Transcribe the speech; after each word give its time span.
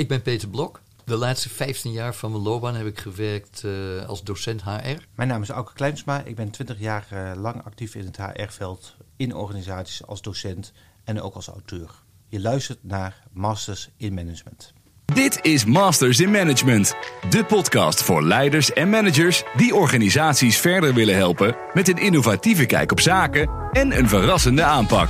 Ik 0.00 0.08
ben 0.08 0.22
Peter 0.22 0.48
Blok. 0.48 0.80
De 1.04 1.16
laatste 1.16 1.48
15 1.48 1.92
jaar 1.92 2.14
van 2.14 2.30
mijn 2.30 2.42
loopbaan 2.42 2.74
heb 2.74 2.86
ik 2.86 2.98
gewerkt 2.98 3.62
uh, 3.64 4.06
als 4.06 4.22
docent 4.22 4.62
HR. 4.62 5.02
Mijn 5.14 5.28
naam 5.28 5.42
is 5.42 5.48
Auke 5.48 5.72
Kleinsma. 5.72 6.22
Ik 6.24 6.36
ben 6.36 6.50
20 6.50 6.78
jaar 6.78 7.06
uh, 7.12 7.32
lang 7.36 7.64
actief 7.64 7.94
in 7.94 8.04
het 8.04 8.16
HR-veld, 8.16 8.96
in 9.16 9.34
organisaties 9.34 10.06
als 10.06 10.22
docent 10.22 10.72
en 11.04 11.20
ook 11.20 11.34
als 11.34 11.48
auteur. 11.48 11.90
Je 12.28 12.40
luistert 12.40 12.78
naar 12.82 13.22
Masters 13.32 13.88
in 13.96 14.14
Management. 14.14 14.72
Dit 15.04 15.38
is 15.42 15.64
Masters 15.64 16.20
in 16.20 16.30
Management, 16.30 16.94
de 17.30 17.44
podcast 17.44 18.02
voor 18.02 18.22
leiders 18.22 18.72
en 18.72 18.88
managers 18.88 19.42
die 19.56 19.74
organisaties 19.74 20.58
verder 20.58 20.94
willen 20.94 21.16
helpen 21.16 21.56
met 21.72 21.88
een 21.88 21.98
innovatieve 21.98 22.66
kijk 22.66 22.92
op 22.92 23.00
zaken 23.00 23.50
en 23.72 23.98
een 23.98 24.08
verrassende 24.08 24.62
aanpak. 24.62 25.08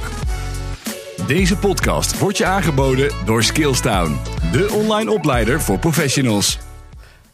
Deze 1.30 1.58
podcast 1.58 2.18
wordt 2.18 2.36
je 2.36 2.44
aangeboden 2.44 3.26
door 3.26 3.42
Skillstown, 3.42 4.16
de 4.52 4.72
online 4.72 5.12
opleider 5.12 5.60
voor 5.60 5.78
professionals. 5.78 6.58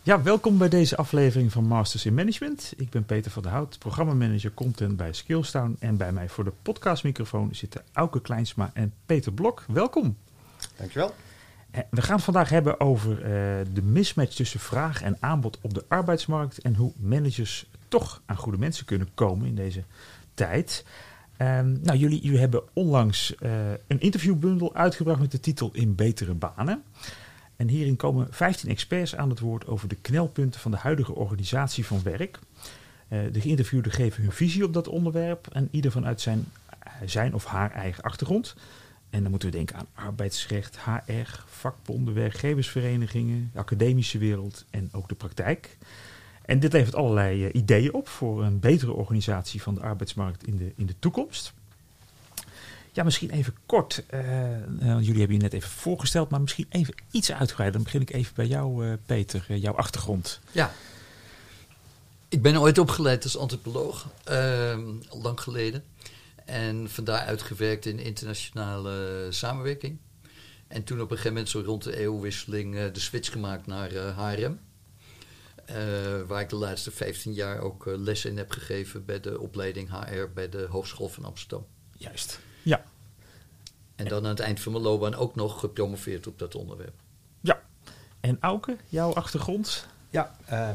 Ja, 0.03 0.23
welkom 0.23 0.59
bij 0.59 0.69
deze 0.69 0.97
aflevering 0.97 1.53
van 1.53 1.65
Masters 1.67 2.07
in 2.07 2.15
Management. 2.15 2.73
Ik 2.77 2.91
ben 2.91 3.05
Peter 3.05 3.31
van 3.31 3.43
der 3.43 3.51
Hout, 3.53 3.79
programmamanager 3.79 4.55
content 4.55 4.97
bij 4.97 5.13
Skillstown. 5.13 5.77
En 5.79 5.97
bij 5.97 6.13
mij 6.13 6.29
voor 6.29 6.45
de 6.45 6.53
podcastmicrofoon 6.63 7.49
zitten 7.55 7.83
Auke 7.93 8.21
Kleinsma 8.21 8.71
en 8.75 8.93
Peter 9.07 9.33
Blok. 9.33 9.65
Welkom. 9.69 10.17
Dankjewel. 10.77 11.15
Eh, 11.71 11.81
we 11.91 12.03
gaan 12.03 12.17
het 12.17 12.25
vandaag 12.25 12.49
hebben 12.49 12.81
over 12.81 13.11
uh, 13.11 13.27
de 13.73 13.83
mismatch 13.83 14.35
tussen 14.35 14.61
vraag 14.61 15.03
en 15.03 15.17
aanbod 15.21 15.59
op 15.61 15.75
de 15.75 15.85
arbeidsmarkt. 15.89 16.59
En 16.59 16.75
hoe 16.75 16.93
managers 16.97 17.67
toch 17.89 18.23
aan 18.27 18.37
goede 18.37 18.59
mensen 18.59 18.85
kunnen 18.85 19.09
komen 19.15 19.47
in 19.47 19.55
deze 19.55 19.83
tijd. 20.35 20.85
Um, 21.39 21.79
nou, 21.83 21.99
jullie, 21.99 22.21
jullie 22.21 22.39
hebben 22.39 22.63
onlangs 22.73 23.35
uh, 23.41 23.51
een 23.87 24.01
interviewbundel 24.01 24.75
uitgebracht 24.75 25.21
met 25.21 25.31
de 25.31 25.41
titel 25.41 25.71
In 25.73 25.95
Betere 25.95 26.35
Banen. 26.35 26.83
En 27.57 27.69
hierin 27.69 27.97
komen 27.97 28.27
15 28.31 28.69
experts 28.71 29.17
aan 29.17 29.31
het 29.31 29.41
woord 29.41 29.67
over 29.67 29.89
de 29.89 29.95
knelpunten 29.95 30.61
van 30.61 30.71
de 30.71 30.77
huidige 30.77 31.15
organisatie 31.15 31.87
van 31.87 32.03
werk. 32.03 32.39
Uh, 33.09 33.19
de 33.33 33.41
geïnterviewden 33.41 33.93
geven 33.93 34.23
hun 34.23 34.33
visie 34.33 34.65
op 34.65 34.73
dat 34.73 34.89
onderwerp 34.89 35.49
en 35.53 35.69
ieder 35.71 35.91
vanuit 35.91 36.21
zijn, 36.21 36.45
zijn 37.05 37.35
of 37.35 37.45
haar 37.45 37.71
eigen 37.71 38.03
achtergrond. 38.03 38.55
En 39.11 39.23
dan 39.23 39.31
moeten 39.31 39.51
we 39.51 39.57
denken 39.57 39.77
aan 39.77 39.87
arbeidsrecht, 39.95 40.79
HR, 40.85 41.43
vakbonden, 41.47 42.15
werkgeversverenigingen, 42.15 43.51
de 43.53 43.59
academische 43.59 44.19
wereld 44.19 44.65
en 44.71 44.89
ook 44.93 45.09
de 45.09 45.15
praktijk. 45.15 45.77
En 46.47 46.61
dit 46.61 46.73
levert 46.73 46.95
allerlei 46.95 47.45
uh, 47.45 47.55
ideeën 47.55 47.95
op 47.95 48.09
voor 48.09 48.45
een 48.45 48.61
betere 48.61 48.93
organisatie 48.93 49.63
van 49.63 49.75
de 49.75 49.81
arbeidsmarkt 49.81 50.47
in 50.47 50.57
de, 50.57 50.73
in 50.77 50.87
de 50.87 50.95
toekomst. 50.99 51.53
Ja, 52.93 53.05
misschien 53.05 53.31
even 53.31 53.55
kort. 53.67 54.03
Uh, 54.11 54.21
jullie 54.81 55.19
hebben 55.19 55.37
je 55.37 55.43
net 55.43 55.53
even 55.53 55.71
voorgesteld, 55.71 56.31
maar 56.31 56.41
misschien 56.41 56.67
even 56.69 56.95
iets 57.11 57.33
uitgebreider. 57.33 57.77
Dan 57.77 57.83
begin 57.83 58.01
ik 58.01 58.13
even 58.13 58.35
bij 58.35 58.47
jou, 58.47 58.97
Peter, 58.97 59.57
jouw 59.57 59.75
achtergrond. 59.75 60.41
Ja. 60.53 60.73
Ik 62.29 62.43
ben 62.43 62.61
ooit 62.61 62.79
opgeleid 62.79 63.25
als 63.25 63.37
antropoloog, 63.37 64.07
ehm, 64.25 64.85
lang 65.23 65.41
geleden. 65.41 65.85
En 66.45 66.91
vandaar 66.91 67.21
uitgewerkt 67.21 67.87
in 67.87 67.99
internationale 67.99 69.27
samenwerking. 69.31 69.99
En 70.69 70.85
toen 70.85 71.01
op 71.01 71.11
een 71.11 71.17
gegeven 71.17 71.33
moment, 71.33 71.49
zo 71.49 71.63
rond 71.65 71.83
de 71.83 71.97
eeuwwisseling, 71.97 72.91
de 72.93 73.01
switch 73.01 73.33
gemaakt 73.33 73.67
naar 73.67 73.91
HRM. 73.93 74.59
Uh, 75.71 76.23
waar 76.27 76.41
ik 76.41 76.49
de 76.49 76.57
laatste 76.57 76.91
15 76.91 77.33
jaar 77.33 77.59
ook 77.59 77.87
uh, 77.87 77.97
lessen 77.97 78.31
in 78.31 78.37
heb 78.37 78.51
gegeven 78.51 79.05
bij 79.05 79.21
de 79.21 79.41
opleiding 79.41 79.91
HR 79.91 80.33
bij 80.35 80.49
de 80.49 80.67
Hogeschool 80.71 81.09
van 81.09 81.25
Amsterdam. 81.25 81.67
Juist, 81.97 82.41
ja. 82.63 82.85
En 83.95 84.09
dan 84.09 84.25
aan 84.25 84.31
het 84.31 84.41
eind 84.41 84.61
van 84.61 84.73
mijn 84.73 84.85
loopbaan 84.85 85.15
ook 85.15 85.35
nog 85.35 85.61
gepromoveerd 85.61 86.27
op 86.27 86.39
dat 86.39 86.55
onderwerp. 86.55 86.95
Ja. 87.41 87.61
En 88.21 88.37
Auke, 88.41 88.77
jouw 88.89 89.13
achtergrond? 89.13 89.87
Ja, 90.11 90.37
uh, 90.53 90.69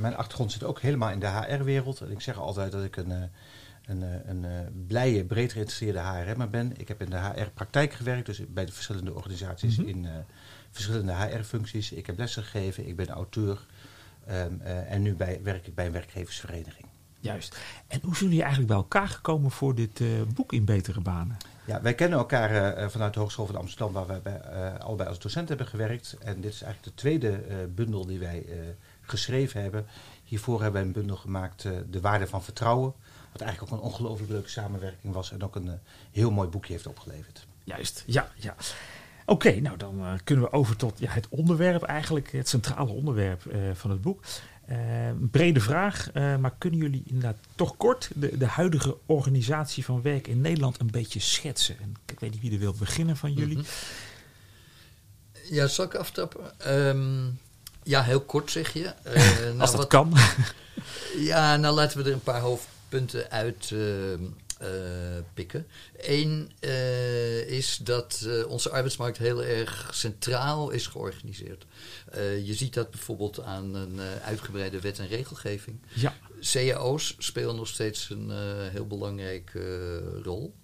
mijn 0.00 0.16
achtergrond 0.16 0.52
zit 0.52 0.64
ook 0.64 0.80
helemaal 0.80 1.10
in 1.10 1.20
de 1.20 1.28
HR-wereld. 1.28 2.00
En 2.00 2.10
ik 2.10 2.20
zeg 2.20 2.38
altijd 2.38 2.72
dat 2.72 2.84
ik 2.84 2.96
een, 2.96 3.10
een, 3.10 4.02
een, 4.02 4.44
een 4.44 4.84
blije, 4.86 5.24
breed 5.24 5.52
geïnteresseerde 5.52 5.98
HRM'er 5.98 6.50
ben. 6.50 6.72
Ik 6.76 6.88
heb 6.88 7.02
in 7.02 7.10
de 7.10 7.18
HR-praktijk 7.18 7.92
gewerkt, 7.92 8.26
dus 8.26 8.40
bij 8.48 8.64
de 8.64 8.72
verschillende 8.72 9.14
organisaties 9.14 9.76
mm 9.76 9.84
-hmm. 9.84 10.04
in 10.04 10.24
verschillende 10.70 11.12
HR-functies. 11.12 11.92
Ik 11.92 12.06
heb 12.06 12.18
lessen 12.18 12.42
gegeven, 12.42 12.86
ik 12.86 12.96
ben 12.96 13.08
auteur. 13.08 13.66
Um, 14.30 14.60
uh, 14.62 14.92
en 14.92 15.02
nu 15.02 15.14
bij, 15.14 15.40
werk 15.42 15.66
ik 15.66 15.74
bij 15.74 15.86
een 15.86 15.92
werkgeversvereniging. 15.92 16.86
Juist. 17.20 17.58
En 17.86 18.00
hoe 18.02 18.16
zijn 18.16 18.24
jullie 18.24 18.40
eigenlijk 18.40 18.72
bij 18.72 18.76
elkaar 18.80 19.08
gekomen 19.08 19.50
voor 19.50 19.74
dit 19.74 20.00
uh, 20.00 20.22
boek 20.34 20.52
in 20.52 20.64
Betere 20.64 21.00
Banen? 21.00 21.36
Ja, 21.64 21.82
wij 21.82 21.94
kennen 21.94 22.18
elkaar 22.18 22.78
uh, 22.78 22.88
vanuit 22.88 23.14
de 23.14 23.20
Hogeschool 23.20 23.46
van 23.46 23.56
Amsterdam, 23.56 23.92
waar 23.92 24.06
wij 24.06 24.22
bij, 24.22 24.40
allebei 24.78 25.08
als 25.08 25.18
docent 25.18 25.48
hebben 25.48 25.66
gewerkt. 25.66 26.16
En 26.20 26.40
dit 26.40 26.52
is 26.52 26.62
eigenlijk 26.62 26.96
de 26.96 27.00
tweede 27.02 27.40
bundel 27.74 28.06
die 28.06 28.18
wij 28.18 28.46
geschreven 29.00 29.62
hebben. 29.62 29.86
Hiervoor 30.24 30.62
hebben 30.62 30.80
wij 30.80 30.82
een 30.82 30.92
bundel 30.92 31.16
gemaakt, 31.16 31.62
De 31.90 32.00
Waarde 32.00 32.26
van 32.26 32.42
Vertrouwen. 32.42 32.92
Wat 33.32 33.40
eigenlijk 33.40 33.72
ook 33.72 33.78
een 33.78 33.84
ongelooflijk 33.84 34.30
leuke 34.30 34.48
samenwerking 34.48 35.12
was 35.12 35.32
en 35.32 35.44
ook 35.44 35.56
een 35.56 35.78
heel 36.10 36.30
mooi 36.30 36.48
boekje 36.48 36.72
heeft 36.72 36.86
opgeleverd. 36.86 37.46
Juist, 37.64 38.04
ja, 38.06 38.28
ja. 38.34 38.54
Oké, 39.32 39.48
okay, 39.48 39.60
nou 39.60 39.76
dan 39.76 39.98
uh, 39.98 40.12
kunnen 40.24 40.44
we 40.44 40.52
over 40.52 40.76
tot 40.76 40.98
ja, 40.98 41.10
het 41.10 41.26
onderwerp 41.28 41.82
eigenlijk, 41.82 42.32
het 42.32 42.48
centrale 42.48 42.90
onderwerp 42.90 43.44
uh, 43.44 43.60
van 43.74 43.90
het 43.90 44.00
boek. 44.00 44.22
Uh, 44.70 45.06
een 45.06 45.30
brede 45.30 45.60
vraag, 45.60 46.12
maar 46.12 46.54
kunnen 46.58 46.78
jullie 46.80 47.02
inderdaad 47.06 47.36
toch 47.54 47.76
kort 47.76 48.10
de, 48.14 48.38
de 48.38 48.46
huidige 48.46 48.96
organisatie 49.06 49.84
van 49.84 50.02
werk 50.02 50.26
in 50.26 50.40
Nederland 50.40 50.80
een 50.80 50.90
beetje 50.90 51.20
schetsen? 51.20 51.76
En 51.80 51.94
ik 52.06 52.20
weet 52.20 52.30
niet 52.30 52.40
wie 52.40 52.52
er 52.52 52.58
wil 52.58 52.74
beginnen 52.78 53.16
van 53.16 53.32
jullie. 53.32 53.56
Mm 53.56 53.62
-hmm. 53.62 55.54
Ja, 55.54 55.66
zal 55.66 55.84
ik 55.84 55.94
aftrappen? 55.94 56.52
Um, 56.68 57.38
ja, 57.82 58.02
heel 58.02 58.20
kort 58.20 58.50
zeg 58.50 58.72
je. 58.72 58.94
nou, 59.44 59.58
Als 59.58 59.70
dat 59.70 59.80
wat, 59.80 59.88
kan. 59.88 60.12
ja, 61.30 61.56
nou 61.56 61.74
laten 61.74 61.98
we 61.98 62.04
er 62.04 62.12
een 62.12 62.20
paar 62.20 62.40
hoofdpunten 62.40 63.30
uit 63.30 63.74
uh, 64.62 64.68
pikken. 65.34 65.66
Eén 65.96 66.50
uh, 66.60 67.50
is 67.50 67.76
dat 67.76 68.22
uh, 68.26 68.46
onze 68.46 68.70
arbeidsmarkt 68.70 69.18
heel 69.18 69.42
erg 69.44 69.90
centraal 69.92 70.70
is 70.70 70.86
georganiseerd. 70.86 71.66
je 72.44 72.54
ziet 72.54 72.74
dat 72.74 72.90
bijvoorbeeld 72.90 73.40
aan 73.40 73.74
een 73.74 74.00
uitgebreide 74.24 74.80
wet 74.80 74.98
en 74.98 75.08
regelgeving. 75.08 75.80
Ja. 75.94 76.14
cao's 76.40 77.14
spelen 77.18 77.56
nog 77.56 77.68
steeds 77.68 78.10
een 78.10 78.30
heel 78.70 78.86
belangrijke 78.86 79.98
rol. 80.22 80.54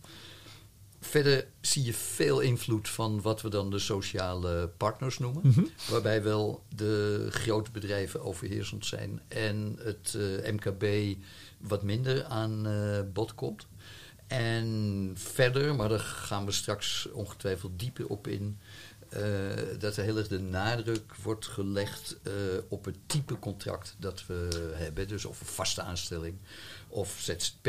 Verder 1.01 1.47
zie 1.61 1.85
je 1.85 1.95
veel 1.95 2.41
invloed 2.41 2.89
van 2.89 3.23
wat 3.23 3.43
we 3.43 3.49
dan 3.49 3.71
de 3.71 3.79
sociale 3.79 4.71
partners 4.77 5.19
noemen. 5.19 5.43
Mm 5.45 5.53
-hmm. 5.53 5.71
Waarbij 5.91 6.23
wel 6.23 6.65
de 6.75 7.27
grote 7.31 7.71
bedrijven 7.71 8.23
overheersend 8.23 8.87
zijn 8.87 9.21
en 9.29 9.79
het 9.83 10.19
MKB 10.53 11.17
wat 11.59 11.83
minder 11.83 12.25
aan 12.25 12.67
bod 13.13 13.35
komt. 13.35 13.67
En 14.29 15.13
verder, 15.15 15.75
maar 15.75 15.89
daar 15.89 15.99
gaan 15.99 16.45
we 16.45 16.53
straks 16.53 17.11
ongetwijfeld 17.13 17.79
dieper 17.79 18.07
op 18.07 18.27
in, 18.27 18.59
uh, 19.17 19.21
dat 19.79 19.97
er 19.97 20.05
heel 20.05 20.17
erg 20.17 20.29
de 20.29 20.41
nadruk 20.41 21.15
wordt 21.15 21.47
gelegd 21.47 22.17
uh, 22.23 22.33
op 22.69 22.85
het 22.85 22.97
type 23.07 23.39
contract 23.39 23.97
dat 23.99 24.27
we 24.27 24.73
hebben. 24.75 25.09
Dus 25.09 25.25
of 25.25 25.41
een 25.41 25.47
vaste 25.47 25.83
aanstelling 25.83 26.37
of 26.89 27.17
ZZP. 27.21 27.67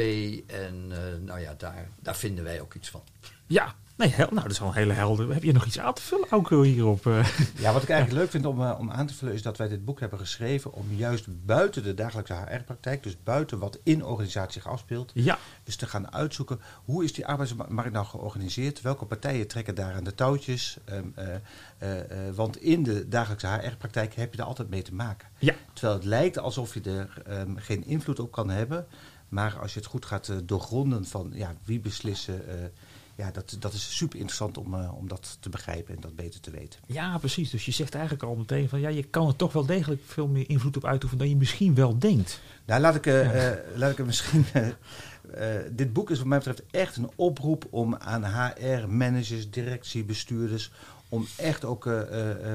En 0.48 0.92
uh, 0.92 0.98
nou 1.26 1.40
ja, 1.40 1.54
daar, 1.54 1.90
daar 2.00 2.16
vinden 2.16 2.44
wij 2.44 2.62
ook 2.62 2.74
iets 2.74 2.90
van. 2.90 3.04
Ja, 3.48 3.76
Nee, 4.00 4.10
hel, 4.10 4.28
nou, 4.30 4.42
dat 4.42 4.52
is 4.52 4.60
wel 4.60 4.68
een 4.68 4.74
hele 4.74 4.94
helder. 4.94 5.34
Heb 5.34 5.44
je 5.44 5.52
nog 5.52 5.66
iets 5.66 5.80
aan 5.80 5.94
te 5.94 6.02
vullen 6.02 6.32
ook 6.32 6.50
hierop? 6.50 7.06
Uh, 7.06 7.28
ja, 7.64 7.74
wat 7.74 7.84
ik 7.84 7.90
eigenlijk 7.90 8.22
leuk 8.22 8.30
vind 8.30 8.46
om, 8.46 8.62
uh, 8.62 8.76
om 8.80 8.92
aan 8.92 9.08
te 9.08 9.14
vullen 9.14 9.34
is 9.34 9.42
dat 9.42 9.58
wij 9.58 9.68
dit 9.68 9.86
boek 9.86 10.00
hebben 10.00 10.20
geschreven 10.20 10.74
om 10.74 10.86
juist 10.96 11.46
buiten 11.46 11.84
de 11.84 11.94
dagelijkse 11.94 12.34
HR-praktijk, 12.34 13.04
dus 13.04 13.24
buiten 13.24 13.60
wat 13.60 13.80
in 13.84 14.06
organisatie 14.06 14.62
zich 14.62 14.72
afspeelt, 14.72 15.12
ja. 15.14 15.38
dus 15.64 15.76
te 15.76 15.86
gaan 15.86 16.14
uitzoeken 16.14 16.60
hoe 16.86 17.04
is 17.04 17.14
die 17.14 17.26
arbeidsmarkt 17.26 17.92
nou 17.92 18.06
georganiseerd, 18.06 18.82
welke 18.82 19.06
partijen 19.06 19.48
trekken 19.48 19.76
daar 19.76 19.94
aan 19.94 20.04
de 20.04 20.16
touwtjes, 20.16 20.78
um, 20.92 21.14
uh, 21.18 21.88
want 22.36 22.62
in 22.62 22.84
de 22.84 23.08
dagelijkse 23.08 23.48
HR-praktijk 23.48 24.16
heb 24.16 24.32
je 24.32 24.38
daar 24.38 24.48
altijd 24.48 24.70
mee 24.70 24.82
te 24.82 24.94
maken. 24.94 25.28
Ja. 25.40 25.54
Terwijl 25.74 25.98
het 25.98 26.06
lijkt 26.06 26.38
alsof 26.38 26.74
je 26.74 26.82
er 26.82 27.40
um, 27.40 27.58
geen 27.58 27.86
invloed 27.86 28.20
op 28.20 28.32
kan 28.32 28.50
hebben, 28.50 28.88
maar 29.30 29.58
als 29.62 29.74
je 29.74 29.80
het 29.80 29.90
goed 29.90 30.06
gaat 30.06 30.32
doorgronden 30.44 31.06
van 31.06 31.32
ja, 31.34 31.54
wie 31.64 31.80
beslissen 31.80 32.42
ja, 33.20 33.32
dat, 33.32 33.56
dat 33.60 33.74
is 33.74 33.98
super 33.98 34.18
interessant 34.18 34.58
om, 34.58 34.74
uh, 34.74 34.98
om 34.98 35.08
dat 35.08 35.38
te 35.40 35.50
begrijpen 35.50 35.96
en 35.96 36.02
dat 36.02 36.16
beter 36.16 36.40
te 36.40 36.52
weten. 36.52 36.80
Ja, 36.86 37.18
precies. 37.18 37.50
Dus 37.50 37.66
je 37.66 37.72
zegt 37.72 37.94
eigenlijk 37.94 38.24
al 38.24 38.36
meteen 38.36 38.70
van 38.70 38.80
ja, 38.80 38.90
je 38.90 39.04
kan 39.04 39.28
er 39.28 39.36
toch 39.36 39.54
wel 39.54 39.66
degelijk 39.66 40.02
veel 40.06 40.28
meer 40.28 40.50
invloed 40.50 40.78
op 40.78 40.86
uitoefenen 40.86 41.24
dan 41.24 41.34
je 41.34 41.40
misschien 41.40 41.76
wel 41.76 42.00
denkt. 42.00 42.42
Nou, 42.66 42.82
laat 42.82 42.96
ik, 42.96 43.06
uh, 43.06 43.34
ja. 43.34 43.52
uh, 43.52 43.58
laat 43.76 43.92
ik 43.92 44.00
er 44.00 44.06
misschien. 44.06 44.46
dit 45.72 45.94
boek 45.94 46.10
is 46.10 46.18
wat 46.18 46.28
mij 46.28 46.38
betreft 46.38 46.64
echt 46.72 46.98
een 46.98 47.10
oproep 47.16 47.68
om 47.70 47.96
aan 47.96 48.26
HR-managers, 48.26 49.50
directie, 49.50 50.04
bestuurders. 50.04 50.72
om 51.10 51.28
echt 51.38 51.66
ook, 51.66 51.84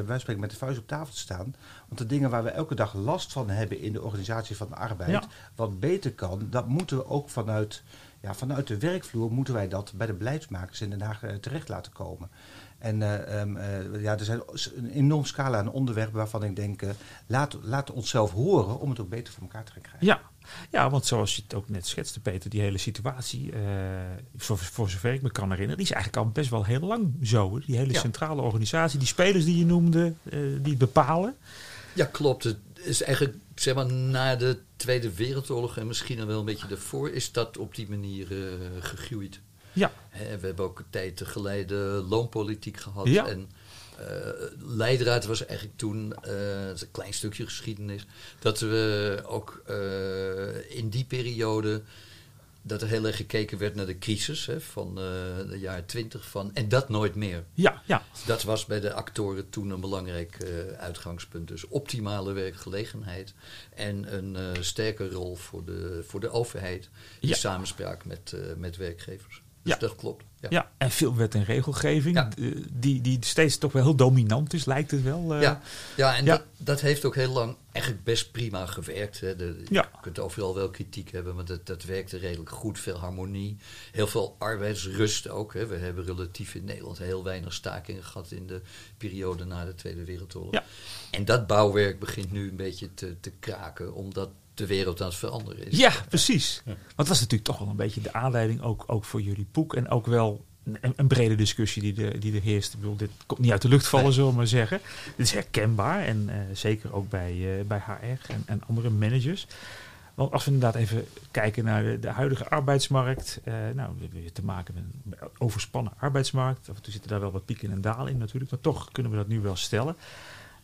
wij 0.07 0.19
spreken 0.19 0.41
met 0.41 0.51
de 0.51 0.57
vuist 0.57 0.79
op 0.79 0.89
tafel 0.89 1.13
te 1.13 1.19
staan. 1.19 1.55
Want 1.87 1.99
de 1.99 2.07
dingen 2.07 2.31
waar 2.31 2.45
we 2.45 2.51
elke 2.51 2.75
dag 2.75 2.95
last 2.95 3.33
van 3.33 3.51
hebben 3.51 3.81
in 3.81 3.93
de 3.93 4.03
organisatie 4.03 4.57
van 4.57 4.69
de 4.69 4.75
arbeid. 4.75 5.11
Ja. 5.11 5.23
wat 5.55 5.81
beter 5.81 6.13
kan, 6.13 6.47
dat 6.51 6.69
moeten 6.69 6.97
we 6.97 7.07
ook 7.07 7.31
vanuit 7.31 7.83
ja, 8.25 8.35
vanuit 8.35 8.67
de 8.67 8.79
werkvloer 8.79 9.33
moeten 9.33 9.55
wij 9.55 9.69
dat 9.69 9.93
bij 9.97 10.07
de 10.07 10.13
beleidsmakers 10.13 10.81
in 10.81 10.91
Den 10.91 11.01
Haag 11.01 11.23
uh, 11.23 11.35
terecht 11.35 11.69
laten 11.69 11.93
komen. 11.93 12.31
En 12.79 13.03
eh, 13.03 13.41
ehm, 13.41 13.57
eh, 13.57 14.03
ja, 14.03 14.19
er 14.19 14.25
zijn 14.25 14.43
een 14.77 14.91
enorm 14.91 15.25
scala 15.25 15.59
aan 15.59 15.71
onderwerpen 15.73 16.17
waarvan 16.17 16.45
ik 16.45 16.57
denk, 16.57 16.83
eh, 16.83 16.91
laat, 17.27 17.57
laat 17.63 17.91
onszelf 17.91 18.31
horen 18.33 18.81
om 18.81 18.91
het 18.91 19.01
ook 19.01 19.09
beter 19.09 19.33
voor 19.33 19.43
elkaar 19.43 19.65
te 19.65 19.73
gaan 19.73 19.83
krijgen. 19.83 20.07
Ja. 20.07 20.21
ja, 20.71 20.91
want 20.91 21.07
zoals 21.07 21.37
je 21.37 21.43
het 21.43 21.55
ook 21.55 21.69
net 21.69 21.87
schetste, 21.87 22.21
Peter, 22.21 22.51
die 22.51 22.61
hele 22.61 22.79
situatie, 22.79 23.53
eh, 23.53 23.61
voor, 24.37 24.59
voor 24.59 24.91
zover 24.91 25.13
ik 25.13 25.23
me 25.23 25.31
kan 25.31 25.45
herinneren, 25.51 25.77
die 25.77 25.87
is 25.87 25.93
eigenlijk 25.93 26.25
al 26.27 26.33
best 26.33 26.51
wel 26.51 26.65
heel 26.65 26.81
lang 26.81 27.15
zo. 27.23 27.59
Die 27.59 27.77
hele 27.77 27.93
Ja. 27.93 28.01
centrale 28.01 28.43
organisatie, 28.43 28.99
die 28.99 29.09
spelers 29.09 29.45
die 29.45 29.59
je 29.59 29.67
noemde, 29.67 30.15
eh, 30.23 30.39
die 30.61 30.71
het 30.71 30.79
bepalen. 30.79 31.37
Ja, 31.93 32.05
klopt. 32.05 32.57
Is 32.85 33.03
eigenlijk, 33.03 33.37
zeg 33.55 33.75
maar, 33.75 33.93
na 33.93 34.37
de 34.37 34.59
Tweede 34.77 35.15
Wereldoorlog 35.15 35.77
en 35.77 35.87
misschien 35.87 36.21
al 36.21 36.27
wel 36.27 36.39
een 36.39 36.45
beetje 36.45 36.67
daarvoor, 36.67 37.11
is 37.11 37.33
dat 37.33 37.59
op 37.59 37.75
die 37.75 37.89
manier 37.89 38.27
eh, 38.31 38.39
gegroeid. 38.81 39.41
Ja, 39.73 39.93
we 40.13 40.47
hebben 40.47 40.65
ook 40.65 40.79
een 40.79 40.85
tijd 40.91 41.23
geleden 41.25 42.09
loonpolitiek 42.09 42.77
gehad. 42.77 43.07
Ja. 43.07 43.27
En 43.27 43.51
eh 43.99 44.33
leidraad 44.59 45.25
was 45.25 45.47
eigenlijk 45.47 45.79
toen, 45.79 46.09
dat 46.09 46.75
is 46.75 46.83
een 46.83 46.91
klein 46.91 47.15
stukje 47.15 47.45
geschiedenis, 47.45 48.07
dat 48.39 48.61
we 48.61 49.23
ook 49.27 49.63
in 50.69 50.89
die 50.89 51.05
periode, 51.05 51.83
dat 52.67 52.83
er 52.83 52.89
heel 52.89 53.05
erg 53.07 53.17
gekeken 53.17 53.59
werd 53.59 53.75
naar 53.75 53.87
de 53.87 53.99
crisis 53.99 54.47
hè, 54.47 54.61
van 54.61 54.89
eh, 54.89 55.05
de 55.51 55.59
jaren 55.59 55.87
twintig. 55.87 56.29
Van, 56.29 56.55
en 56.55 56.69
dat 56.69 56.89
nooit 56.89 57.15
meer. 57.15 57.45
ja, 57.55 57.83
ja. 57.87 58.03
Dat 58.27 58.43
was 58.43 58.67
bij 58.67 58.81
de 58.81 58.93
actoren 58.93 59.49
toen 59.49 59.71
een 59.71 59.81
belangrijk 59.81 60.37
eh, 60.37 60.79
uitgangspunt. 60.79 61.49
Dus 61.49 61.67
optimale 61.69 62.33
werkgelegenheid 62.33 63.35
en 63.75 64.15
een 64.17 64.37
eh, 64.37 64.63
sterke 64.63 65.09
rol 65.11 65.37
voor 65.37 65.65
de, 65.65 66.05
voor 66.07 66.21
de 66.21 66.31
overheid 66.31 66.89
in 67.21 67.29
Ja. 67.29 67.35
samenspraak 67.35 68.05
met, 68.05 68.37
met 68.57 68.77
werkgevers. 68.77 69.43
Dus 69.65 69.73
Ja. 69.73 69.79
dat 69.79 69.97
klopt. 69.97 70.25
Ja. 70.41 70.49
Ja, 70.51 70.71
en 70.79 70.91
veel 70.91 71.15
wet 71.17 71.35
en 71.35 71.45
regelgeving, 71.45 72.17
Ja. 72.17 72.31
eh, 72.39 72.57
die, 72.73 73.01
die 73.01 73.19
steeds 73.21 73.59
toch 73.59 73.73
wel 73.73 73.83
heel 73.83 73.95
dominant 73.95 74.53
is, 74.53 74.65
lijkt 74.65 74.91
het 74.91 75.03
wel. 75.03 75.35
eh. 75.35 75.41
Ja, 75.43 75.61
ja 75.97 76.17
en. 76.17 76.25
Dat, 76.25 76.43
dat 76.57 76.81
heeft 76.81 77.05
ook 77.05 77.15
heel 77.15 77.33
lang 77.33 77.57
eigenlijk 77.73 78.05
best 78.05 78.33
prima 78.33 78.67
gewerkt. 78.67 79.21
Hè. 79.21 79.37
De. 79.37 79.63
Je 79.71 79.85
kunt 80.01 80.19
overal 80.19 80.55
wel 80.55 80.71
kritiek 80.71 81.11
hebben, 81.13 81.35
maar 81.35 81.45
dat, 81.45 81.67
dat 81.67 81.83
werkte 81.85 82.17
redelijk 82.19 82.51
goed. 82.51 82.79
Veel 82.81 82.99
harmonie, 82.99 83.57
heel 83.93 84.07
veel 84.07 84.37
arbeidsrust 84.39 85.29
ook. 85.29 85.55
Hè. 85.55 85.67
We 85.67 85.77
hebben 85.77 86.05
relatief 86.05 86.55
in 86.55 86.65
Nederland 86.65 86.99
heel 86.99 87.25
weinig 87.25 87.53
stakingen 87.53 88.05
gehad 88.05 88.31
in 88.31 88.47
de 88.47 88.61
periode 88.99 89.45
na 89.45 89.65
de 89.65 89.75
Tweede 89.75 90.05
Wereldoorlog. 90.05 90.53
Ja. 90.53 90.65
En 91.11 91.25
dat 91.25 91.47
bouwwerk 91.47 91.99
begint 92.01 92.33
nu 92.33 92.49
een 92.49 92.57
beetje 92.57 92.95
te, 92.95 93.17
te 93.21 93.31
kraken, 93.41 93.95
omdat 93.95 94.29
de 94.55 94.67
wereld 94.67 95.01
aan 95.01 95.07
het 95.07 95.17
veranderen 95.17 95.67
is. 95.71 95.79
Ja, 95.79 95.93
precies. 96.09 96.63
Want 96.65 96.79
dat 96.97 97.11
is 97.11 97.21
natuurlijk 97.21 97.45
toch 97.45 97.59
wel 97.59 97.69
een 97.69 97.77
beetje 97.77 98.01
de 98.01 98.13
aanleiding 98.13 98.63
ook, 98.63 98.85
ook 98.87 99.05
voor 99.05 99.23
jullie 99.23 99.47
boek. 99.53 99.75
En 99.75 99.89
ook 99.89 100.07
wel 100.07 100.45
een, 100.81 100.93
een 100.97 101.07
brede 101.07 101.35
discussie 101.35 101.83
die, 101.95 102.05
er- 102.07 102.21
die 102.21 102.35
er 102.35 102.43
heerst. 102.43 102.73
Ik 102.75 102.81
bedoel, 102.81 102.97
dit 102.97 103.11
komt 103.27 103.41
niet 103.41 103.51
uit 103.51 103.63
de 103.63 103.69
lucht 103.69 103.87
vallen, 103.87 104.05
Nee. 104.07 104.15
zullen 104.15 104.31
we 104.31 104.37
maar 104.37 104.47
zeggen. 104.47 104.81
Dit 105.17 105.27
is 105.27 105.33
herkenbaar 105.33 106.05
en 106.05 106.29
eh, 106.29 106.37
zeker 106.53 106.93
ook 106.95 107.09
bij, 107.09 107.59
eh, 107.59 107.65
bij 107.67 107.79
HR 107.79 108.31
en, 108.33 108.43
en 108.47 108.63
andere 108.67 108.91
managers. 108.91 109.47
Want 110.15 110.33
als 110.33 110.45
we 110.45 110.51
inderdaad 110.51 110.81
even 110.81 111.05
kijken 111.31 111.65
naar 111.65 111.83
de, 111.83 111.99
de 111.99 112.09
huidige 112.09 112.49
arbeidsmarkt. 112.49 113.41
eh, 113.45 113.53
nou, 113.55 113.95
we 113.95 114.01
hebben 114.01 114.21
weer 114.21 114.33
te 114.33 114.45
maken 114.45 114.75
met 114.75 114.85
een 115.21 115.29
overspannen 115.39 115.93
arbeidsmarkt. 115.99 116.69
Af 116.71 116.77
en 116.77 116.83
toe 116.83 116.93
zitten 116.93 117.11
daar 117.11 117.21
wel 117.21 117.31
wat 117.31 117.45
pieken 117.45 117.71
en 117.71 117.81
dalen 117.81 118.13
in 118.13 118.19
natuurlijk. 118.19 118.51
Maar 118.51 118.61
toch 118.61 118.93
kunnen 118.93 119.13
we 119.13 119.19
dat 119.19 119.29
nu 119.29 119.41
wel 119.41 119.57
stellen. 119.57 119.97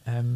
Ehm, 0.02 0.26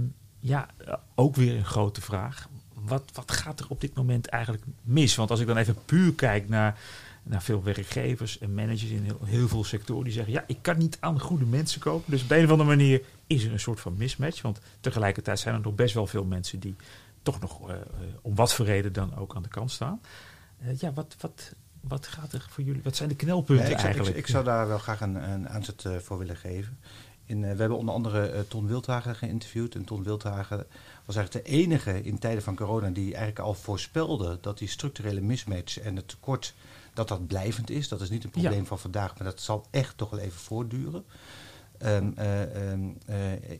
ja, 0.40 0.68
ook 1.14 1.36
weer 1.36 1.56
een 1.56 1.64
grote 1.64 2.00
vraag. 2.00 2.48
Wat, 2.86 3.10
wat 3.12 3.32
gaat 3.32 3.60
er 3.60 3.66
op 3.68 3.80
dit 3.80 3.94
moment 3.94 4.26
eigenlijk 4.26 4.64
mis? 4.82 5.14
Want 5.14 5.30
als 5.30 5.40
ik 5.40 5.46
dan 5.46 5.56
even 5.56 5.76
puur 5.84 6.14
kijk 6.14 6.48
naar, 6.48 6.78
naar 7.22 7.42
veel 7.42 7.62
werkgevers 7.62 8.38
en 8.38 8.54
managers 8.54 8.90
in 8.90 9.02
heel, 9.02 9.20
heel 9.24 9.48
veel 9.48 9.64
sectoren 9.64 10.04
die 10.04 10.12
zeggen: 10.12 10.32
ja, 10.32 10.44
ik 10.46 10.58
kan 10.60 10.78
niet 10.78 10.96
aan 11.00 11.20
goede 11.20 11.44
mensen 11.44 11.80
komen. 11.80 12.02
Dus 12.06 12.22
op 12.22 12.28
de 12.28 12.36
een 12.36 12.44
of 12.44 12.50
andere 12.50 12.68
manier 12.68 13.02
is 13.26 13.44
er 13.44 13.52
een 13.52 13.60
soort 13.60 13.80
van 13.80 13.96
mismatch. 13.96 14.42
Want 14.42 14.58
tegelijkertijd 14.80 15.38
zijn 15.38 15.54
er 15.54 15.60
nog 15.60 15.74
best 15.74 15.94
wel 15.94 16.06
veel 16.06 16.24
mensen 16.24 16.58
die 16.58 16.76
toch 17.22 17.40
nog 17.40 17.68
eh, 17.68 17.74
eh, 17.74 17.82
om 18.22 18.34
wat 18.34 18.54
voor 18.54 18.66
reden 18.66 18.92
dan 18.92 19.16
ook 19.16 19.36
aan 19.36 19.42
de 19.42 19.48
kant 19.48 19.70
staan. 19.70 20.00
Eh, 20.58 20.78
ja, 20.78 20.92
wat, 20.92 21.16
wat, 21.20 21.54
wat 21.80 22.06
gaat 22.06 22.32
er 22.32 22.46
voor 22.50 22.64
jullie? 22.64 22.82
Wat 22.82 22.96
zijn 22.96 23.08
de 23.08 23.16
knelpunten 23.16 23.64
Nee, 23.64 23.72
ik, 23.72 23.78
zou, 23.78 23.92
eigenlijk? 23.92 24.16
ik 24.16 24.26
zou 24.26 24.44
daar 24.44 24.68
wel 24.68 24.78
graag 24.78 25.00
een, 25.00 25.30
een 25.30 25.48
aanzet 25.48 25.86
voor 25.98 26.18
willen 26.18 26.36
geven. 26.36 26.78
In, 27.26 27.44
eh, 27.44 27.52
we 27.52 27.60
hebben 27.60 27.78
onder 27.78 27.94
andere 27.94 28.26
eh, 28.26 28.40
Ton 28.48 28.66
Wildhagen 28.66 29.16
geïnterviewd. 29.16 29.74
En 29.74 29.84
Ton 29.84 30.02
Wildhagen 30.02 30.66
was 31.04 31.16
eigenlijk 31.16 31.46
de 31.46 31.52
enige 31.52 32.02
in 32.02 32.18
tijden 32.18 32.42
van 32.42 32.56
corona 32.56 32.90
die 32.90 33.08
eigenlijk 33.14 33.38
al 33.38 33.54
voorspelde 33.54 34.38
dat 34.40 34.58
die 34.58 34.68
structurele 34.68 35.20
mismatch 35.20 35.78
en 35.78 35.96
het 35.96 36.08
tekort 36.08 36.54
dat 36.94 37.08
dat 37.08 37.26
blijvend 37.26 37.70
is. 37.70 37.88
Dat 37.88 38.00
is 38.00 38.10
niet 38.10 38.24
een 38.24 38.30
probleem 38.30 38.60
Ja. 38.60 38.64
van 38.64 38.78
vandaag, 38.78 39.18
maar 39.18 39.26
dat 39.26 39.40
zal 39.40 39.66
echt 39.70 39.96
toch 39.96 40.10
wel 40.10 40.20
even 40.20 40.40
voortduren. 40.40 41.04
Ehm, 41.78 42.10
eh, 42.16 42.70
ehm, 42.72 42.80
eh, 43.06 43.16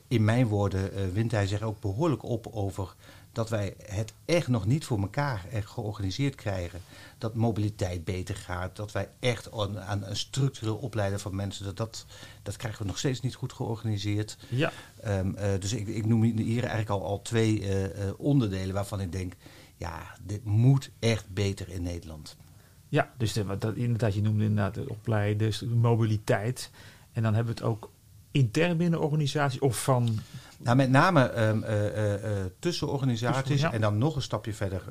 in 0.09 0.25
mijn 0.25 0.47
woorden 0.47 1.13
wint 1.13 1.31
hij 1.31 1.47
zich 1.47 1.63
ook 1.63 1.81
behoorlijk 1.81 2.23
op 2.23 2.47
over 2.53 2.95
dat 3.35 3.49
wij 3.49 3.75
het 3.87 4.13
echt 4.25 4.49
nog 4.49 4.67
niet 4.67 4.85
voor 4.85 5.01
elkaar 5.01 5.45
echt 5.53 5.69
georganiseerd 5.69 6.35
krijgen. 6.35 6.81
Dat 7.19 7.35
mobiliteit 7.35 8.05
beter 8.05 8.37
gaat. 8.37 8.77
Dat 8.77 8.93
wij 8.93 9.09
echt 9.21 9.53
aan, 9.53 9.81
aan 9.81 10.05
een 10.05 10.17
structureel 10.17 10.77
opleiden 10.77 11.21
van 11.21 11.35
mensen. 11.35 11.65
Dat, 11.65 11.77
dat, 11.77 12.07
dat 12.43 12.57
krijgen 12.57 12.83
we 12.83 12.87
nog 12.87 12.99
steeds 12.99 13.21
niet 13.21 13.35
goed 13.35 13.53
georganiseerd. 13.53 14.37
Ja, 14.49 14.73
Ehm, 15.05 15.35
eh, 15.35 15.61
dus 15.61 15.73
ik, 15.73 15.89
ik 15.89 16.07
noem 16.07 16.23
hier 16.23 16.61
eigenlijk 16.61 16.91
al, 16.91 17.05
al 17.05 17.23
twee 17.23 17.63
eh, 17.63 17.85
eh, 17.85 18.15
onderdelen 18.17 18.75
waarvan 18.75 19.01
ik 19.01 19.13
denk. 19.13 19.33
Ja, 19.77 20.17
dit 20.23 20.45
moet 20.45 20.91
echt 20.99 21.29
beter 21.29 21.69
in 21.69 21.83
Nederland. 21.83 22.37
Ja, 22.89 23.13
dus 23.19 23.33
de, 23.33 23.59
dat, 23.59 23.75
inderdaad, 23.75 24.15
je 24.15 24.23
noemde 24.23 24.45
inderdaad 24.45 24.75
de 24.75 24.89
opleiden, 24.89 25.39
dus 25.39 25.61
mobiliteit. 25.61 26.71
En 27.13 27.23
dan 27.23 27.35
hebben 27.35 27.55
we 27.55 27.61
het 27.61 27.71
ook 27.71 27.91
intern 28.31 28.77
binnen 28.77 28.99
de 28.99 29.05
organisatie 29.05 29.63
of 29.63 29.83
van... 29.83 30.19
Nou, 30.65 30.77
met 30.77 30.91
name 30.91 31.23
ehm, 31.23 31.63
eh, 31.63 31.87
eh, 31.87 32.15
eh, 32.15 32.51
tussen 32.59 32.89
organisaties 32.89 33.61
ja. 33.61 33.73
en 33.73 33.81
dan 33.81 33.99
nog 33.99 34.17
een 34.17 34.23
stapje 34.23 34.55
verder 34.55 34.83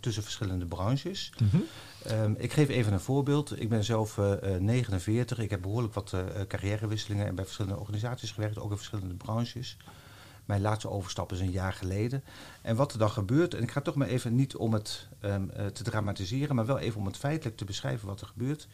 tussen 0.00 0.22
verschillende 0.22 0.66
branches. 0.66 1.32
Mhm. 1.42 1.56
Ehm, 2.04 2.34
ik 2.36 2.52
geef 2.52 2.68
even 2.68 2.92
een 2.92 3.00
voorbeeld. 3.00 3.60
Ik 3.60 3.68
ben 3.68 3.84
zelf 3.84 4.18
eh, 4.18 4.54
eh, 4.54 4.60
49. 4.60 5.38
Ik 5.38 5.50
heb 5.50 5.62
behoorlijk 5.62 5.94
wat 5.94 6.14
carrièrewisselingen 6.48 7.26
en 7.26 7.34
bij 7.34 7.44
verschillende 7.44 7.78
organisaties 7.78 8.30
gewerkt, 8.30 8.58
ook 8.58 8.70
in 8.70 8.76
verschillende 8.76 9.14
branches. 9.14 9.76
Mijn 10.44 10.60
laatste 10.60 10.90
overstap 10.90 11.32
is 11.32 11.40
een 11.40 11.50
jaar 11.50 11.72
geleden. 11.72 12.24
En 12.62 12.76
wat 12.76 12.92
er 12.92 12.98
dan 12.98 13.10
gebeurt, 13.10 13.54
en 13.54 13.62
ik 13.62 13.70
ga 13.70 13.80
toch 13.80 13.94
maar 13.94 14.08
even 14.08 14.34
niet 14.34 14.56
om 14.56 14.72
het 14.72 15.08
ehm, 15.20 15.50
eh, 15.50 15.66
te 15.66 15.82
dramatiseren, 15.82 16.54
maar 16.54 16.66
wel 16.66 16.78
even 16.78 17.00
om 17.00 17.06
het 17.06 17.16
feitelijk 17.16 17.56
te 17.56 17.64
beschrijven 17.64 18.08
wat 18.08 18.20
er 18.20 18.26
gebeurt. 18.26 18.68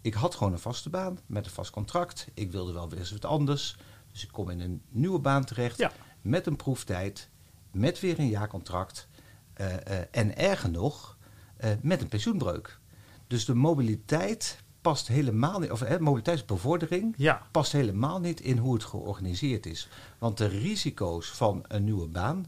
Ik 0.00 0.14
had 0.14 0.34
gewoon 0.34 0.52
een 0.52 0.58
vaste 0.58 0.90
baan 0.90 1.18
met 1.26 1.44
een 1.44 1.52
vast 1.52 1.70
contract. 1.70 2.26
Ik 2.34 2.52
wilde 2.52 2.72
wel 2.72 2.88
weer 2.88 2.98
eens 2.98 3.12
wat 3.12 3.24
anders. 3.24 3.76
Dus 4.12 4.22
ik 4.22 4.28
kom 4.32 4.50
in 4.50 4.60
een 4.60 4.82
nieuwe 4.88 5.18
baan 5.18 5.44
terecht 5.44 5.78
Ja. 5.78 5.92
met 6.22 6.46
een 6.46 6.56
proeftijd, 6.56 7.28
met 7.72 8.00
weer 8.00 8.18
een 8.18 8.28
jaarcontract. 8.28 9.08
eh, 9.52 9.74
eh, 10.00 10.06
en 10.10 10.36
erger 10.36 10.70
nog, 10.70 11.16
eh, 11.56 11.70
met 11.82 12.00
een 12.00 12.08
pensioenbreuk. 12.08 12.78
Dus 13.26 13.44
de 13.44 13.54
mobiliteit 13.54 14.58
past 14.80 15.08
helemaal 15.08 15.58
niet, 15.60 15.70
of 15.70 15.80
hè, 15.80 16.00
mobiliteitsbevordering 16.00 17.14
Ja, 17.16 17.46
past 17.50 17.72
helemaal 17.72 18.20
niet 18.20 18.40
in 18.40 18.58
hoe 18.58 18.74
het 18.74 18.84
georganiseerd 18.84 19.66
is. 19.66 19.88
Want 20.18 20.38
de 20.38 20.46
risico's 20.46 21.26
van 21.30 21.64
een 21.68 21.84
nieuwe 21.84 22.06
baan 22.08 22.46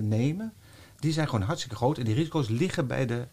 nemen, 0.00 0.52
die 0.98 1.12
zijn 1.12 1.28
gewoon 1.28 1.44
hartstikke 1.46 1.76
groot. 1.76 1.98
En 1.98 2.04
die 2.04 2.14
risico's 2.14 2.48
liggen 2.48 2.86
bij 2.86 3.06
de, 3.06 3.26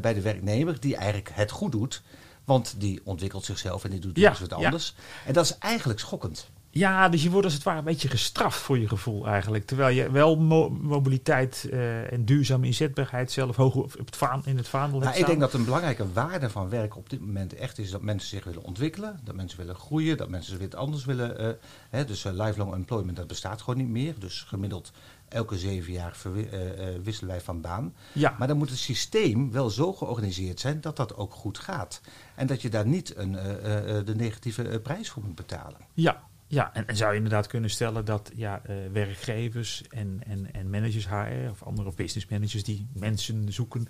bij 0.00 0.14
de 0.14 0.20
werknemer 0.20 0.80
die 0.80 0.96
eigenlijk 0.96 1.30
het 1.32 1.50
goed 1.50 1.72
doet. 1.72 2.02
Want 2.44 2.80
die 2.80 3.00
ontwikkelt 3.04 3.44
zichzelf 3.44 3.84
en 3.84 3.90
die 3.90 4.00
doet 4.00 4.16
Ja, 4.16 4.30
eens 4.30 4.40
wat 4.40 4.50
ja. 4.50 4.56
anders. 4.56 4.94
En 5.26 5.32
dat 5.32 5.44
is 5.44 5.58
eigenlijk 5.58 5.98
schokkend. 6.00 6.50
Ja, 6.72 7.08
dus 7.08 7.22
je 7.22 7.30
wordt 7.30 7.44
als 7.44 7.54
het 7.54 7.62
ware 7.62 7.78
een 7.78 7.84
beetje 7.84 8.08
gestraft 8.08 8.58
voor 8.58 8.78
je 8.78 8.88
gevoel 8.88 9.26
eigenlijk. 9.26 9.66
Terwijl 9.66 9.94
je 9.96 10.10
wel 10.10 10.36
mo- 10.36 10.68
mobiliteit 10.70 11.68
eh, 11.70 12.12
en 12.12 12.24
duurzame 12.24 12.66
inzetbaarheid 12.66 13.32
zelf 13.32 13.56
hoog 13.56 13.74
op 13.74 13.92
het 14.06 14.16
vaan, 14.16 14.42
in 14.44 14.56
het 14.56 14.68
vaandel 14.68 14.98
Nou, 14.98 15.04
hebt 15.04 15.18
ik 15.18 15.26
denk 15.26 15.38
staan. 15.38 15.50
dat 15.50 15.58
een 15.58 15.64
belangrijke 15.64 16.12
waarde 16.12 16.50
van 16.50 16.68
werk 16.68 16.96
op 16.96 17.10
dit 17.10 17.20
moment 17.20 17.54
echt 17.54 17.78
is 17.78 17.90
dat 17.90 18.02
mensen 18.02 18.28
zich 18.28 18.44
willen 18.44 18.62
ontwikkelen, 18.62 19.20
dat 19.24 19.34
mensen 19.34 19.58
willen 19.58 19.74
groeien, 19.74 20.16
dat 20.16 20.28
mensen 20.28 20.58
weer 20.58 20.76
anders 20.76 21.04
willen. 21.04 21.38
eh, 21.38 21.48
hè, 21.90 22.04
dus 22.04 22.24
eh, 22.24 22.32
lifelong 22.32 22.74
employment, 22.74 23.16
dat 23.16 23.26
bestaat 23.26 23.60
gewoon 23.62 23.78
niet 23.78 23.88
meer. 23.88 24.14
Dus 24.18 24.42
gemiddeld 24.42 24.92
elke 25.28 25.58
zeven 25.58 25.92
jaar 25.92 26.16
wisselen 27.02 27.30
wij 27.30 27.40
van 27.40 27.60
baan. 27.60 27.94
Ja, 28.12 28.34
Maar 28.38 28.48
dan 28.48 28.56
moet 28.56 28.70
het 28.70 28.78
systeem 28.78 29.50
wel 29.52 29.70
zo 29.70 29.92
georganiseerd 29.92 30.60
zijn 30.60 30.80
dat 30.80 30.96
dat 30.96 31.16
ook 31.16 31.32
goed 31.34 31.58
gaat. 31.58 32.00
En 32.34 32.46
dat 32.46 32.62
je 32.62 32.68
daar 32.70 32.86
niet 32.86 33.16
een, 33.16 33.32
de 34.04 34.14
negatieve 34.16 34.80
prijs 34.82 35.10
voor 35.10 35.22
moet 35.24 35.34
betalen. 35.34 35.78
ja, 35.94 36.22
ja. 36.50 36.74
En, 36.74 36.86
en 36.86 36.96
zou 36.96 37.10
je 37.10 37.16
inderdaad 37.16 37.46
kunnen 37.46 37.70
stellen 37.70 38.04
dat 38.04 38.30
ja, 38.34 38.62
eh, 38.64 38.76
werkgevers 38.92 39.82
en, 39.88 40.20
en, 40.26 40.52
en 40.52 40.70
managers 40.70 41.08
HR 41.08 41.50
of 41.50 41.62
andere 41.62 41.92
business 41.96 42.26
managers 42.26 42.64
die 42.64 42.86
mensen 42.92 43.52
zoeken, 43.52 43.86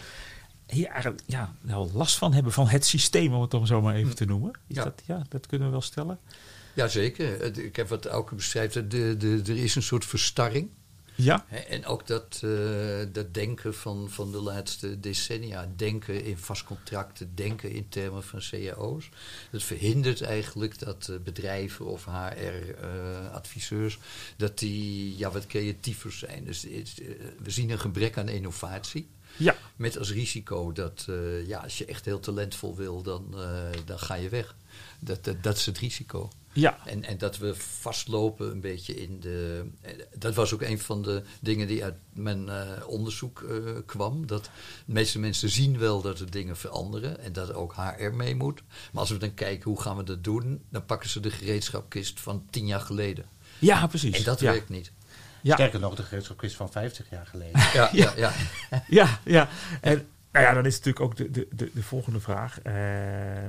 hier 0.66 0.86
eigenlijk 0.86 1.22
ja, 1.26 1.54
wel 1.60 1.90
last 1.94 2.18
van 2.18 2.32
hebben 2.32 2.52
van 2.52 2.68
het 2.68 2.84
systeem, 2.84 3.34
om 3.34 3.40
het 3.40 3.50
dan 3.50 3.66
zo 3.66 3.80
maar 3.80 3.94
even 3.94 4.14
te 4.14 4.24
noemen. 4.24 4.50
Is 4.66 4.76
Ja. 4.76 4.84
Dat, 4.84 5.02
ja, 5.06 5.24
dat 5.28 5.46
kunnen 5.46 5.66
we 5.66 5.72
wel 5.72 5.82
stellen. 5.82 6.18
Jazeker. 6.74 7.58
Ik 7.58 7.76
heb 7.76 7.88
wat 7.88 8.06
Auke 8.06 8.34
beschrijft. 8.34 8.74
De, 8.74 9.16
de, 9.16 9.42
er 9.46 9.56
is 9.56 9.74
een 9.74 9.82
soort 9.82 10.04
verstarring. 10.04 10.68
Ja? 11.22 11.46
En 11.68 11.86
ook 11.86 12.06
dat, 12.06 12.40
eh, 12.44 12.50
dat 13.12 13.34
denken 13.34 13.74
van, 13.74 14.10
van 14.10 14.32
de 14.32 14.40
laatste 14.40 15.00
decennia, 15.00 15.68
denken 15.76 16.24
in 16.24 16.38
vastcontracten, 16.38 17.34
denken 17.34 17.70
in 17.70 17.88
termen 17.88 18.22
van 18.22 18.40
cao's. 18.50 19.08
Dat 19.50 19.62
verhindert 19.62 20.22
eigenlijk 20.22 20.78
dat 20.78 21.08
eh, 21.08 21.16
bedrijven 21.24 21.86
of 21.86 22.04
HR-adviseurs, 22.04 23.98
dat 24.36 24.58
die 24.58 25.16
ja, 25.16 25.30
wat 25.30 25.46
creatiever 25.46 26.12
zijn. 26.12 26.44
Dus 26.44 26.68
eh, 26.68 26.84
we 27.42 27.50
zien 27.50 27.70
een 27.70 27.80
gebrek 27.80 28.18
aan 28.18 28.28
innovatie. 28.28 29.08
Ja. 29.36 29.56
Met 29.76 29.98
als 29.98 30.12
risico 30.12 30.72
dat 30.72 31.06
eh, 31.08 31.46
ja, 31.46 31.58
als 31.58 31.78
je 31.78 31.84
echt 31.84 32.04
heel 32.04 32.20
talentvol 32.20 32.76
wil, 32.76 33.02
dan, 33.02 33.26
eh, 33.34 33.80
dan 33.84 33.98
ga 33.98 34.14
je 34.14 34.28
weg. 34.28 34.54
Dat, 35.00 35.24
dat, 35.24 35.42
dat 35.42 35.56
is 35.56 35.66
het 35.66 35.78
risico. 35.78 36.30
Ja. 36.52 36.78
En, 36.85 37.04
en 37.04 37.19
dat 37.19 37.38
we 37.38 37.54
vastlopen 37.54 38.50
een 38.50 38.61
beetje 38.61 38.95
in 38.95 39.21
de. 39.21 39.66
Dat 40.14 40.35
was 40.35 40.54
ook 40.54 40.62
een 40.62 40.78
van 40.78 41.02
de 41.02 41.23
dingen 41.40 41.66
die 41.66 41.85
uit 41.85 41.95
mijn 42.12 42.49
eh, 42.49 42.69
onderzoek 42.87 43.42
eh, 43.42 43.57
kwam. 43.87 44.26
Dat 44.26 44.45
de 44.45 44.92
meeste 44.92 45.19
mensen 45.19 45.50
zien 45.50 45.78
wel 45.78 46.00
dat 46.02 46.21
er 46.21 46.30
dingen 46.30 46.57
veranderen 46.57 47.21
en 47.21 47.33
dat 47.33 47.54
ook 47.54 47.75
HR 47.75 48.11
mee 48.14 48.35
moet. 48.35 48.62
Maar 48.92 49.00
als 49.00 49.11
we 49.11 49.16
dan 49.16 49.35
kijken 49.35 49.71
hoe 49.71 49.80
gaan 49.80 49.97
we 49.97 50.02
dat 50.02 50.25
doen, 50.25 50.62
dan 50.69 50.85
pakken 50.85 51.11
ze 51.11 51.21
de 51.21 51.30
gereedschapkist 51.30 52.21
van 52.21 52.47
tien 52.50 52.66
jaar 52.66 52.80
geleden. 52.80 53.25
Ja, 53.59 53.87
precies. 53.87 54.16
En 54.16 54.25
dat 54.25 54.40
ja. 54.40 54.50
werkt 54.50 54.69
niet. 54.69 54.92
Ja. 55.42 55.54
Sterker 55.54 55.80
nog, 55.80 55.95
de 55.95 56.02
gereedschapkist 56.02 56.57
van 56.57 56.71
50 56.71 57.11
jaar 57.11 57.26
geleden. 57.26 57.61
Ja, 57.73 57.88
ja, 57.92 58.12
ja. 58.16 58.33
Ja, 58.88 59.21
ja. 59.25 59.49
En 59.80 60.09
nou 60.32 60.44
ja, 60.46 60.52
dan 60.54 60.66
is 60.66 60.72
natuurlijk 60.76 61.04
ook 61.04 61.16
de, 61.16 61.30
de, 61.30 61.49
de, 61.52 61.70
de 61.75 61.82
volgende 61.82 62.20
vraag. 62.20 62.60
eh, 62.60 62.75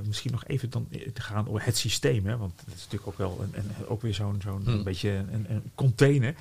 misschien 0.06 0.30
nog 0.32 0.44
even 0.46 0.70
dan 0.70 0.88
te 1.14 1.20
gaan 1.22 1.48
over 1.48 1.64
het 1.64 1.76
systeem. 1.76 2.26
Hè? 2.26 2.36
Want 2.36 2.52
dat 2.64 2.74
is 2.74 2.82
natuurlijk 2.82 3.06
ook 3.06 3.18
wel 3.18 3.40
een, 3.42 3.58
een, 3.58 3.86
ook 3.86 4.02
weer 4.02 4.14
zo'n 4.14 4.40
zo'n 4.42 4.62
Hmm. 4.64 4.82
beetje 4.82 5.10
een, 5.10 5.46
een 5.48 5.70
container. 5.74 6.34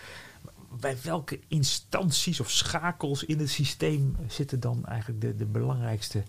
Bij 0.80 0.98
welke 1.04 1.40
instanties 1.48 2.40
of 2.40 2.52
schakels 2.52 3.24
in 3.24 3.40
het 3.40 3.50
systeem 3.50 4.16
zitten 4.28 4.60
dan 4.60 4.86
eigenlijk 4.86 5.22
de, 5.22 5.36
de 5.36 5.46
belangrijkste 5.46 6.24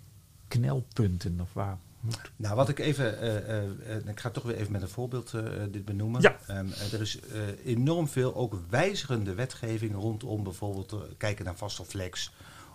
knelpunten? 0.49 1.39
Of 1.41 1.53
waar 1.53 1.79
moet... 2.01 2.21
Nou, 2.37 2.55
wat 2.57 2.69
ik 2.69 2.79
even, 2.79 3.19
eh, 3.21 3.37
eh, 3.59 3.97
eh, 3.97 4.07
ik 4.07 4.21
ga 4.21 4.31
toch 4.31 4.43
weer 4.43 4.57
even 4.57 4.73
met 4.73 4.83
een 4.83 4.89
voorbeeld 4.89 5.35
eh, 5.35 5.43
dit 5.71 5.85
benoemen. 5.85 6.21
Ja. 6.21 6.37
Ehm, 6.47 6.67
eh, 6.73 6.93
er 6.93 7.01
is 7.01 7.21
eh, 7.21 7.41
enorm 7.65 8.09
veel 8.09 8.35
ook 8.35 8.57
wijzigende 8.69 9.35
wetgeving 9.35 9.95
rondom 9.95 10.43
bijvoorbeeld 10.43 10.93
eh, 10.93 10.99
kijken 11.17 11.45
naar 11.45 11.57
vaste 11.57 11.85
flex 11.85 12.33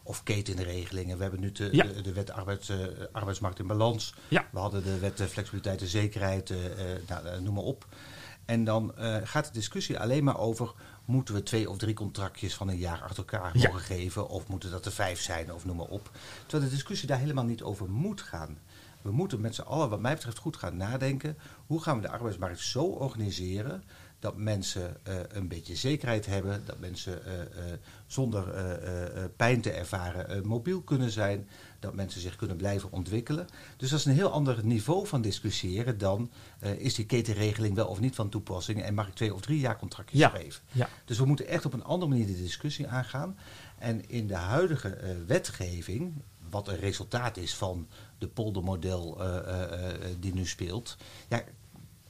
of 0.08 0.24
ketenregelingen. 0.24 1.16
We 1.18 1.22
hebben 1.22 1.40
nu 1.42 1.52
de, 1.52 1.70
Ja. 1.72 1.84
de, 1.84 2.02
de 2.02 2.14
wet 2.14 2.32
arbeids, 2.32 2.70
eh, 2.70 2.78
arbeidsmarkt 3.12 3.60
in 3.60 3.68
balans. 3.68 4.14
Ja. 4.28 4.48
We 4.52 4.60
hadden 4.60 4.84
de 4.84 5.00
wet 5.00 5.20
eh, 5.20 5.28
flexibiliteit 5.28 5.82
en 5.82 5.88
zekerheid, 5.88 6.50
eh, 6.50 6.58
nou, 7.08 7.42
noem 7.42 7.54
maar 7.54 7.64
op. 7.64 7.86
En 8.46 8.64
dan 8.64 8.94
gaat 9.24 9.46
de 9.46 9.52
discussie 9.52 10.00
alleen 10.00 10.24
maar 10.24 10.38
over... 10.40 10.74
moeten 11.06 11.34
we 11.34 11.44
twee 11.44 11.70
of 11.70 11.78
drie 11.78 11.94
contractjes 11.94 12.54
van 12.56 12.68
een 12.70 12.78
jaar 12.78 13.02
achter 13.02 13.18
elkaar 13.18 13.58
Ja. 13.58 13.68
mogen 13.68 13.82
geven... 13.82 14.30
of 14.30 14.48
moeten 14.48 14.72
dat 14.72 14.86
er 14.86 14.92
vijf 14.92 15.22
zijn 15.22 15.54
of 15.54 15.66
noem 15.66 15.76
maar 15.78 15.86
op. 15.86 16.12
Terwijl 16.46 16.70
de 16.70 16.76
discussie 16.76 17.08
daar 17.08 17.20
helemaal 17.20 17.44
niet 17.46 17.62
over 17.64 17.90
moet 17.90 18.22
gaan. 18.22 18.58
We 19.02 19.12
moeten 19.12 19.42
met 19.42 19.56
z'n 19.56 19.62
allen, 19.62 19.90
wat 19.90 20.00
mij 20.00 20.14
betreft, 20.14 20.38
goed 20.38 20.58
gaan 20.58 20.78
nadenken... 20.78 21.38
hoe 21.66 21.82
gaan 21.82 21.96
we 21.96 22.02
de 22.02 22.10
arbeidsmarkt 22.10 22.60
zo 22.60 22.84
organiseren... 22.84 23.84
dat 24.20 24.38
mensen 24.38 24.98
eh, 25.04 25.16
een 25.28 25.48
beetje 25.48 25.76
zekerheid 25.76 26.26
hebben... 26.26 26.66
dat 26.66 26.80
mensen 26.80 27.26
eh, 27.26 27.42
eh, 27.42 27.48
zonder 28.08 28.46
pijn 29.36 29.62
te 29.62 29.72
ervaren 29.72 30.48
mobiel 30.48 30.82
kunnen 30.82 31.12
zijn... 31.12 31.48
dat 31.80 31.94
mensen 31.94 32.22
zich 32.22 32.36
kunnen 32.36 32.58
blijven 32.58 32.92
ontwikkelen. 32.92 33.48
Dus 33.78 33.90
dat 33.90 34.00
is 34.00 34.06
een 34.06 34.14
heel 34.14 34.32
ander 34.32 34.66
niveau 34.66 35.08
van 35.08 35.22
discussiëren 35.22 35.98
dan... 35.98 36.32
is 36.78 36.96
die 36.96 37.06
ketenregeling 37.06 37.76
wel 37.76 37.88
of 37.88 38.00
niet 38.00 38.16
van 38.16 38.30
toepassing... 38.30 38.84
en 38.84 38.94
mag 38.94 39.08
ik 39.08 39.14
twee 39.14 39.34
of 39.34 39.42
drie 39.42 39.60
jaar 39.60 39.78
contractjes 39.78 40.20
Ja. 40.20 40.30
geven? 40.30 40.62
Ja. 40.72 40.90
Dus 41.06 41.18
we 41.18 41.26
moeten 41.26 41.48
echt 41.48 41.66
op 41.66 41.74
een 41.74 41.84
andere 41.84 42.12
manier 42.12 42.26
de 42.26 42.42
discussie 42.42 42.88
aangaan. 42.88 43.38
En 43.78 44.10
in 44.10 44.28
de 44.28 44.36
huidige 44.36 44.98
wetgeving, 45.28 46.14
wat 46.50 46.68
een 46.68 46.80
resultaat 46.80 47.38
is 47.38 47.56
van 47.56 47.88
de 48.18 48.28
poldermodel 48.28 49.24
eh, 49.24 50.06
die 50.20 50.34
nu 50.34 50.46
speelt, 50.46 50.98
ja, 51.30 51.44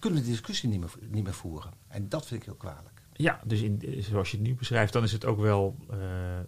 kunnen 0.07 0.23
de 0.25 0.29
discussie 0.29 0.69
niet 0.69 0.79
meer, 0.79 0.93
niet 1.09 1.23
meer 1.23 1.33
voeren. 1.33 1.71
En 1.87 2.09
dat 2.09 2.25
vind 2.25 2.39
ik 2.39 2.45
heel 2.45 2.55
kwalijk. 2.57 3.01
Ja, 3.13 3.39
dus 3.45 3.61
in, 3.61 3.83
zoals 4.09 4.31
je 4.31 4.37
het 4.37 4.45
nu 4.47 4.55
beschrijft, 4.55 4.93
dan 4.93 5.03
is 5.03 5.11
het 5.11 5.25
ook 5.25 5.39
wel. 5.39 5.75
eh, 5.89 5.97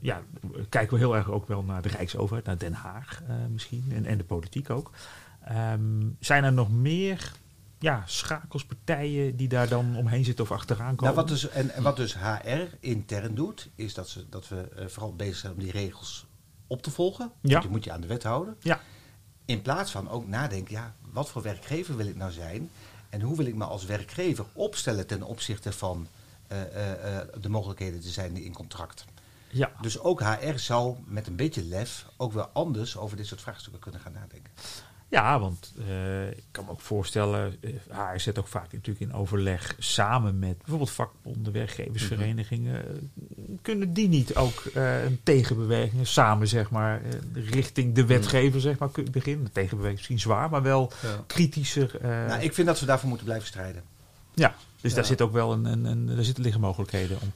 ja, 0.01 0.21
kijken 0.69 0.93
we 0.93 0.99
heel 0.99 1.15
erg 1.15 1.29
ook 1.31 1.47
wel 1.47 1.63
naar 1.63 1.81
de 1.81 1.89
Rijksoverheid, 1.89 2.45
naar 2.45 2.57
Den 2.57 2.73
Haag 2.73 3.21
eh, 3.27 3.35
misschien 3.51 3.85
en, 3.93 4.05
en 4.05 4.17
de 4.17 4.23
politiek 4.23 4.69
ook. 4.69 4.91
Ehm, 5.43 6.07
zijn 6.19 6.43
er 6.43 6.53
nog 6.53 6.71
meer 6.71 7.31
ja, 7.79 8.03
schakelspartijen 8.05 9.35
die 9.35 9.47
daar 9.47 9.67
dan 9.69 9.95
omheen 9.95 10.25
zitten 10.25 10.43
of 10.45 10.51
achteraan 10.51 10.95
komen? 10.95 11.03
Nou, 11.03 11.15
wat 11.15 11.27
dus, 11.27 11.49
en, 11.49 11.69
en 11.69 11.83
wat 11.83 11.95
dus 11.95 12.15
HR 12.17 12.75
intern 12.79 13.35
doet, 13.35 13.69
is 13.75 13.93
dat, 13.93 14.09
ze, 14.09 14.29
dat 14.29 14.47
we 14.47 14.61
eh, 14.61 14.85
vooral 14.87 15.15
bezig 15.15 15.35
zijn 15.35 15.53
om 15.53 15.59
die 15.59 15.71
regels 15.71 16.27
op 16.67 16.81
te 16.81 16.91
volgen. 16.91 17.31
Ja. 17.41 17.51
Want 17.51 17.63
Je 17.63 17.69
moet 17.69 17.83
je 17.83 17.91
aan 17.91 18.01
de 18.01 18.07
wet 18.07 18.23
houden. 18.23 18.55
Ja, 18.59 18.79
In 19.45 19.61
plaats 19.61 19.91
van 19.91 20.09
ook 20.09 20.27
nadenken, 20.27 20.73
ja, 20.73 20.95
wat 21.11 21.29
voor 21.29 21.41
werkgever 21.41 21.95
wil 21.97 22.07
ik 22.07 22.15
nou 22.15 22.31
zijn? 22.31 22.69
En 23.09 23.21
hoe 23.21 23.35
wil 23.35 23.45
ik 23.45 23.55
me 23.55 23.65
als 23.65 23.85
werkgever 23.85 24.45
opstellen 24.53 25.07
ten 25.07 25.23
opzichte 25.23 25.71
van 25.71 26.07
eh, 26.47 26.61
eh, 26.61 27.17
eh, 27.17 27.27
de 27.41 27.49
mogelijkheden 27.49 27.99
te 27.99 28.09
zijn 28.09 28.37
in 28.37 28.53
contract? 28.53 29.05
ja. 29.51 29.71
Dus 29.81 29.99
ook 29.99 30.21
HR 30.21 30.57
zou 30.57 30.95
met 31.05 31.27
een 31.27 31.35
beetje 31.35 31.63
lef 31.63 32.05
ook 32.17 32.33
wel 32.33 32.49
anders 32.53 32.97
over 32.97 33.17
dit 33.17 33.27
soort 33.27 33.41
vraagstukken 33.41 33.81
kunnen 33.81 34.01
gaan 34.01 34.11
nadenken. 34.11 34.51
Ja, 35.09 35.39
want 35.39 35.73
eh, 35.87 36.27
ik 36.31 36.43
kan 36.51 36.65
me 36.65 36.71
ook 36.71 36.81
voorstellen, 36.81 37.55
eh, 37.61 37.71
HR 38.13 38.19
zit 38.19 38.39
ook 38.39 38.47
vaak 38.47 38.71
natuurlijk 38.73 38.99
in 39.11 39.13
overleg 39.13 39.75
samen 39.79 40.39
met 40.39 40.57
bijvoorbeeld 40.57 40.91
vakbonden, 40.91 41.53
werkgeversverenigingen. 41.53 42.81
Mhm. 42.85 42.91
Eh, 43.41 43.57
Kunnen 43.61 43.93
die 43.93 44.07
niet 44.07 44.35
ook 44.35 44.63
eh, 44.73 45.03
een 45.03 45.19
tegenbeweging 45.23 46.07
samen, 46.07 46.47
zeg 46.47 46.69
maar, 46.71 47.01
eh, 47.03 47.49
richting 47.49 47.95
de 47.95 48.05
wetgever, 48.05 48.61
zeg 48.61 48.77
maar, 48.77 48.89
beginnen? 49.11 49.45
De 49.45 49.51
tegenbeweging 49.51 49.99
is 50.01 50.07
misschien 50.09 50.31
zwaar, 50.33 50.49
maar 50.49 50.61
wel 50.63 50.91
Ja. 51.01 51.23
kritischer. 51.27 51.97
eh, 52.01 52.09
nou, 52.27 52.41
ik 52.41 52.53
vind 52.53 52.67
dat 52.67 52.79
we 52.79 52.85
daarvoor 52.85 53.07
moeten 53.09 53.25
blijven 53.27 53.47
strijden. 53.47 53.83
ja, 54.33 54.55
dus 54.81 54.93
daar 54.93 55.05
zit 55.05 55.21
ook 55.21 55.31
wel 55.33 55.53
een, 55.53 55.65
een, 55.65 55.85
een 55.85 56.05
daar 56.15 56.23
zitten 56.23 56.43
liggen 56.43 56.61
mogelijkheden 56.61 57.17
om. 57.21 57.31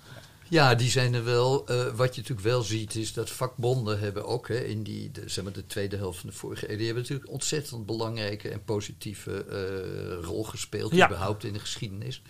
Ja, 0.50 0.76
die 0.76 0.90
zijn 0.90 1.14
er 1.14 1.24
wel. 1.24 1.68
Eh, 1.68 1.86
wat 1.96 2.16
je 2.16 2.22
natuurlijk 2.22 2.48
wel 2.48 2.62
ziet 2.62 2.96
is 2.96 3.14
dat 3.14 3.30
vakbonden 3.30 4.00
hebben 4.00 4.26
ook 4.26 4.48
hè, 4.48 4.60
in 4.64 4.84
die, 4.84 5.12
de, 5.12 5.24
zeg 5.26 5.44
maar 5.44 5.54
de 5.54 5.66
tweede 5.68 5.96
helft 5.98 6.20
van 6.20 6.30
de 6.30 6.36
vorige 6.36 6.70
eeuw, 6.72 6.76
die 6.78 6.86
hebben 6.86 7.04
natuurlijk 7.04 7.28
een 7.30 7.34
ontzettend 7.36 7.86
belangrijke 7.86 8.50
en 8.50 8.64
positieve 8.64 9.44
eh, 9.46 10.24
rol 10.26 10.44
gespeeld, 10.44 10.92
Ja. 10.96 11.06
überhaupt 11.08 11.44
in 11.44 11.54
de 11.54 11.60
geschiedenis. 11.60 12.22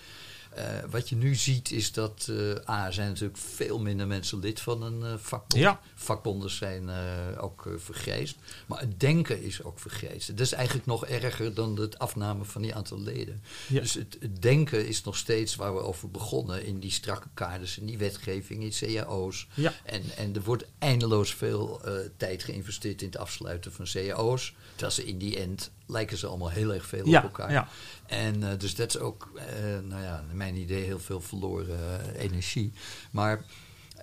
Eh, 0.55 0.65
wat 0.89 1.09
je 1.09 1.15
nu 1.15 1.35
ziet 1.35 1.71
is 1.71 1.91
dat 1.91 2.29
eh 2.29 2.69
A, 2.69 2.91
zijn 2.91 3.07
natuurlijk 3.07 3.37
veel 3.37 3.79
minder 3.79 4.07
mensen 4.07 4.39
lid 4.39 4.59
van 4.61 4.81
een 4.81 5.03
eh, 5.03 5.13
vakbond. 5.17 5.63
Ja. 5.63 5.79
Vakbonden 5.95 6.49
zijn 6.49 6.89
ook 7.37 7.69
vergrijsd. 7.77 8.35
Maar 8.65 8.79
het 8.79 8.99
denken 8.99 9.43
is 9.43 9.63
ook 9.63 9.79
vergrijsd. 9.79 10.27
Dat 10.27 10.39
is 10.39 10.51
eigenlijk 10.51 10.85
nog 10.85 11.05
erger 11.05 11.53
dan 11.53 11.79
het 11.79 11.99
afname 11.99 12.43
van 12.43 12.61
die 12.61 12.75
aantal 12.75 12.99
leden. 12.99 13.43
Ja. 13.67 13.79
Dus 13.79 13.93
het, 13.93 14.17
het 14.19 14.41
denken 14.41 14.87
is 14.87 15.03
nog 15.03 15.17
steeds 15.17 15.55
waar 15.55 15.73
we 15.73 15.79
over 15.79 16.11
begonnen. 16.11 16.65
In 16.65 16.79
die 16.79 16.91
strakke 16.91 17.27
kaders, 17.33 17.77
in 17.77 17.85
die 17.85 17.97
wetgeving, 17.97 18.63
in 18.63 18.95
cao's. 18.95 19.47
Ja. 19.53 19.73
En, 19.83 20.03
en 20.17 20.35
er 20.35 20.43
wordt 20.43 20.65
eindeloos 20.79 21.33
veel 21.33 21.81
tijd 22.17 22.43
geïnvesteerd 22.43 23.01
in 23.01 23.07
het 23.07 23.17
afsluiten 23.17 23.73
van 23.73 23.85
cao's. 23.85 24.55
Terwijl 24.71 24.91
ze 24.91 25.05
in 25.05 25.17
die 25.17 25.39
end 25.39 25.71
lijken 25.85 26.17
ze 26.17 26.27
allemaal 26.27 26.49
heel 26.49 26.73
erg 26.73 26.85
veel 26.85 27.07
Ja, 27.07 27.17
op 27.17 27.23
elkaar. 27.23 27.51
ja. 27.51 27.67
En 28.05 28.43
eh, 28.51 28.59
dus 28.59 28.75
dat 28.75 28.95
is 28.95 28.99
ook, 29.01 29.31
eh, 29.35 29.79
nou 29.83 30.01
ja, 30.03 30.23
mijn 30.33 30.55
idee 30.55 30.83
heel 30.83 30.99
veel 30.99 31.21
verloren 31.21 31.79
eh, 32.15 32.23
energie. 32.23 32.73
Maar 33.11 33.45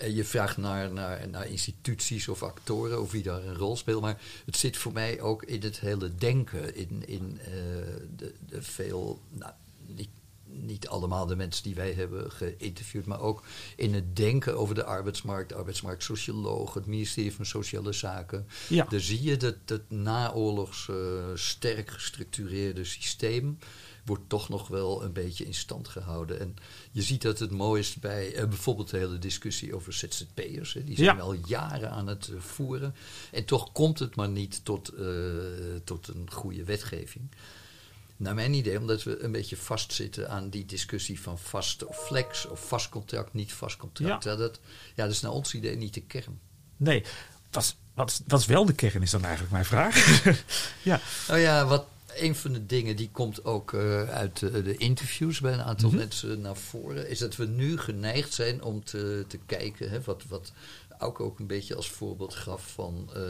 je 0.08 0.24
vraagt 0.24 0.56
naar, 0.56 0.92
naar, 0.92 1.28
naar 1.28 1.46
instituties 1.46 2.28
of 2.28 2.42
actoren 2.42 3.00
of 3.00 3.10
wie 3.10 3.22
daar 3.22 3.44
een 3.44 3.54
rol 3.56 3.76
speelt. 3.76 4.00
Maar 4.00 4.20
het 4.44 4.56
zit 4.56 4.76
voor 4.76 4.92
mij 4.92 5.20
ook 5.20 5.42
in 5.42 5.62
het 5.62 5.80
hele 5.80 6.14
denken. 6.14 6.76
In, 6.76 7.02
in 7.06 7.38
de, 8.16 8.34
de 8.46 8.62
veel, 8.62 9.20
nou, 9.28 9.52
niet, 9.86 10.08
niet 10.52 10.88
allemaal 10.88 11.26
de 11.26 11.36
mensen 11.36 11.62
die 11.62 11.74
wij 11.74 11.92
hebben 11.92 12.30
geïnterviewd, 12.32 13.06
maar 13.06 13.20
ook 13.20 13.42
in 13.76 13.94
het 13.94 14.16
denken 14.16 14.56
over 14.58 14.74
de 14.74 14.84
arbeidsmarkt, 14.84 15.52
arbeidsmarktsocioloog, 15.54 16.74
het 16.74 16.86
ministerie 16.86 17.32
van 17.34 17.46
Sociale 17.46 17.92
Zaken. 17.92 18.46
Ja. 18.68 18.86
Daar 18.88 19.00
zie 19.00 19.22
je 19.22 19.36
dat 19.36 19.54
dat 19.64 19.80
naoorlogs 19.88 20.88
eh, 20.88 20.96
sterk 21.34 21.90
gestructureerde 21.90 22.84
systeem 22.84 23.58
wordt 24.04 24.28
toch 24.28 24.48
nog 24.48 24.68
wel 24.68 25.04
een 25.04 25.12
beetje 25.12 25.44
in 25.44 25.54
stand 25.54 25.88
gehouden. 25.88 26.40
En 26.40 26.56
je 26.90 27.02
ziet 27.02 27.22
dat 27.22 27.38
het 27.38 27.50
mooist 27.50 28.00
bij 28.00 28.34
eh, 28.34 28.48
bijvoorbeeld 28.48 28.90
de 28.90 28.96
hele 28.98 29.18
discussie 29.18 29.74
over 29.74 29.92
ZZP'ers. 29.92 30.72
Die 30.84 30.96
zijn 30.96 31.16
Ja. 31.16 31.22
al 31.22 31.34
jaren 31.46 31.90
aan 31.90 32.06
het 32.06 32.28
eh, 32.28 32.40
voeren. 32.40 32.94
En 33.32 33.44
toch 33.44 33.72
komt 33.72 33.98
het 33.98 34.16
maar 34.16 34.28
niet 34.28 34.64
tot, 34.64 34.92
tot 35.84 36.08
een 36.08 36.30
goede 36.32 36.64
wetgeving. 36.64 37.28
Naar 38.20 38.34
mijn 38.34 38.54
idee, 38.54 38.78
omdat 38.78 39.02
we 39.02 39.22
een 39.22 39.32
beetje 39.32 39.56
vastzitten 39.56 40.30
aan 40.30 40.48
die 40.50 40.66
discussie 40.66 41.20
van 41.20 41.38
vast 41.38 41.84
of 41.84 42.06
flex, 42.06 42.46
of 42.46 42.68
vast 42.68 42.88
contract, 42.88 43.32
niet 43.32 43.52
vast 43.52 43.76
contract. 43.76 44.24
Ja. 44.24 44.36
Dat, 44.36 44.60
ja, 44.94 45.04
dat 45.04 45.12
is 45.12 45.20
naar 45.20 45.32
ons 45.32 45.54
idee 45.54 45.76
niet 45.76 45.94
de 45.94 46.00
kern. 46.00 46.40
Nee, 46.76 47.04
wat, 47.50 47.76
wat, 47.94 48.22
wat 48.26 48.40
is 48.40 48.46
wel 48.46 48.64
de 48.64 48.72
kern, 48.72 49.02
is 49.02 49.10
dan 49.10 49.22
eigenlijk 49.22 49.52
mijn 49.52 49.64
vraag. 49.64 50.22
ja, 50.82 51.00
Nou 51.28 51.40
ja, 51.40 51.66
wat, 51.66 51.86
een 52.14 52.34
van 52.34 52.52
de 52.52 52.66
dingen 52.66 52.96
die 52.96 53.10
komt 53.12 53.44
ook 53.44 53.72
eh, 53.72 54.02
uit 54.02 54.38
de, 54.38 54.62
de 54.62 54.76
interviews 54.76 55.40
bij 55.40 55.52
een 55.52 55.62
aantal 55.62 55.88
Mhm. 55.88 55.98
mensen 55.98 56.40
naar 56.40 56.56
voren, 56.56 57.08
is 57.08 57.18
dat 57.18 57.36
we 57.36 57.46
nu 57.46 57.78
geneigd 57.78 58.32
zijn 58.32 58.62
om 58.62 58.84
te, 58.84 59.24
te 59.28 59.38
kijken, 59.46 59.90
hè, 59.90 60.00
wat, 60.00 60.22
wat 60.28 60.52
Auke 60.98 61.22
ook 61.22 61.38
een 61.38 61.46
beetje 61.46 61.74
als 61.74 61.90
voorbeeld 61.90 62.34
gaf 62.34 62.72
van 62.72 63.10
eh, 63.14 63.22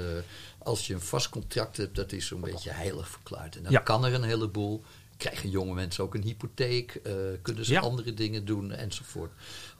als 0.62 0.86
je 0.86 0.94
een 0.94 1.00
vast 1.00 1.28
contract 1.28 1.76
hebt, 1.76 1.96
dat 1.96 2.12
is 2.12 2.26
zo'n 2.26 2.40
beetje 2.40 2.70
heilig 2.70 3.08
verklaard. 3.08 3.56
En 3.56 3.62
dan 3.62 3.72
Ja. 3.72 3.78
kan 3.80 4.04
er 4.04 4.14
een 4.14 4.22
heleboel. 4.22 4.82
Krijgen 5.16 5.50
jonge 5.50 5.74
mensen 5.74 6.04
ook 6.04 6.14
een 6.14 6.22
hypotheek? 6.22 6.94
eh, 6.94 7.12
kunnen 7.42 7.64
ze 7.64 7.72
Ja. 7.72 7.80
andere 7.80 8.14
dingen 8.14 8.44
doen 8.44 8.72
enzovoort. 8.72 9.32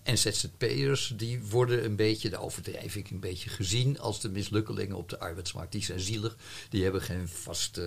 En 0.02 0.18
ZZP'ers, 0.18 1.12
die 1.16 1.42
worden 1.42 1.84
een 1.84 1.96
beetje, 1.96 2.30
de 2.30 2.38
overdrijf 2.38 2.96
ik 2.96 3.10
een 3.10 3.20
beetje, 3.20 3.50
gezien 3.50 3.99
als 4.00 4.20
de 4.20 4.28
mislukkelingen 4.28 4.96
op 4.96 5.08
de 5.08 5.18
arbeidsmarkt. 5.18 5.72
Die 5.72 5.82
zijn 5.84 6.00
zielig, 6.00 6.37
die 6.68 6.82
hebben 6.82 7.02
geen 7.02 7.28
vaste 7.28 7.82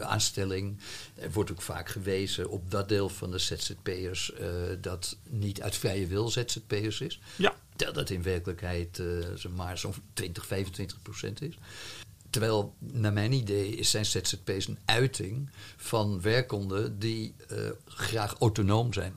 eh, 0.00 0.06
aanstelling. 0.06 0.78
Er 1.14 1.32
wordt 1.32 1.50
ook 1.50 1.62
vaak 1.62 1.88
gewezen 1.88 2.48
op 2.50 2.70
dat 2.70 2.88
deel 2.88 3.08
van 3.08 3.30
de 3.30 3.38
ZZP'ers 3.38 4.32
eh, 4.32 4.48
dat 4.80 5.16
niet 5.28 5.62
uit 5.62 5.76
vrije 5.76 6.06
wil 6.06 6.28
ZZP'ers 6.28 7.00
is. 7.00 7.20
Ja. 7.36 7.54
Terwijl 7.76 7.98
dat 7.98 8.10
in 8.10 8.22
werkelijkheid 8.22 9.02
maar 9.54 9.78
zo'n 9.78 9.94
20, 10.12 10.46
25 10.46 11.02
procent 11.02 11.42
is. 11.42 11.58
Terwijl, 12.34 12.74
naar 12.78 13.12
mijn 13.12 13.32
idee, 13.32 13.68
is 13.76 13.90
zijn 13.90 14.06
ZZP's 14.06 14.66
een 14.66 14.78
uiting 14.84 15.50
van 15.76 16.20
werkenden 16.20 16.98
die 16.98 17.34
eh, 17.48 17.58
graag 17.86 18.34
autonoom 18.38 18.92
zijn. 18.92 19.12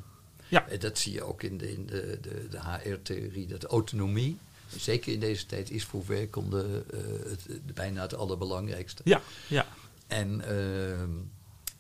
Ja. 0.48 0.68
En 0.70 0.80
dat 0.80 0.98
zie 0.98 1.14
je 1.14 1.24
ook 1.24 1.44
in 1.44 1.58
de, 1.58 1.72
in 1.72 1.86
de, 1.86 2.18
de, 2.22 2.48
de 2.50 2.60
HR-theorie, 2.62 3.48
dat 3.48 3.64
autonomie, 3.64 4.38
zeker 4.76 5.14
in 5.14 5.20
deze 5.20 5.46
tijd, 5.46 5.72
is 5.72 5.84
voor 5.84 6.04
werkenden 6.08 6.84
eh, 6.92 7.00
het, 7.30 7.44
het- 7.48 7.74
bijna 7.76 8.02
het 8.02 8.16
allerbelangrijkste. 8.16 9.02
Ja, 9.06 9.22
ja. 9.48 9.66
En 10.08 10.42
ehm, 10.42 11.10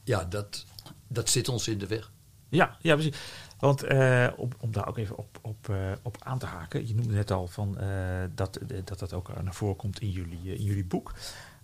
ja, 0.03 0.23
dat, 0.25 0.65
dat 1.07 1.29
zit 1.29 1.49
ons 1.49 1.67
in 1.67 1.77
de 1.77 1.87
weg. 1.87 2.11
Ja, 2.49 2.77
ja 2.81 2.93
precies. 2.95 3.15
Want 3.59 3.83
eh, 3.83 4.27
om, 4.35 4.49
om 4.59 4.71
daar 4.71 4.87
ook 4.87 4.97
even 4.97 5.17
op, 5.17 5.39
op, 5.41 5.69
eh, 5.69 5.91
op 6.01 6.17
aan 6.19 6.39
te 6.39 6.45
haken. 6.45 6.87
Je 6.87 6.95
noemde 6.95 7.13
net 7.13 7.31
al 7.31 7.47
van, 7.47 7.77
eh, 7.79 7.87
dat, 8.35 8.59
dat 8.83 8.99
dat 8.99 9.13
ook 9.13 9.43
naar 9.43 9.53
voren 9.53 9.75
komt 9.75 9.99
in 9.99 10.09
jullie, 10.09 10.39
in 10.43 10.63
jullie 10.63 10.85
boek. 10.85 11.13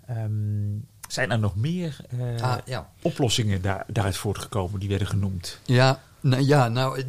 Ehm, 0.06 0.78
zijn 1.08 1.32
er 1.32 1.40
nog 1.40 1.56
meer 1.56 1.98
Ah, 2.42 2.58
ja. 2.66 2.90
oplossingen 3.02 3.62
daar, 3.62 3.86
daaruit 3.88 4.18
voortgekomen 4.18 4.80
die 4.80 4.90
werden 4.90 5.08
genoemd? 5.08 5.60
Ja, 5.66 6.02
nou, 6.20 6.44
ja, 6.44 6.68
nou, 6.68 7.04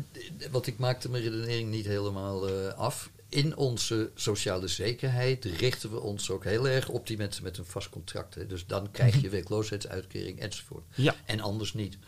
wat 0.50 0.66
ik 0.66 0.78
maakte 0.78 1.10
mijn 1.10 1.22
redenering 1.22 1.70
niet 1.70 1.86
helemaal 1.86 2.48
af. 2.70 3.10
In 3.28 3.56
onze 3.56 4.10
sociale 4.14 4.68
zekerheid 4.68 5.44
richten 5.44 5.90
we 5.90 6.00
ons 6.00 6.30
ook 6.30 6.44
heel 6.44 6.68
erg 6.68 6.88
op 6.88 7.06
die 7.06 7.16
mensen 7.16 7.42
met 7.42 7.58
een 7.58 7.64
vast 7.64 7.88
contract. 7.88 8.34
Hè. 8.34 8.46
Dus 8.46 8.66
dan 8.66 8.90
krijg 8.90 9.20
je 9.20 9.28
werkloosheidsuitkering 9.28 10.40
enzovoort. 10.40 10.84
Ja. 10.94 11.14
En 11.24 11.40
anders 11.40 11.74
niet. 11.74 11.98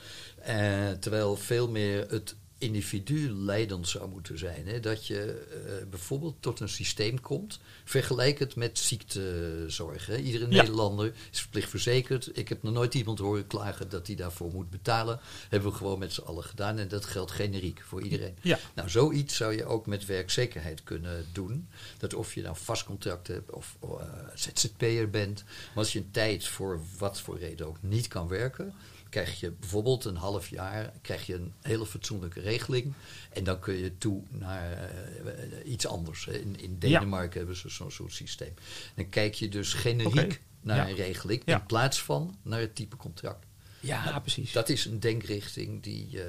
Terwijl 1.00 1.36
veel 1.36 1.68
meer 1.68 2.06
het 2.10 2.34
individu 2.58 3.30
leidend 3.30 3.88
zou 3.88 4.08
moeten 4.08 4.38
zijn. 4.38 4.66
Hè? 4.66 4.80
Dat 4.80 5.06
je 5.06 5.46
eh, 5.50 5.86
bijvoorbeeld 5.90 6.36
tot 6.40 6.60
een 6.60 6.68
systeem 6.68 7.20
komt. 7.20 7.58
Vergelijk 7.84 8.38
het 8.38 8.56
met 8.56 8.78
ziektezorg. 8.78 10.06
Hè? 10.06 10.16
Iedere 10.16 10.46
Ja. 10.50 10.60
Nederlander 10.60 11.12
is 11.32 11.40
verplicht 11.40 11.70
verzekerd. 11.70 12.38
Ik 12.38 12.48
heb 12.48 12.62
nog 12.62 12.72
nooit 12.72 12.94
iemand 12.94 13.18
horen 13.18 13.46
klagen 13.46 13.88
dat 13.88 14.06
hij 14.06 14.16
daarvoor 14.16 14.52
moet 14.52 14.70
betalen. 14.70 15.20
Hebben 15.48 15.70
we 15.70 15.76
gewoon 15.76 15.98
met 15.98 16.12
z'n 16.12 16.20
allen 16.20 16.44
gedaan. 16.44 16.78
En 16.78 16.88
dat 16.88 17.04
geldt 17.04 17.30
generiek 17.30 17.82
voor 17.82 18.02
iedereen. 18.02 18.36
Ja. 18.42 18.58
Nou, 18.74 18.88
zoiets 18.88 19.36
zou 19.36 19.56
je 19.56 19.64
ook 19.64 19.86
met 19.86 20.06
werkzekerheid 20.06 20.84
kunnen 20.84 21.26
doen. 21.32 21.68
Dat 21.98 22.14
of 22.14 22.34
je 22.34 22.42
nou 22.42 22.56
vast 22.56 22.84
contract 22.84 23.26
hebt 23.26 23.50
of 23.50 23.76
uh, 23.84 23.90
ZZP'er 24.34 25.10
bent. 25.10 25.44
Maar 25.44 25.84
als 25.84 25.92
je 25.92 25.98
een 25.98 26.10
tijd 26.10 26.46
voor 26.46 26.80
wat 26.98 27.20
voor 27.20 27.38
reden 27.38 27.66
ook 27.66 27.82
niet 27.82 28.08
kan 28.08 28.28
werken 28.28 28.74
krijg 29.22 29.40
je 29.40 29.50
bijvoorbeeld 29.50 30.04
een 30.04 30.16
half 30.16 30.48
jaar 30.48 30.92
krijg 31.02 31.26
je 31.26 31.34
een 31.34 31.52
hele 31.62 31.86
fatsoenlijke 31.86 32.40
regeling. 32.40 32.92
En 33.32 33.44
dan 33.44 33.58
kun 33.58 33.74
je 33.74 33.98
toe 33.98 34.22
naar 34.28 34.90
uh, 35.24 35.72
iets 35.72 35.86
anders. 35.86 36.26
In, 36.26 36.60
in 36.60 36.78
Denemarken 36.78 37.30
ja. 37.32 37.36
hebben 37.38 37.56
ze 37.56 37.68
zo'n 37.68 37.90
soort 37.90 38.12
systeem. 38.12 38.54
Dan 38.94 39.08
kijk 39.08 39.34
je 39.34 39.48
dus 39.48 39.72
generiek 39.72 40.12
okay. 40.12 40.38
naar 40.60 40.76
ja. 40.76 40.88
een 40.88 40.94
regeling 40.94 41.42
ja. 41.44 41.58
in 41.58 41.66
plaats 41.66 42.02
van 42.02 42.36
naar 42.42 42.60
het 42.60 42.74
type 42.74 42.96
contract. 42.96 43.46
Ja, 43.80 44.04
nou, 44.04 44.20
precies. 44.20 44.52
Dat 44.52 44.68
is 44.68 44.84
een 44.84 45.00
denkrichting 45.00 45.82
die, 45.82 46.08
uh, 46.12 46.22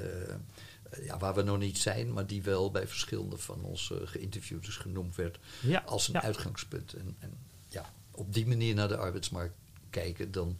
ja, 1.04 1.18
waar 1.18 1.34
we 1.34 1.42
nog 1.42 1.58
niet 1.58 1.78
zijn, 1.78 2.12
maar 2.12 2.26
die 2.26 2.42
wel 2.42 2.70
bij 2.70 2.86
verschillende 2.86 3.38
van 3.38 3.62
onze 3.62 4.06
geïnterviewdes 4.06 4.76
genoemd 4.76 5.16
werd 5.16 5.38
als 5.84 6.08
een 6.08 6.20
uitgangspunt. 6.20 6.92
En, 6.92 7.16
en 7.18 7.38
ja, 7.68 7.92
op 8.10 8.34
die 8.34 8.46
manier 8.46 8.74
naar 8.74 8.88
de 8.88 8.96
arbeidsmarkt 8.96 9.54
kijken, 9.90 10.32
dan 10.32 10.58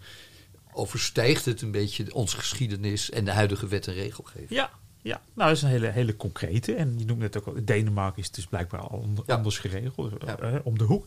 overstijgt 0.78 1.44
het 1.44 1.62
een 1.62 1.70
beetje 1.70 2.14
onze 2.14 2.36
geschiedenis 2.36 3.10
en 3.10 3.24
de 3.24 3.30
huidige 3.30 3.66
wet 3.66 3.86
en 3.86 3.94
regelgeving. 3.94 4.50
Ja, 4.50 4.70
ja. 5.02 5.20
nou 5.34 5.48
dat 5.48 5.56
is 5.56 5.62
een 5.62 5.68
hele, 5.68 5.86
hele 5.86 6.16
concrete. 6.16 6.74
En 6.74 6.98
je 6.98 7.04
noemt 7.04 7.20
net 7.20 7.36
ook 7.36 7.46
al, 7.46 7.54
Denemarken 7.64 8.18
is 8.18 8.26
het 8.26 8.34
dus 8.34 8.46
blijkbaar 8.46 8.80
al 8.80 9.08
ja. 9.26 9.34
anders 9.34 9.58
geregeld, 9.58 10.12
ja. 10.24 10.42
uh, 10.42 10.54
om 10.62 10.78
de 10.78 10.84
hoek. 10.84 11.06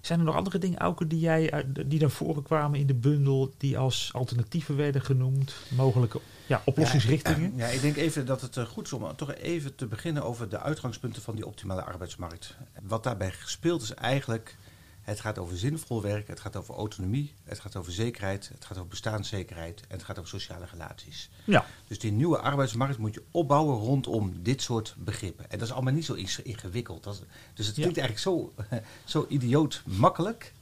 Zijn 0.00 0.18
er 0.18 0.24
nog 0.24 0.34
andere 0.34 0.58
dingen, 0.58 0.78
Auke, 0.78 1.06
die, 1.06 1.20
jij, 1.20 1.64
die 1.86 2.00
naar 2.00 2.10
voren 2.10 2.42
kwamen 2.42 2.78
in 2.78 2.86
de 2.86 2.94
bundel, 2.94 3.54
die 3.58 3.78
als 3.78 4.10
alternatieven 4.12 4.76
werden 4.76 5.02
genoemd? 5.02 5.54
Mogelijke 5.68 6.20
ja, 6.46 6.62
oplossingsrichtingen? 6.64 7.52
Ja, 7.56 7.66
ja, 7.66 7.72
ik 7.72 7.80
denk 7.80 7.96
even 7.96 8.26
dat 8.26 8.40
het 8.40 8.58
goed 8.58 8.86
is 8.86 8.92
om 8.92 9.16
toch 9.16 9.34
even 9.34 9.74
te 9.74 9.86
beginnen 9.86 10.24
over 10.24 10.48
de 10.48 10.60
uitgangspunten 10.60 11.22
van 11.22 11.34
die 11.34 11.46
optimale 11.46 11.84
arbeidsmarkt. 11.84 12.56
Wat 12.82 13.02
daarbij 13.02 13.30
gespeeld 13.30 13.82
is 13.82 13.94
eigenlijk 13.94 14.56
het 15.02 15.20
gaat 15.20 15.38
over 15.38 15.58
zinvol 15.58 16.02
werk, 16.02 16.28
het 16.28 16.40
gaat 16.40 16.56
over 16.56 16.74
autonomie, 16.74 17.34
het 17.44 17.60
gaat 17.60 17.76
over 17.76 17.92
zekerheid, 17.92 18.50
het 18.54 18.64
gaat 18.64 18.76
over 18.76 18.88
bestaanszekerheid 18.88 19.80
en 19.80 19.96
het 19.96 20.02
gaat 20.02 20.18
over 20.18 20.30
sociale 20.30 20.66
relaties. 20.70 21.30
Ja. 21.44 21.64
Dus 21.86 21.98
die 21.98 22.12
nieuwe 22.12 22.38
arbeidsmarkt 22.38 22.98
moet 22.98 23.14
je 23.14 23.22
opbouwen 23.30 23.78
rondom 23.78 24.42
dit 24.42 24.62
soort 24.62 24.94
begrippen. 24.98 25.50
En 25.50 25.58
dat 25.58 25.68
is 25.68 25.74
allemaal 25.74 25.92
niet 25.92 26.04
zo 26.04 26.14
ingewikkeld. 26.42 27.02
Dat 27.02 27.24
dus 27.54 27.66
het 27.66 27.74
klinkt 27.74 27.96
ja. 27.96 28.02
eigenlijk 28.02 28.18
zo, 28.18 28.64
zo 29.18 29.26
idioot 29.28 29.82
makkelijk 29.84 30.52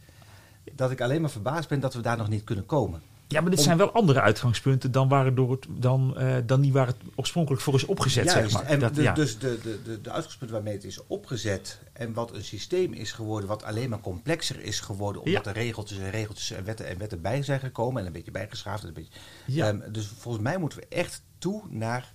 dat 0.72 0.90
ik 0.90 1.00
alleen 1.00 1.20
maar 1.20 1.30
verbaasd 1.30 1.68
ben 1.68 1.80
dat 1.80 1.94
we 1.94 2.00
daar 2.00 2.16
nog 2.16 2.28
niet 2.28 2.44
kunnen 2.44 2.66
komen. 2.66 3.02
Ja, 3.28 3.40
maar 3.40 3.50
dit 3.50 3.58
Om, 3.58 3.64
zijn 3.64 3.76
wel 3.78 3.92
andere 3.92 4.20
uitgangspunten 4.20 4.92
dan, 4.92 5.08
waren 5.08 5.34
door 5.34 5.50
het, 5.50 5.66
dan, 5.70 6.14
uh, 6.18 6.36
dan 6.46 6.60
die 6.60 6.72
waar 6.72 6.86
het 6.86 6.96
oorspronkelijk 7.14 7.62
voor 7.62 7.74
is 7.74 7.84
opgezet. 7.84 8.24
Juist, 8.24 8.50
zeg 8.50 8.62
maar. 8.62 8.70
en 8.70 8.78
dat, 8.80 8.94
de, 8.94 9.02
ja. 9.02 9.12
dus 9.14 9.38
de, 9.38 9.58
de, 9.62 9.82
de, 9.82 10.00
de 10.00 10.10
uitgangspunten 10.10 10.56
waarmee 10.56 10.74
het 10.74 10.84
is 10.84 11.06
opgezet 11.06 11.78
en 11.92 12.12
wat 12.12 12.34
een 12.34 12.44
systeem 12.44 12.92
is 12.92 13.12
geworden, 13.12 13.48
wat 13.48 13.62
alleen 13.64 13.90
maar 13.90 14.00
complexer 14.00 14.60
is 14.62 14.80
geworden, 14.80 15.22
omdat 15.22 15.44
Ja. 15.44 15.50
er 15.50 15.56
regeltjes 15.56 15.98
en 15.98 16.10
regeltjes 16.10 16.50
en 16.50 16.64
wetten 16.64 16.86
en 16.86 16.98
wetten 16.98 17.20
bij 17.20 17.42
zijn 17.42 17.60
gekomen 17.60 18.00
en 18.00 18.06
een 18.06 18.12
beetje 18.12 18.30
bijgeschaafd. 18.30 18.82
En 18.82 18.88
een 18.88 18.94
beetje, 18.94 19.12
Ja. 19.46 19.66
Ehm, 19.68 19.92
dus 19.92 20.06
volgens 20.18 20.44
mij 20.44 20.58
moeten 20.58 20.78
we 20.78 20.86
echt 20.88 21.22
toe 21.38 21.62
naar, 21.68 22.12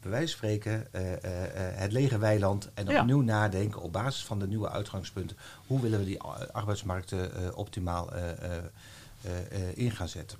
bij 0.00 0.10
wijze 0.10 0.26
van 0.36 0.36
spreken, 0.36 0.92
eh, 0.92 1.12
eh, 1.12 1.44
eh, 1.44 1.78
het 1.78 1.92
lege 1.92 2.18
weiland 2.18 2.70
en 2.74 2.86
Ja. 2.86 3.00
opnieuw 3.00 3.20
nadenken 3.20 3.80
op 3.80 3.92
basis 3.92 4.24
van 4.24 4.38
de 4.38 4.46
nieuwe 4.46 4.70
uitgangspunten. 4.70 5.36
Hoe 5.66 5.80
willen 5.80 5.98
we 5.98 6.04
die 6.04 6.20
arbeidsmarkten 6.52 7.34
eh, 7.34 7.56
optimaal 7.56 8.12
eh, 8.12 8.30
eh, 8.30 8.34
eh, 8.42 8.56
eh, 8.56 8.62
in 9.74 9.90
gaan 9.90 10.08
zetten? 10.08 10.38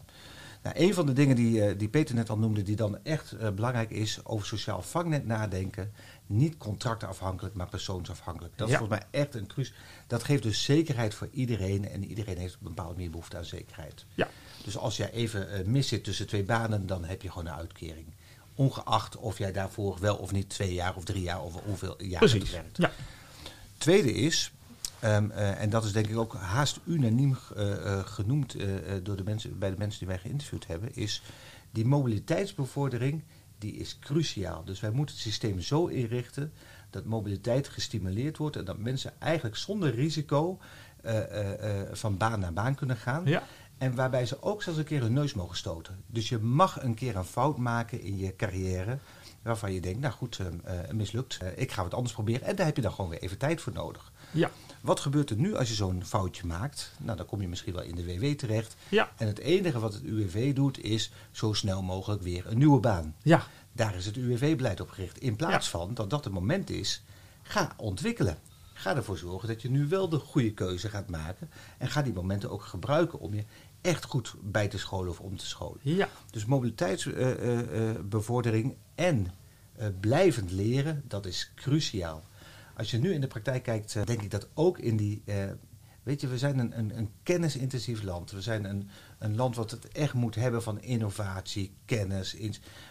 Nou, 0.63 0.77
een 0.79 0.95
van 0.95 1.07
de 1.07 1.13
dingen 1.13 1.37
die, 1.37 1.65
eh, 1.65 1.79
die 1.79 1.89
Peter 1.89 2.15
net 2.15 2.31
al 2.31 2.39
noemde, 2.39 2.63
die 2.63 2.77
dan 2.77 3.05
echt 3.05 3.33
eh, 3.33 3.51
belangrijk 3.51 3.91
is, 3.91 4.25
over 4.25 4.47
sociaal 4.47 4.83
vangnet 4.83 5.27
nadenken. 5.27 5.93
Niet 6.27 6.57
contractafhankelijk, 6.57 7.55
maar 7.55 7.69
persoonsafhankelijk. 7.69 8.59
Dat 8.59 8.69
is 8.69 8.77
volgens 8.77 8.99
mij 8.99 9.21
echt 9.21 9.35
een 9.35 9.47
cruciaal. 9.47 9.79
Dat 10.07 10.25
geeft 10.25 10.43
dus 10.43 10.65
zekerheid 10.65 11.15
voor 11.15 11.29
iedereen. 11.31 11.89
En 11.89 12.05
iedereen 12.05 12.37
heeft 12.39 12.55
op 12.55 12.61
een 12.61 12.69
bepaalde 12.69 12.95
manier 12.95 13.11
behoefte 13.11 13.37
aan 13.37 13.45
zekerheid. 13.45 14.05
Ja. 14.15 14.29
Dus 14.65 14.77
als 14.77 14.97
jij 14.97 15.11
even 15.11 15.51
eh, 15.51 15.65
mis 15.65 15.89
zit 15.89 16.05
tussen 16.05 16.27
twee 16.27 16.45
banen, 16.45 16.87
dan 16.87 17.05
heb 17.05 17.23
je 17.23 17.31
gewoon 17.31 17.47
een 17.47 17.53
uitkering. 17.53 18.07
Ongeacht 18.55 19.17
of 19.17 19.39
jij 19.39 19.53
daarvoor 19.53 19.99
wel 20.01 20.17
of 20.17 20.33
niet 20.33 20.49
twee 20.49 20.75
jaar 20.75 20.97
of 20.97 21.05
drie 21.05 21.23
jaar 21.23 21.43
of 21.43 21.55
hoeveel 21.65 22.03
jaar 22.03 22.21
hebt 22.21 22.33
Precies. 22.33 22.49
gewerkt. 22.51 22.77
Ja. 22.77 22.91
Tweede 23.79 24.13
is, 24.13 24.53
ehm, 25.03 25.31
eh, 25.31 25.61
en 25.61 25.71
dat 25.71 25.85
is 25.85 25.93
denk 25.93 26.07
ik 26.07 26.17
ook 26.17 26.35
haast 26.35 26.81
unaniem 26.85 27.37
eh, 27.57 27.73
eh, 27.73 28.07
genoemd 28.07 28.57
door 29.03 29.17
de 29.17 29.25
mensen, 29.25 29.59
bij 29.59 29.71
de 29.71 29.77
mensen 29.79 29.99
die 29.99 30.09
wij 30.09 30.19
geïnterviewd 30.19 30.67
hebben, 30.67 30.95
is 30.95 31.23
die 31.71 31.85
mobiliteitsbevordering, 31.85 33.23
die 33.59 33.73
is 33.73 33.99
cruciaal. 33.99 34.65
Dus 34.65 34.81
wij 34.81 34.91
moeten 34.91 35.15
het 35.15 35.25
systeem 35.25 35.61
zo 35.61 35.87
inrichten 35.87 36.53
dat 36.91 37.05
mobiliteit 37.05 37.69
gestimuleerd 37.69 38.37
wordt 38.37 38.57
en 38.57 38.65
dat 38.65 38.79
mensen 38.79 39.21
eigenlijk 39.21 39.57
zonder 39.57 39.95
risico 39.95 40.59
van 41.93 42.17
baan 42.17 42.41
naar 42.41 42.53
baan 42.53 42.75
kunnen 42.75 42.97
gaan. 42.97 43.25
Ja. 43.25 43.43
En 43.79 43.95
waarbij 43.95 44.27
ze 44.27 44.43
ook 44.43 44.63
zelfs 44.63 44.79
een 44.79 44.85
keer 44.85 45.01
hun 45.01 45.13
neus 45.13 45.35
mogen 45.35 45.57
stoten. 45.57 46.05
Dus 46.07 46.29
je 46.29 46.39
mag 46.39 46.83
een 46.83 46.95
keer 46.95 47.17
een 47.17 47.25
fout 47.25 47.57
maken 47.57 48.01
in 48.01 48.19
je 48.19 48.37
carrière. 48.37 48.99
Waarvan 49.43 49.73
je 49.73 49.81
denkt, 49.81 50.01
nou 50.01 50.13
goed, 50.13 50.39
eh, 50.39 50.47
eh, 50.81 50.91
mislukt. 50.91 51.39
Eh, 51.39 51.49
ik 51.57 51.73
ga 51.73 51.83
wat 51.83 51.95
anders 51.95 52.15
proberen. 52.15 52.43
En 52.47 52.57
daar 52.57 52.67
heb 52.67 52.77
je 52.77 52.83
dan 52.83 52.93
gewoon 52.93 53.11
weer 53.11 53.23
even 53.23 53.39
tijd 53.39 53.61
voor 53.61 53.73
nodig. 53.73 54.13
Ja. 54.31 54.51
Wat 54.81 55.01
gebeurt 55.01 55.31
er 55.31 55.37
nu 55.37 55.57
als 55.57 55.69
je 55.69 55.75
zo'n 55.75 56.05
foutje 56.05 56.47
maakt? 56.47 56.93
Nou, 56.99 57.17
dan 57.17 57.27
kom 57.27 57.41
je 57.41 57.49
misschien 57.49 57.73
wel 57.75 57.83
in 57.83 57.95
de 57.95 58.05
WW 58.05 58.25
terecht. 58.39 58.77
Ja. 58.89 59.11
En 59.17 59.27
het 59.27 59.39
enige 59.39 59.79
wat 59.79 59.93
het 59.95 60.03
UWV 60.03 60.55
doet, 60.55 60.85
is 60.85 61.11
zo 61.31 61.53
snel 61.53 61.83
mogelijk 61.83 62.23
weer 62.23 62.47
een 62.47 62.59
nieuwe 62.59 62.81
baan. 62.81 63.15
Ja. 63.23 63.47
Daar 63.73 63.95
is 63.95 64.07
het 64.07 64.17
UWV-beleid 64.17 64.81
op 64.81 64.91
gericht. 64.91 65.19
In 65.19 65.37
plaats 65.37 65.71
Ja. 65.71 65.79
van 65.79 65.95
dat 65.95 66.11
dat 66.11 66.25
het 66.25 66.33
moment 66.33 66.71
is, 66.71 67.03
ga 67.43 67.73
ontwikkelen. 67.77 68.39
Ga 68.73 68.97
ervoor 68.97 69.19
zorgen 69.19 69.49
dat 69.49 69.63
je 69.63 69.71
nu 69.71 69.89
wel 69.89 70.09
de 70.09 70.19
goede 70.19 70.53
keuze 70.53 70.89
gaat 70.89 71.09
maken. 71.09 71.51
En 71.79 71.89
ga 71.89 72.03
die 72.03 72.13
momenten 72.13 72.51
ook 72.51 72.63
gebruiken 72.63 73.19
om 73.19 73.35
je 73.35 73.45
echt 73.83 74.05
goed 74.05 74.35
bij 74.43 74.69
te 74.69 74.79
scholen 74.79 75.11
of 75.11 75.21
om 75.21 75.37
te 75.37 75.47
scholen. 75.47 75.79
Ja. 75.83 76.09
Dus 76.31 76.45
mobiliteitsbevordering 76.45 78.75
en 78.95 79.27
eh, 79.77 79.87
blijvend 80.01 80.51
leren, 80.51 81.03
dat 81.09 81.27
is 81.27 81.53
cruciaal. 81.55 82.23
Als 82.77 82.91
je 82.91 82.99
nu 82.99 83.13
in 83.13 83.21
de 83.21 83.27
praktijk 83.27 83.63
kijkt, 83.63 83.97
eh, 83.97 84.05
denk 84.05 84.23
ik 84.23 84.31
dat 84.31 84.49
ook 84.55 84.79
in 84.79 84.97
die. 84.97 85.23
eh, 85.25 85.45
weet 86.03 86.21
je, 86.21 86.29
we 86.29 86.39
zijn 86.39 86.59
een, 86.59 86.79
een, 86.79 86.99
een 86.99 87.11
kennisintensief 87.23 88.03
land. 88.03 88.31
We 88.31 88.41
zijn 88.41 88.65
een, 88.65 88.89
een 89.19 89.37
land 89.37 89.57
wat 89.57 89.71
het 89.71 89.89
echt 89.89 90.15
moet 90.15 90.35
hebben 90.35 90.63
van 90.63 90.81
innovatie, 90.81 91.75
kennis. 91.85 92.37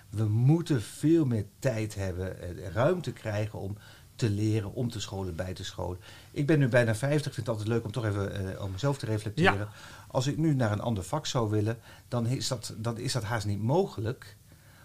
We 0.09 0.23
moeten 0.23 0.81
veel 0.81 1.25
meer 1.25 1.45
tijd 1.59 1.95
hebben, 1.95 2.41
eh, 2.41 2.67
ruimte 2.71 3.11
krijgen 3.11 3.59
om 3.59 3.77
te 4.15 4.29
leren, 4.29 4.73
om 4.73 4.89
te 4.89 4.99
scholen, 4.99 5.35
bij 5.35 5.53
te 5.53 5.63
scholen. 5.63 5.99
Ik 6.31 6.47
ben 6.47 6.59
nu 6.59 6.67
bijna 6.67 6.95
50, 6.95 7.27
ik 7.27 7.33
vind 7.33 7.47
het 7.47 7.55
altijd 7.55 7.67
leuk 7.75 7.85
om 7.85 7.91
toch 7.91 8.05
even 8.05 8.55
eh, 8.55 8.63
om 8.63 8.71
mezelf 8.71 8.97
te 8.97 9.05
reflecteren. 9.05 9.57
Ja. 9.57 9.69
Als 10.11 10.27
ik 10.27 10.37
nu 10.37 10.53
naar 10.53 10.71
een 10.71 10.81
ander 10.81 11.03
vak 11.03 11.25
zou 11.25 11.49
willen, 11.49 11.79
dan 12.07 12.27
is 12.27 12.47
dat, 12.47 12.73
dan 12.77 12.97
is 12.97 13.13
dat 13.13 13.23
haast 13.23 13.45
niet 13.45 13.61
mogelijk 13.61 14.35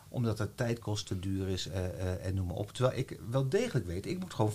omdat 0.08 0.38
het 0.38 0.56
tijd 0.56 0.78
kost, 0.78 1.06
te 1.06 1.18
duur 1.18 1.48
is 1.48 1.68
eh, 1.68 1.84
eh, 1.84 2.26
en 2.26 2.34
noem 2.34 2.46
maar 2.46 2.56
op. 2.56 2.72
Terwijl 2.72 2.98
ik 2.98 3.18
wel 3.30 3.48
degelijk 3.48 3.86
weet, 3.86 4.06
ik 4.06 4.18
moet 4.20 4.34
gewoon 4.34 4.52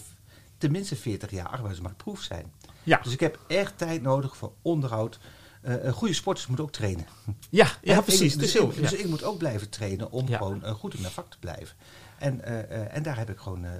tenminste 0.58 0.96
40 0.96 1.32
jaar 1.32 1.48
arbeidsmarktproef 1.48 2.22
zijn. 2.22 2.52
Ja. 2.84 3.00
Dus 3.04 3.14
ik 3.14 3.20
heb 3.20 3.40
echt 3.48 3.78
tijd 3.78 4.02
nodig 4.02 4.38
voor 4.38 4.54
onderhoud. 4.62 5.20
Eh, 5.62 5.84
een 5.84 5.94
goede 5.94 6.14
sporters 6.14 6.48
moeten 6.48 6.66
ook 6.66 6.72
trainen. 6.72 7.06
Ja, 7.50 7.68
ja, 7.82 8.02
precies. 8.02 8.38
dus, 8.38 8.52
Dus, 8.52 8.62
ik, 8.64 8.76
dus 8.76 8.92
ja. 8.92 8.98
ik 8.98 9.08
moet 9.08 9.24
ook 9.24 9.38
blijven 9.38 9.70
trainen 9.70 10.12
om 10.12 10.28
Ja. 10.28 10.38
gewoon 10.38 10.64
eh, 10.64 10.74
goed 10.74 10.94
in 10.94 11.02
mijn 11.02 11.14
vak 11.14 11.32
te 11.32 11.40
blijven. 11.40 11.76
En, 12.22 12.42
eh, 12.44 12.60
eh, 12.60 12.96
en 12.96 13.04
daar 13.04 13.18
heb 13.18 13.30
ik 13.30 13.38
gewoon, 13.40 13.66
eh, 13.66 13.72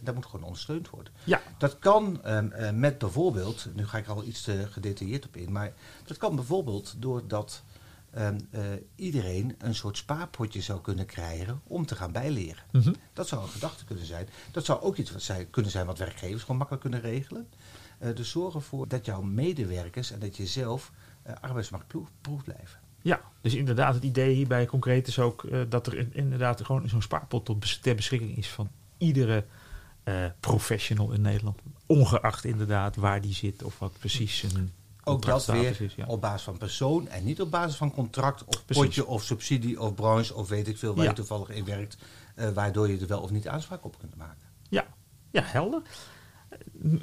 daar 0.00 0.14
moet 0.14 0.26
gewoon 0.26 0.44
ondersteund 0.44 0.90
worden. 0.90 1.12
ja, 1.24 1.40
Dat 1.58 1.78
kan 1.78 2.22
ehm, 2.24 2.50
eh, 2.50 2.70
met 2.70 2.98
bijvoorbeeld, 2.98 3.66
nu 3.74 3.86
ga 3.86 3.98
ik 3.98 4.06
al 4.06 4.24
iets 4.24 4.42
te 4.42 4.66
gedetailleerd 4.70 5.26
op 5.26 5.36
in, 5.36 5.52
maar 5.52 5.72
dat 6.04 6.16
kan 6.16 6.34
bijvoorbeeld 6.34 6.94
doordat 6.98 7.62
eh, 8.10 8.28
iedereen 8.94 9.54
een 9.58 9.74
soort 9.74 9.96
spaarpotje 9.96 10.60
zou 10.60 10.80
kunnen 10.80 11.06
krijgen 11.06 11.60
om 11.66 11.86
te 11.86 11.94
gaan 11.96 12.12
bijleren. 12.12 12.62
Mhm. 12.70 12.92
Dat 13.12 13.28
zou 13.28 13.42
een 13.42 13.48
gedachte 13.48 13.84
kunnen 13.84 14.06
zijn. 14.06 14.28
Dat 14.52 14.64
zou 14.64 14.80
ook 14.80 14.96
iets 14.96 15.10
wat 15.10 15.46
kunnen 15.50 15.70
zijn 15.70 15.86
wat 15.86 15.98
werkgevers 15.98 16.40
gewoon 16.40 16.56
makkelijk 16.56 16.82
kunnen 16.82 17.00
regelen. 17.00 17.48
Dus 18.14 18.30
zorg 18.30 18.54
ervoor 18.54 18.88
dat 18.88 19.04
jouw 19.04 19.22
medewerkers 19.22 20.10
en 20.10 20.18
dat 20.18 20.36
je 20.36 20.46
zelf 20.46 20.92
arbeidsmarktproef 21.40 22.08
blijven. 22.44 22.80
Ja, 23.02 23.20
dus 23.40 23.54
inderdaad, 23.54 23.94
het 23.94 24.04
idee 24.04 24.34
hierbij 24.34 24.66
concreet 24.66 25.06
is 25.08 25.18
ook 25.18 25.44
eh, 25.44 25.60
dat 25.68 25.86
er 25.86 25.96
in- 25.98 26.14
inderdaad 26.14 26.64
gewoon 26.64 26.88
zo'n 26.88 27.02
spaarpot 27.02 27.44
tot 27.44 27.60
bes- 27.60 27.78
ter 27.78 27.94
beschikking 27.94 28.36
is 28.36 28.48
van 28.48 28.68
iedere 28.98 29.44
eh, 30.02 30.14
professional 30.40 31.12
in 31.12 31.20
Nederland. 31.20 31.58
Ongeacht 31.86 32.44
inderdaad 32.44 32.96
waar 32.96 33.20
die 33.20 33.34
zit 33.34 33.62
of 33.62 33.78
wat 33.78 33.92
precies 33.98 34.42
een 34.42 34.72
Ook 35.04 35.24
dat 35.26 35.46
weer 35.46 35.80
is. 35.80 35.94
Ja. 35.94 36.04
op 36.06 36.20
basis 36.20 36.42
van 36.42 36.58
persoon 36.58 37.08
en 37.08 37.24
niet 37.24 37.40
op 37.40 37.50
basis 37.50 37.76
van 37.76 37.92
contract 37.92 38.44
of 38.44 38.64
Precies. 38.64 38.84
potje 38.84 39.06
of 39.06 39.22
subsidie 39.24 39.80
of 39.80 39.94
branche 39.94 40.34
of 40.34 40.48
weet 40.48 40.68
ik 40.68 40.78
veel 40.78 40.94
waar 40.94 41.04
Ja. 41.04 41.10
je 41.10 41.16
toevallig 41.16 41.48
in 41.48 41.64
werkt. 41.64 41.96
eh, 42.34 42.48
waardoor 42.48 42.88
je 42.88 42.98
er 42.98 43.06
wel 43.06 43.20
of 43.20 43.30
niet 43.30 43.48
aanspraak 43.48 43.84
op 43.84 43.98
kunt 43.98 44.16
maken. 44.16 44.46
Ja, 44.68 44.86
ja 45.30 45.42
helder. 45.44 45.82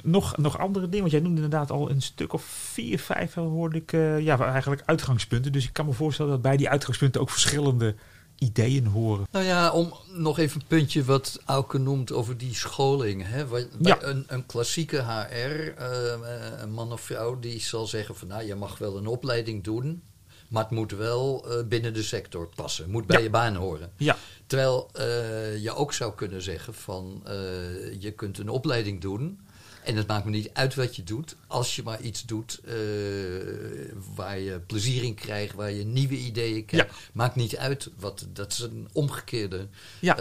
Nog, 0.02 0.36
nog 0.36 0.58
andere 0.58 0.84
dingen, 0.84 1.00
want 1.00 1.10
jij 1.12 1.20
noemde 1.20 1.42
inderdaad 1.42 1.70
al 1.70 1.90
een 1.90 2.02
stuk 2.02 2.32
of 2.32 2.42
vier, 2.42 2.98
vijf, 2.98 3.36
eh, 3.36 3.42
hoorde 3.42 3.76
ik, 3.76 3.92
eh, 3.92 4.20
ja, 4.20 4.38
eigenlijk 4.52 4.82
uitgangspunten. 4.86 5.52
Dus 5.52 5.64
ik 5.64 5.72
kan 5.72 5.86
me 5.86 5.92
voorstellen 5.92 6.30
dat 6.30 6.42
bij 6.42 6.56
die 6.56 6.68
uitgangspunten 6.68 7.20
ook 7.20 7.30
verschillende 7.30 7.94
ideeën 8.38 8.86
horen. 8.86 9.26
Nou 9.30 9.44
ja, 9.44 9.70
om 9.70 9.94
nog 10.12 10.38
even 10.38 10.60
een 10.60 10.66
puntje 10.66 11.04
wat 11.04 11.40
Auke 11.44 11.78
noemt 11.78 12.12
over 12.12 12.36
die 12.38 12.54
scholing. 12.54 13.22
Hè? 13.26 13.44
Bij, 13.44 13.68
bij 13.78 13.96
Ja. 14.00 14.06
een, 14.08 14.24
een 14.26 14.46
klassieke 14.46 14.96
HR, 15.02 15.74
eh, 15.76 16.60
een 16.60 16.72
man 16.72 16.92
of 16.92 17.00
vrouw, 17.00 17.38
die 17.38 17.60
zal 17.60 17.86
zeggen 17.86 18.16
van 18.16 18.28
nou, 18.28 18.44
je 18.46 18.54
mag 18.54 18.78
wel 18.78 18.96
een 18.96 19.06
opleiding 19.06 19.64
doen, 19.64 20.02
maar 20.48 20.62
het 20.62 20.72
moet 20.72 20.92
wel 20.92 21.44
eh, 21.50 21.64
binnen 21.66 21.94
de 21.94 22.02
sector 22.02 22.48
passen. 22.54 22.90
Moet 22.90 23.06
bij 23.06 23.16
Ja. 23.16 23.22
je 23.22 23.30
baan 23.30 23.54
horen. 23.54 23.90
Ja, 23.96 24.16
Terwijl 24.46 24.90
eh, 24.92 25.62
je 25.62 25.74
ook 25.74 25.92
zou 25.92 26.14
kunnen 26.14 26.42
zeggen 26.42 26.74
van 26.74 27.22
eh, 27.26 27.34
je 28.00 28.10
kunt 28.16 28.38
een 28.38 28.48
opleiding 28.48 29.00
doen. 29.00 29.40
En 29.84 29.96
het 29.96 30.06
maakt 30.06 30.24
me 30.24 30.30
niet 30.30 30.50
uit 30.52 30.74
wat 30.74 30.96
je 30.96 31.02
doet, 31.02 31.36
als 31.46 31.76
je 31.76 31.82
maar 31.82 32.00
iets 32.00 32.22
doet 32.24 32.60
waar 34.14 34.38
je 34.38 34.60
plezier 34.66 35.02
in 35.02 35.14
krijgt, 35.14 35.54
waar 35.54 35.72
je 35.72 35.84
nieuwe 35.84 36.14
ideeën 36.16 36.64
krijgt. 36.64 36.94
Maakt 37.12 37.34
niet 37.36 37.56
uit 37.56 37.88
wat. 37.98 38.26
Dat 38.32 38.52
is 38.52 38.58
een 38.58 38.88
omgekeerde 38.92 39.66
Ja. 40.00 40.14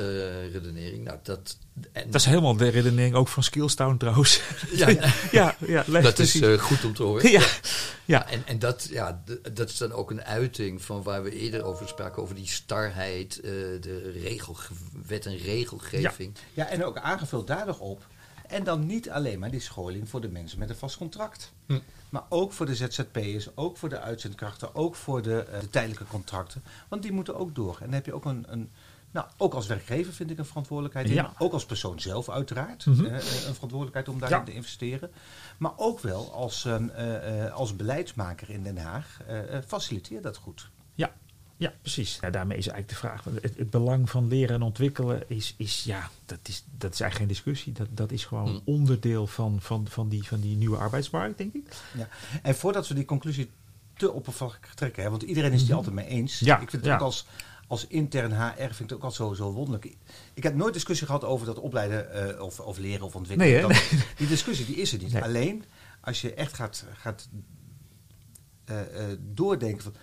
redenering. 0.52 1.04
Nou, 1.04 1.18
dat, 1.24 1.58
en, 1.92 2.04
dat 2.12 2.16
is 2.22 2.26
helemaal 2.26 2.56
de 2.58 2.68
redenering 2.68 3.16
ook 3.16 3.28
van 3.28 3.44
Skillstown 3.44 3.98
trouwens. 3.98 4.42
ja, 4.76 4.90
ja, 5.32 5.56
ja, 5.68 5.84
dat 6.02 6.20
is 6.20 6.42
goed 6.60 6.84
om 6.86 6.94
te 6.94 7.04
horen. 7.04 7.32
ja, 7.32 7.46
ja, 8.08 8.28
En, 8.30 8.46
en 8.46 8.60
dat, 8.60 8.88
ja, 8.91 9.24
dat 9.54 9.70
is 9.70 9.78
dan 9.78 9.91
ook 9.91 10.12
een 10.12 10.24
uiting 10.24 10.82
van 10.82 11.04
waar 11.04 11.24
we 11.24 11.32
eerder 11.32 11.63
over 11.63 11.88
spraken, 11.88 12.22
over 12.22 12.36
die 12.36 12.48
starheid, 12.48 13.39
eh, 13.39 13.52
de 13.82 14.12
regel, 14.24 14.56
wet 15.08 15.26
en 15.26 15.38
regelgeving. 15.38 16.36
Ja, 16.54 16.67
en 16.67 16.84
ook 16.86 16.98
aangevuld 16.98 17.48
daar 17.48 17.65
nog 17.65 17.80
op. 17.80 18.08
En 18.48 18.63
dan 18.63 18.86
niet 18.86 19.10
alleen 19.10 19.39
maar 19.39 19.52
die 19.52 19.60
scholing 19.60 20.10
voor 20.10 20.22
de 20.22 20.30
mensen 20.30 20.60
met 20.60 20.70
een 20.70 20.76
vast 20.76 20.98
contract. 20.98 21.54
Hm. 21.65 21.80
Maar 22.10 22.24
ook 22.30 22.54
voor 22.54 22.65
de 22.65 22.76
ZZP'ers, 22.76 23.56
ook 23.56 23.78
voor 23.78 23.89
de 23.89 24.00
uitzendkrachten, 24.00 24.76
ook 24.76 24.96
voor 24.96 25.22
de, 25.22 25.39
eh, 25.43 25.60
de 25.60 25.70
tijdelijke 25.70 26.06
contracten. 26.06 26.63
Want 26.88 27.02
die 27.02 27.12
moeten 27.12 27.36
ook 27.36 27.56
door. 27.56 27.74
En 27.76 27.86
dan 27.86 27.93
heb 27.93 28.06
je 28.06 28.13
ook 28.13 28.26
een, 28.26 28.46
een 28.50 28.70
nou, 29.12 29.28
ook 29.38 29.54
als 29.54 29.67
werkgever 29.67 30.13
vind 30.13 30.30
ik 30.32 30.38
een 30.38 30.46
verantwoordelijkheid 30.46 31.08
in. 31.08 31.13
Ja. 31.13 31.34
Ook 31.38 31.54
als 31.54 31.65
persoon 31.65 32.00
zelf 32.00 32.30
uiteraard. 32.30 32.86
Mhm. 32.86 33.06
eh, 33.06 33.13
een 33.13 33.54
verantwoordelijkheid 33.54 34.10
om 34.10 34.20
daarin 34.20 34.38
Ja. 34.38 34.43
te 34.43 34.54
investeren. 34.54 35.12
Maar 35.58 35.72
ook 35.76 36.00
wel 36.00 36.34
als, 36.34 36.65
ehm, 36.65 36.89
eh, 36.89 37.46
eh, 37.46 37.54
als 37.54 37.76
beleidsmaker 37.76 38.50
in 38.50 38.63
Den 38.63 38.78
Haag. 38.78 39.20
eh, 39.28 39.60
faciliteer 39.67 40.22
dat 40.22 40.38
goed. 40.38 40.70
ja, 40.96 41.13
ja, 41.60 41.74
precies. 41.82 42.17
Ja, 42.22 42.30
daarmee 42.30 42.58
is 42.58 42.67
eigenlijk 42.67 43.02
de 43.02 43.08
vraag, 43.08 43.24
het, 43.41 43.58
het 43.58 43.70
belang 43.70 44.10
van 44.10 44.28
leren 44.28 44.56
en 44.56 44.62
ontwikkelen 44.62 45.24
is, 45.30 45.54
is 45.58 45.84
ja, 45.84 46.10
dat 46.26 46.39
is, 46.43 46.63
dat 46.78 46.93
is 46.93 47.00
eigenlijk 47.00 47.15
geen 47.15 47.28
discussie. 47.43 47.74
Dat, 47.74 47.88
dat 47.91 48.12
is 48.12 48.26
gewoon 48.26 48.48
Hm. 48.48 48.60
onderdeel 48.63 49.28
van, 49.28 49.62
van, 49.62 49.88
van, 49.89 50.10
die, 50.10 50.24
van 50.24 50.39
die 50.39 50.56
nieuwe 50.56 50.78
arbeidsmarkt, 50.78 51.38
denk 51.38 51.54
ik. 51.54 51.67
Ja. 51.98 52.08
En 52.41 52.56
voordat 52.56 52.88
we 52.88 52.93
die 52.93 53.06
conclusie 53.06 53.52
te 53.93 54.12
oppervlakkig 54.12 54.74
trekken, 54.74 55.04
hè, 55.04 55.10
want 55.10 55.22
iedereen 55.22 55.52
is 55.52 55.58
het 55.58 55.67
die 55.67 55.76
altijd 55.76 55.96
mee 55.96 56.08
eens. 56.08 56.39
Ja, 56.39 56.54
ik 56.60 56.70
vind 56.70 56.72
het 56.72 56.86
ja. 56.91 56.96
ook 56.96 57.02
als, 57.02 57.26
als 57.67 57.88
intern 57.88 58.32
HR 58.32 58.53
vind 58.58 58.71
ik 58.71 58.80
het 58.80 58.93
ook 58.93 59.03
altijd 59.03 59.30
zo, 59.30 59.34
zo 59.34 59.51
wonderlijk. 59.51 59.95
Ik 60.34 60.43
heb 60.43 60.56
nooit 60.56 60.73
discussie 60.73 61.06
gehad 61.06 61.23
over 61.23 61.45
dat 61.45 61.60
opleiden 61.60 62.12
eh, 62.36 62.41
of, 62.41 62.60
of 62.60 62.77
leren 62.77 63.06
of 63.06 63.15
ontwikkelen. 63.15 63.51
Nee? 63.53 63.62
Dat- 63.62 63.89
die 64.17 64.27
discussie 64.27 64.65
die 64.65 64.75
is 64.75 64.93
er 64.93 64.99
niet. 64.99 65.13
Nee. 65.13 65.23
Alleen 65.23 65.63
als 66.01 66.21
je 66.21 66.34
echt 66.34 66.53
gaat, 66.53 66.86
gaat 66.93 67.30
eh, 68.65 68.82
eh, 69.12 69.17
doordenken 69.19 69.84
van 69.84 69.93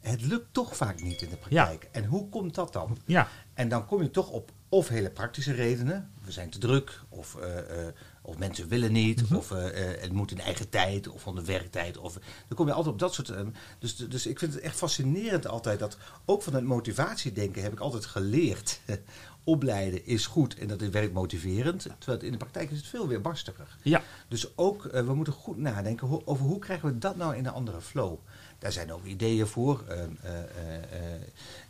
het 0.00 0.22
lukt 0.22 0.52
toch 0.52 0.76
vaak 0.76 1.02
niet 1.02 1.22
in 1.22 1.28
de 1.28 1.36
praktijk. 1.36 1.88
En 1.92 2.04
hoe 2.04 2.28
komt 2.28 2.54
dat 2.54 2.72
dan? 2.72 2.98
Ja, 3.06 3.28
En 3.54 3.68
dan 3.68 3.86
kom 3.86 4.02
je 4.02 4.10
toch 4.10 4.30
op 4.30 4.52
of 4.68 4.88
hele 4.88 5.10
praktische 5.10 5.52
redenen. 5.52 6.10
We 6.24 6.32
zijn 6.32 6.50
te 6.50 6.58
druk, 6.58 7.00
of, 7.08 7.36
eh, 7.36 7.86
eh, 7.86 7.94
of 8.22 8.38
mensen 8.38 8.68
willen 8.68 8.92
niet, 8.92 9.22
Mhm. 9.22 9.34
of 9.36 9.50
eh, 9.50 10.00
het 10.00 10.12
moet 10.12 10.30
in 10.30 10.40
eigen 10.40 10.68
tijd, 10.68 11.08
of 11.08 11.22
van 11.22 11.34
de 11.34 11.44
werktijd. 11.44 11.98
Of, 11.98 12.12
dan 12.48 12.56
kom 12.56 12.66
je 12.66 12.72
altijd 12.72 12.92
op 12.94 13.00
dat 13.00 13.14
soort... 13.14 13.28
eh, 13.28 13.40
dus, 13.78 13.96
dus 13.96 14.26
ik 14.26 14.38
vind 14.38 14.54
het 14.54 14.62
echt 14.62 14.76
fascinerend 14.76 15.46
altijd 15.46 15.78
dat... 15.78 15.96
ook 16.24 16.42
van 16.42 16.54
het 16.54 16.64
motivatiedenken 16.64 17.62
heb 17.62 17.72
ik 17.72 17.80
altijd 17.80 18.06
geleerd... 18.06 18.80
opleiden 19.46 20.06
is 20.06 20.26
goed 20.26 20.58
en 20.58 20.66
dat 20.68 20.82
is 20.82 20.88
werkmotiverend. 20.88 21.86
Terwijl 21.98 22.22
in 22.22 22.32
de 22.32 22.38
praktijk 22.38 22.70
is 22.70 22.76
het 22.76 22.86
veel 22.86 23.08
weer 23.08 23.20
barstiger. 23.20 23.76
ja, 23.82 24.02
Dus 24.28 24.56
ook, 24.56 24.82
we 24.82 25.14
moeten 25.14 25.32
goed 25.32 25.56
nadenken 25.56 26.26
over 26.26 26.44
hoe 26.46 26.58
krijgen 26.58 26.88
we 26.88 26.98
dat 26.98 27.16
nou 27.16 27.36
in 27.36 27.46
een 27.46 27.52
andere 27.52 27.80
flow. 27.80 28.18
Daar 28.64 28.72
zijn 28.72 28.92
ook 28.92 29.04
ideeën 29.04 29.46
voor. 29.46 29.84
Eh, 29.88 30.02
eh, 30.02 30.08
eh, 30.22 31.14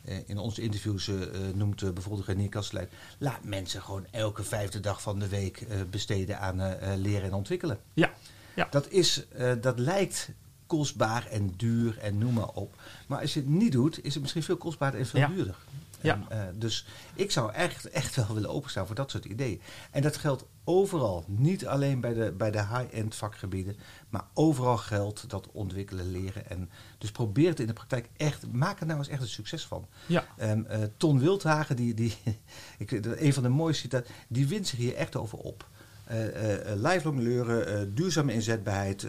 eh, 0.05 0.23
in 0.27 0.39
onze 0.39 0.63
interviews 0.63 1.11
noemt 1.55 1.95
bijvoorbeeld 1.95 2.27
René 2.27 2.49
Kastelein... 2.49 2.89
laat 3.19 3.45
mensen 3.45 3.83
gewoon 3.83 4.07
elke 4.11 4.45
vijfde 4.45 4.81
dag 4.81 5.03
van 5.03 5.19
de 5.19 5.29
week 5.29 5.67
besteden 5.91 6.41
aan 6.41 6.77
leren 7.01 7.23
en 7.23 7.35
ontwikkelen. 7.35 7.79
ja, 7.95 8.13
ja. 8.55 8.67
Dat, 8.71 8.89
is, 8.91 9.27
dat 9.61 9.79
lijkt 9.79 10.29
kostbaar 10.67 11.27
en 11.27 11.55
duur 11.57 11.99
en 11.99 12.19
noem 12.19 12.33
maar 12.35 12.49
op. 12.49 12.75
Maar 13.07 13.21
als 13.21 13.35
je 13.35 13.41
het 13.41 13.49
niet 13.49 13.73
doet, 13.73 14.05
is 14.05 14.13
het 14.13 14.23
misschien 14.23 14.43
veel 14.43 14.57
kostbaarder 14.57 15.01
en 15.01 15.07
veel 15.07 15.21
Ja. 15.21 15.29
duurder. 15.29 15.57
Ja. 16.01 16.21
En, 16.29 16.55
dus 16.59 16.87
ik 17.15 17.31
zou 17.31 17.53
echt, 17.53 17.89
echt 17.89 18.17
wel 18.17 18.35
willen 18.35 18.51
openstaan 18.51 18.87
voor 18.87 18.95
dat 18.95 19.11
soort 19.11 19.25
ideeën. 19.25 19.61
En 19.91 20.03
dat 20.03 20.17
geldt 20.17 20.45
overal. 20.65 21.25
Niet 21.27 21.67
alleen 21.67 22.01
bij 22.01 22.15
de, 22.15 22.33
bij 22.33 22.51
de 22.51 22.59
high-end 22.59 23.15
vakgebieden. 23.15 23.77
Maar 24.09 24.25
overal 24.35 24.77
geldt 24.77 25.31
dat 25.31 25.49
ontwikkelen, 25.53 26.11
leren. 26.11 26.51
En 26.51 26.71
dus 26.99 27.11
probeer 27.11 27.49
het 27.49 27.61
in 27.61 27.67
de 27.67 27.73
praktijk 27.73 28.09
echt. 28.17 28.53
Maak 28.53 28.81
er 28.81 28.87
nou 28.87 28.99
eens 28.99 29.09
echt 29.09 29.23
een 29.23 29.29
succes 29.29 29.67
van. 29.67 29.87
ja. 30.07 30.25
Ehm, 30.37 30.65
eh, 30.65 30.83
Ton 30.97 31.19
Wildhagen, 31.19 31.77
die, 31.77 31.95
die, 31.95 32.17
ik, 32.79 32.91
een 33.05 33.33
van 33.33 33.43
de 33.43 33.49
mooiste 33.49 33.83
citaten, 33.83 34.15
die 34.29 34.49
wint 34.49 34.67
zich 34.67 34.79
hier 34.79 34.95
echt 34.95 35.17
over 35.17 35.39
op. 35.39 35.69
Eh, 36.05 36.75
lifelong 36.75 37.19
leren, 37.19 37.67
eh, 37.67 37.87
duurzame 37.89 38.33
inzetbaarheid. 38.33 39.07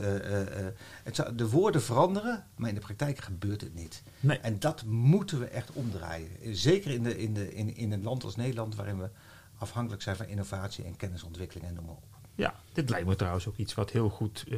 het 1.04 1.15
zou, 1.15 1.36
de 1.36 1.50
woorden 1.50 1.82
veranderen, 1.82 2.44
maar 2.56 2.70
in 2.70 2.76
de 2.76 2.82
praktijk 2.82 3.20
gebeurt 3.20 3.62
het 3.62 3.76
niet. 3.76 4.04
Nee. 4.20 4.39
En 4.39 4.60
dat 4.60 4.84
moeten 4.86 5.39
we 5.39 5.46
echt 5.46 5.72
omdraaien. 5.72 6.30
Zeker 6.52 6.91
in, 6.91 7.04
de, 7.04 7.18
in, 7.18 7.34
de, 7.34 7.54
in, 7.54 7.76
in 7.76 7.91
een 7.91 8.04
land 8.04 8.24
als 8.24 8.36
Nederland, 8.36 8.76
waarin 8.76 9.00
we 9.00 9.10
afhankelijk 9.58 10.02
zijn 10.02 10.15
van 10.15 10.28
innovatie 10.28 10.84
en 10.84 10.96
kennisontwikkeling 10.98 11.68
en 11.68 11.74
noem 11.76 11.86
maar 11.86 11.94
op. 11.96 12.04
Ja, 12.38 12.54
Dit 12.74 12.89
lijkt 12.89 13.08
me 13.08 13.15
trouwens 13.15 13.48
ook 13.48 13.58
iets 13.58 13.74
wat 13.74 13.91
heel 13.91 14.10
goed 14.10 14.44
eh, 14.50 14.58